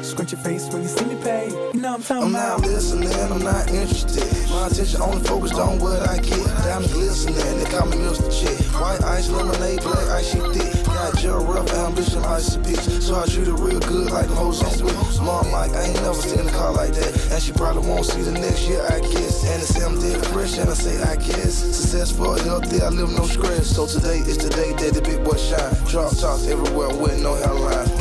Scrunch 0.10 0.32
your 0.32 0.42
face 0.42 0.68
when 0.74 0.82
you 0.82 0.88
see 0.88 1.06
me 1.06 1.22
pay. 1.22 1.50
You 1.74 1.82
know 1.82 1.90
I'm 1.90 2.00
I'm 2.00 2.02
talking 2.02 2.32
not 2.32 2.62
listening, 2.62 3.14
I'm 3.14 3.44
not 3.44 3.70
interested. 3.70 4.26
My 4.50 4.66
attention 4.66 5.02
only 5.04 5.22
focused 5.22 5.54
on 5.54 5.78
what 5.78 6.02
I 6.02 6.18
get. 6.18 6.48
Diamonds 6.66 6.94
glistening, 6.94 7.60
they 7.60 7.70
call 7.70 7.86
me 7.86 7.98
Mr. 7.98 8.26
Chick. 8.34 8.58
White 8.82 9.04
ice, 9.04 9.30
lemonade, 9.30 9.82
black 9.84 10.08
ice, 10.10 10.32
she 10.32 10.40
thick. 10.40 10.86
Got 10.86 11.22
your 11.22 11.42
rough 11.42 11.72
ambition, 11.74 12.24
ice 12.24 12.56
a 12.56 12.60
bitch. 12.60 13.02
So 13.04 13.22
I 13.22 13.28
treat 13.28 13.48
her 13.48 13.54
real 13.54 13.80
good 13.82 14.10
like 14.10 14.28
the 14.28 14.34
hoes 14.34 14.64
on 14.64 14.84
with. 14.84 15.22
Mom, 15.22 15.52
like, 15.52 15.72
I 15.74 15.84
ain't 15.84 16.02
never 16.02 16.16
seen 16.16 16.48
a 16.48 16.52
car 16.52 16.74
like 16.74 16.94
that. 16.94 17.32
And 17.32 17.44
she 17.44 17.52
probably 17.52 17.88
won't 17.88 18.06
see 18.06 18.22
the 18.24 18.32
next 18.32 18.68
year, 18.68 18.82
I 18.90 19.02
guess. 19.02 19.46
And 19.46 19.62
they 19.62 19.66
say 19.66 19.86
I'm 19.86 20.00
dead 20.02 20.26
fresh, 20.28 20.58
and 20.58 20.70
I 20.70 20.74
say, 20.74 20.98
I 21.04 21.18
guess. 21.18 21.54
Successful, 21.54 22.34
healthy, 22.40 22.82
I 22.82 22.90
live 22.90 23.12
no 23.12 23.26
stress. 23.28 23.68
So 23.76 23.86
today 23.86 24.20
is 24.26 24.40
the 24.40 24.50
day 24.50 24.74
that 24.74 24.94
the 24.96 25.02
big 25.02 25.24
boy 25.24 25.38
shine. 25.38 25.76
Drop 25.86 26.16
tops 26.18 26.48
everywhere 26.48 26.90
with 26.98 27.22
no 27.22 27.36
hairline. 27.36 27.99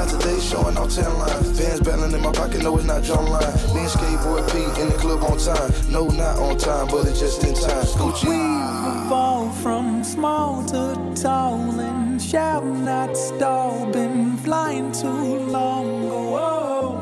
Out 0.00 0.08
today, 0.08 0.40
showing 0.40 0.78
off 0.78 0.94
10 0.94 1.18
lines. 1.18 1.58
Bands 1.58 1.80
battling 1.80 2.12
in 2.12 2.22
my 2.22 2.32
pocket, 2.32 2.62
no, 2.62 2.74
it's 2.78 2.86
not 2.86 3.02
John 3.02 3.26
Line. 3.26 3.42
Being 3.74 3.86
skateboard 3.86 4.50
P 4.50 4.80
in 4.80 4.88
the 4.88 4.94
club 4.96 5.22
on 5.24 5.36
time. 5.36 5.70
No, 5.90 6.06
not 6.08 6.38
on 6.38 6.56
time, 6.56 6.86
but 6.86 7.06
it's 7.06 7.20
just 7.20 7.44
in 7.44 7.54
time. 7.54 7.84
Gucci. 8.00 9.04
Evolved 9.04 9.62
from 9.62 10.02
small 10.02 10.64
to 10.66 10.96
tall 11.14 11.78
and 11.80 12.22
shall 12.22 12.62
not 12.64 13.14
stall. 13.14 13.92
Been 13.92 14.38
flying 14.38 14.90
too 14.92 15.06
long. 15.06 16.08
Whoa, 16.08 16.96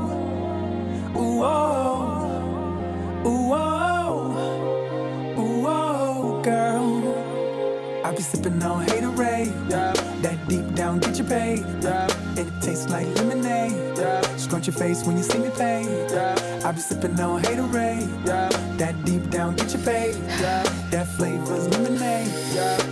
whoa, 1.14 2.18
whoa, 3.22 4.32
whoa, 5.36 6.42
girl. 6.42 8.04
I 8.04 8.10
be 8.10 8.22
sipping 8.22 8.60
on 8.60 8.84
haterade. 8.86 9.68
That 9.68 10.48
deep 10.48 10.74
down 10.74 10.98
get 10.98 11.16
you 11.16 11.24
paid. 11.24 11.60
And 11.84 12.27
it 12.38 12.62
tastes 12.62 12.88
like 12.88 13.06
lemonade. 13.16 13.98
Scrunch 14.38 14.66
your 14.66 14.74
face 14.74 15.04
when 15.04 15.16
you 15.16 15.22
see 15.22 15.38
me 15.38 15.50
pay. 15.50 15.82
I 16.64 16.72
be 16.72 16.80
sipping 16.80 17.18
on 17.20 17.42
haterade. 17.42 18.08
That 18.78 18.94
deep 19.04 19.28
down 19.30 19.56
get 19.56 19.72
you 19.72 19.80
paid. 19.80 20.14
That 20.90 21.06
flavor's 21.16 21.68
lemonade. 21.68 22.28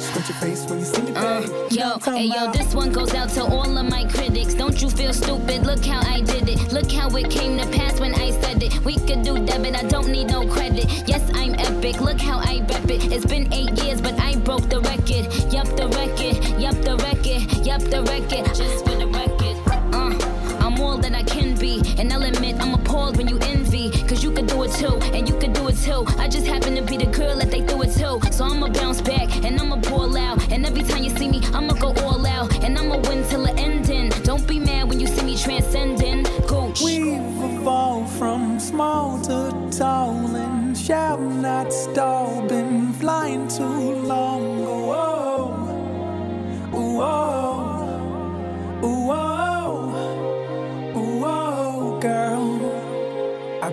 Scrunch 0.03 0.29
your 0.29 0.39
face 0.39 0.65
when 0.69 0.81
you 0.81 0.85
see 0.85 1.03
me 1.03 1.13
pay. 1.13 1.45
Yo, 1.71 1.99
hey 1.99 2.27
yo, 2.27 2.51
this 2.53 2.75
one 2.75 2.93
goes 2.93 3.15
out 3.15 3.29
to 3.31 3.45
all 3.45 3.79
of 3.79 3.89
my 3.89 4.05
critics. 4.07 4.55
Don't 4.55 4.81
you 4.83 4.91
feel 4.91 5.13
stupid? 5.13 5.65
Look 5.65 5.85
how 5.85 6.01
I 6.01 6.21
did 6.21 6.49
it. 6.49 6.73
Look 6.73 6.91
how 6.91 7.09
it 7.17 7.31
came 7.31 7.57
to 7.59 7.67
pass 7.79 8.01
when 8.01 8.15
I 8.15 8.31
said 8.41 8.63
it. 8.63 8.85
We 8.85 8.97
could 8.97 9.23
do 9.23 9.39
debit, 9.45 9.77
I 9.77 9.83
don't 9.83 10.09
need 10.09 10.29
no 10.29 10.47
credit. 10.47 10.87
Yes, 11.07 11.31
I'm 11.35 11.55
epic. 11.55 12.01
Look 12.01 12.21
how 12.21 12.39
I 12.39 12.65
rep 12.69 12.91
it. 12.91 13.13
It's 13.13 13.27
been 13.27 13.53
eight 13.53 13.73
years, 13.83 14.01
but 14.01 14.19
I 14.21 14.37
broke 14.37 14.69
the 14.69 14.81
record. 14.81 15.25
Yup, 15.53 15.69
the 15.77 15.89
record. 15.89 16.61
Yup, 16.61 16.77
the 16.83 16.97
record. 16.97 17.67
Yup, 17.67 17.83
the 17.83 18.03
record. 18.03 18.47
Just 18.55 18.85
for 18.85 18.97
the. 18.97 19.07
Uh, 19.07 19.16
all 20.97 21.03
that 21.03 21.15
I 21.15 21.23
can 21.23 21.55
be. 21.57 21.83
And 21.99 22.13
I'll 22.13 22.23
admit, 22.23 22.57
I'm 22.61 22.75
appalled 22.75 23.17
when 23.17 23.29
you 23.29 23.39
envy. 23.43 23.91
Cause 24.09 24.23
you 24.25 24.31
could 24.33 24.47
do 24.47 24.63
it 24.65 24.73
too, 24.73 24.97
and 25.17 25.29
you 25.29 25.39
could 25.39 25.53
do 25.53 25.69
it 25.69 25.77
too. 25.77 26.05
I 26.19 26.29
just 26.29 26.47
happen 26.47 26.75
to 26.77 26.83
be 26.83 26.97
the 26.97 27.07
girl 27.07 27.37
that 27.37 27.51
they 27.51 27.63
threw 27.67 27.83
it 27.83 27.93
to. 28.01 28.33
So 28.33 28.45
I'ma 28.45 28.69
bounce 28.69 29.01
back, 29.01 29.29
and 29.45 29.61
I'ma 29.61 29.77
ball 29.77 30.17
out. 30.17 30.39
And 30.53 30.65
every 30.65 30.83
time 30.83 31.03
you 31.03 31.11
see 31.11 31.29
me, 31.29 31.41
I'ma 31.53 31.75
go 31.75 31.93
all 32.05 32.27
out. 32.27 32.49
And 32.65 32.79
I'ma 32.79 32.97
win 33.09 33.25
till 33.29 33.45
the 33.45 33.55
ending. 33.59 34.09
Don't 34.23 34.47
be 34.47 34.59
mad 34.59 34.89
when 34.89 34.99
you 35.01 35.07
see 35.07 35.25
me 35.25 35.37
transcending. 35.37 36.23
Gooch. 36.47 36.81
We've 36.83 37.43
evolved 37.59 38.13
from 38.19 38.59
small 38.59 39.21
to 39.23 39.39
tall 39.71 40.37
and 40.37 40.77
shall 40.77 41.19
not 41.19 41.73
stall. 41.73 42.47
Been 42.49 42.93
flying 42.95 43.49
too 43.49 43.96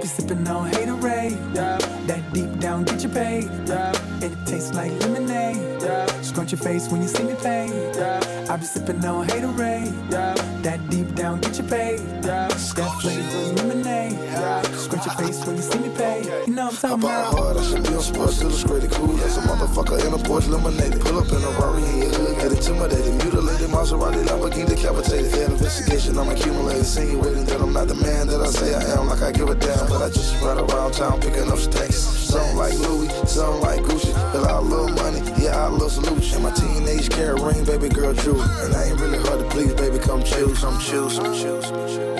be 0.04 0.10
sipping 0.10 0.48
on 0.50 0.70
haterade. 0.70 1.54
That 1.54 2.34
deep 2.34 2.60
down 2.60 2.84
get 2.84 3.02
you 3.04 3.10
paid. 3.10 3.46
And 3.70 4.24
it 4.24 4.38
tastes 4.46 4.74
like 4.74 4.92
lemonade. 5.00 5.82
Scrunch 6.22 6.52
your 6.52 6.60
face 6.60 6.90
when 6.90 7.02
you 7.02 7.08
see 7.08 7.24
me 7.24 7.36
pay. 7.36 7.68
I 8.50 8.58
be 8.58 8.66
sipping 8.66 9.04
on 9.06 9.26
haterade. 9.28 9.94
That 10.64 10.80
deep 10.90 11.16
down 11.16 11.40
get 11.40 11.58
you 11.58 11.64
paid. 11.64 12.00
That 12.22 12.52
flavor's 13.02 13.54
lemonade. 13.54 14.20
Scrunch 14.84 15.06
your 15.06 15.16
face 15.16 15.46
when 15.46 15.56
you 15.56 15.62
see 15.62 15.80
me 15.80 15.90
pay. 15.96 16.44
You 16.46 16.54
know 16.54 16.68
I'm 16.68 16.76
I 16.76 16.78
talking 16.78 17.04
about? 17.04 17.34
hard, 17.34 17.56
I 17.58 17.64
should 17.64 17.84
be 17.84 17.96
on 17.96 18.02
sports 18.02 18.42
illustrated. 18.42 18.92
Cool 18.92 19.16
as 19.22 19.38
a 19.38 19.42
motherfucker 19.42 19.96
in 20.06 20.12
a 20.14 20.18
Porsche 20.18 20.50
lemonade. 20.50 21.00
Pull 21.00 21.20
up 21.20 21.30
in 21.32 21.40
a 21.42 21.52
Rari 21.56 21.84
in 21.84 21.98
your 22.04 22.12
hood, 22.12 22.36
get 22.38 22.52
intimidated. 22.52 23.14
Mutilated 23.24 23.70
Maserati, 23.70 24.26
Lamborghini 24.28 24.68
decapitated. 24.68 25.32
Failed 25.32 25.52
investigation, 25.52 26.18
I'm 26.18 26.28
accumulating. 26.28 26.80
Insinuating 26.80 27.46
that 27.46 27.62
I'm 27.62 27.72
not 27.72 27.88
the 27.88 27.96
man 27.96 28.28
that 28.28 28.42
I 28.42 28.48
say 28.48 28.76
I 28.76 28.84
am. 29.00 29.08
Like 29.08 29.22
I 29.22 29.32
give 29.32 29.48
a 29.48 29.56
damn, 29.56 29.88
but 29.88 30.02
I 30.02 30.10
just 30.10 30.36
ride 30.44 30.58
around 30.60 30.92
town 30.92 31.22
picking 31.22 31.50
up 31.50 31.60
stacks. 31.60 31.96
Some 31.96 32.58
like 32.58 32.74
Louis, 32.80 33.08
some 33.26 33.62
like 33.62 33.80
Gucci. 33.84 34.12
But 34.34 34.52
I 34.52 34.60
love 34.60 34.92
money, 35.00 35.24
yeah, 35.42 35.64
I 35.64 35.68
love 35.68 35.92
salute. 35.94 36.28
And 36.34 36.44
my 36.44 36.52
teenage 36.52 37.10
carrot 37.10 37.40
ring, 37.42 37.64
baby 37.64 37.88
girl, 37.88 38.14
true. 38.14 38.42
And 38.42 38.76
I 38.76 38.92
ain't 38.92 39.00
really 39.00 39.20
hard 39.20 39.40
to 39.40 39.48
please, 39.48 39.74
baby, 39.76 39.98
come 39.98 40.24
chill, 40.24 40.54
some 40.56 40.78
chill, 40.80 41.10
some 41.10 41.34
chill, 41.34 41.62
some 41.64 41.88
chill. 41.88 42.13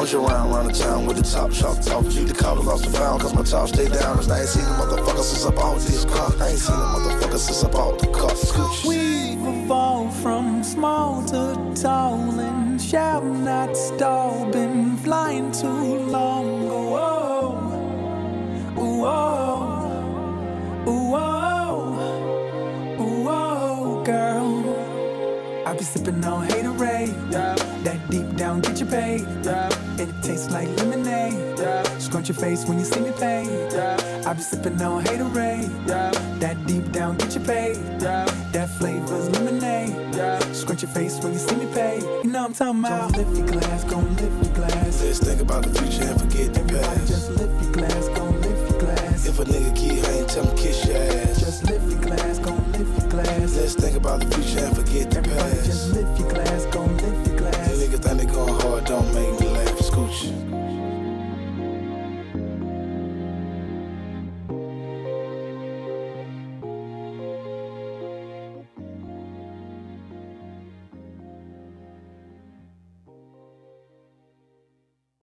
Around, 0.00 0.66
the 0.66 0.72
town 0.72 1.04
with 1.04 1.18
the 1.18 1.22
top 1.22 1.52
chopped 1.52 1.90
off. 1.90 2.04
The 2.06 2.62
lost 2.64 2.86
found, 2.86 3.20
cause 3.20 3.34
my 3.34 3.42
top 3.42 3.68
stay 3.68 3.86
down. 3.86 4.16
Cause 4.16 4.30
I 4.30 4.40
ain't 4.40 4.48
seen 4.48 4.64
a 4.64 4.68
motherfucker 4.68 5.22
since 5.22 5.44
I 5.44 5.50
bought 5.50 5.78
this 5.78 6.06
car. 6.06 6.32
I 6.40 6.48
ain't 6.48 6.58
seen 6.58 6.74
a 6.74 6.78
motherfucker 6.78 7.38
since 7.38 7.62
I 7.62 7.68
bought 7.68 7.98
the 7.98 8.06
car. 8.06 8.30
Scooch. 8.30 8.86
We've 8.86 9.64
evolved 9.64 10.16
from 10.22 10.64
small 10.64 11.22
to 11.26 11.54
tall 11.80 12.40
and 12.40 12.80
shall 12.80 13.20
not 13.22 13.76
stall. 13.76 14.50
Been 14.50 14.96
flying 14.96 15.52
too 15.52 15.68
long. 15.68 16.66
Oh, 16.66 16.88
oh, 18.78 19.04
oh, 20.86 21.14
oh, 22.98 23.28
oh, 23.28 24.02
girl. 24.02 25.66
I 25.66 25.74
be 25.74 25.84
sipping 25.84 26.24
on 26.24 26.48
haterade. 26.48 27.30
Yeah. 27.30 27.54
That 27.84 28.10
deep 28.10 28.34
down, 28.36 28.62
get 28.62 28.80
your 28.80 28.88
pay. 28.88 29.18
Yeah 29.44 29.69
it 30.00 30.22
tastes 30.22 30.50
like 30.50 30.68
lemonade. 30.78 31.58
Yeah. 31.58 31.82
Scrunch 31.98 32.28
your 32.28 32.36
face 32.38 32.64
when 32.64 32.78
you 32.78 32.86
see 32.86 33.00
me 33.00 33.12
pay. 33.18 33.44
Yeah. 33.70 34.24
I 34.26 34.32
be 34.32 34.40
sipping 34.40 34.80
on 34.80 35.04
haterade. 35.04 35.68
Yeah. 35.86 36.10
That 36.38 36.56
deep 36.66 36.90
down 36.90 37.18
get 37.18 37.34
you 37.34 37.40
paid. 37.42 37.76
Yeah. 38.00 38.24
That 38.52 38.70
flavor's 38.78 39.28
lemonade. 39.28 40.14
Yeah. 40.14 40.38
Scrunch 40.52 40.82
your 40.82 40.90
face 40.92 41.18
when 41.22 41.34
you 41.34 41.38
see 41.38 41.54
me 41.56 41.66
pay. 41.74 41.98
You 42.24 42.30
know 42.30 42.46
I'm 42.46 42.54
talking 42.54 42.80
about. 42.80 43.12
Just 43.12 43.26
lift 43.26 43.38
your 43.38 43.60
glass, 43.60 43.84
gon' 43.84 44.16
lift 44.16 44.46
your 44.46 44.54
glass. 44.54 45.02
Let's 45.02 45.18
think 45.18 45.40
about 45.42 45.64
the 45.64 45.78
future 45.78 46.04
and 46.08 46.20
forget 46.20 46.54
the 46.54 46.60
Everybody. 46.60 47.06
Just 47.06 47.30
lift 47.32 47.62
your 47.62 47.72
glass, 47.72 48.08
gon' 48.08 48.40
lift 48.40 48.70
your 48.70 48.80
glass. 48.80 49.26
If 49.26 49.38
a 49.38 49.44
nigga 49.44 49.76
kid, 49.76 50.04
I 50.04 50.10
ain't 50.12 50.30
tell 50.30 50.44
him 50.44 50.56
kiss 50.56 50.86
your 50.86 50.96
ass. 50.96 51.40
Just 51.40 51.64
lift 51.64 51.86
your 51.90 52.00
glass, 52.00 52.38
gon' 52.38 52.72
lift 52.72 53.00
your 53.00 53.10
glass. 53.10 53.56
Let's 53.56 53.74
think 53.74 53.96
about 53.96 54.20
the 54.20 54.34
future 54.34 54.64
and 54.64 54.76
forget 54.76 55.10
the 55.10 55.18
Everybody 55.18 55.56
past. 55.56 55.66
Just 55.66 55.92
lift 55.92 56.18
your 56.18 56.30
glass, 56.30 56.64
gon' 56.72 56.96
lift 56.96 57.28
your 57.28 57.36
glass. 57.36 57.68
Niggas 57.68 58.02
think 58.02 58.20
they 58.20 58.26
going 58.26 58.60
hard, 58.60 58.84
don't 58.86 59.14
make 59.14 59.39
couch. 60.10 60.49